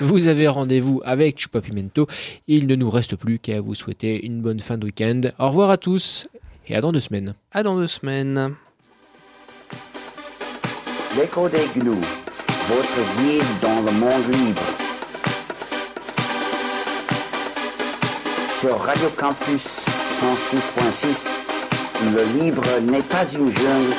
vous 0.00 0.26
avez 0.26 0.48
rendez-vous 0.48 1.00
avec 1.04 1.38
Chupa 1.38 1.60
Pimento. 1.60 2.06
Il 2.48 2.66
ne 2.66 2.74
nous 2.74 2.90
reste 2.90 3.14
plus 3.16 3.38
qu'à 3.38 3.60
vous 3.60 3.74
souhaiter 3.76 4.26
une 4.26 4.40
bonne 4.42 4.60
fin 4.60 4.76
de 4.76 4.86
week-end. 4.86 5.20
Au 5.38 5.48
revoir 5.48 5.70
à 5.70 5.76
tous 5.76 6.26
et 6.66 6.74
à 6.74 6.80
dans 6.80 6.90
deux 6.92 7.00
semaines. 7.00 7.34
À 7.52 7.62
dans 7.62 7.76
deux 7.76 7.86
semaines. 7.86 8.54
L'écho 11.18 11.48
des 11.48 11.66
gnous, 11.76 11.98
votre 12.68 13.22
guide 13.22 13.42
dans 13.62 13.80
le 13.82 13.92
monde 13.92 14.26
libre. 14.32 14.62
Sur 18.60 18.78
Radio 18.78 19.08
Campus 19.16 19.86
106.6, 20.10 21.28
le 22.14 22.42
libre 22.42 22.64
n'est 22.82 23.02
pas 23.02 23.24
une 23.32 23.50
jungle. 23.50 23.94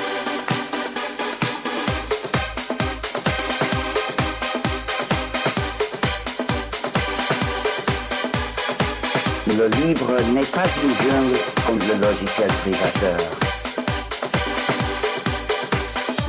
Le 9.48 9.68
livre 9.86 10.18
n'est 10.34 10.42
pas 10.42 10.68
une 10.84 10.94
jungle 10.96 11.40
comme 11.66 11.80
le 11.80 12.08
logiciel 12.08 12.50
privateur. 12.64 13.20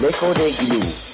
L'écho 0.01 0.33
des. 0.35 1.12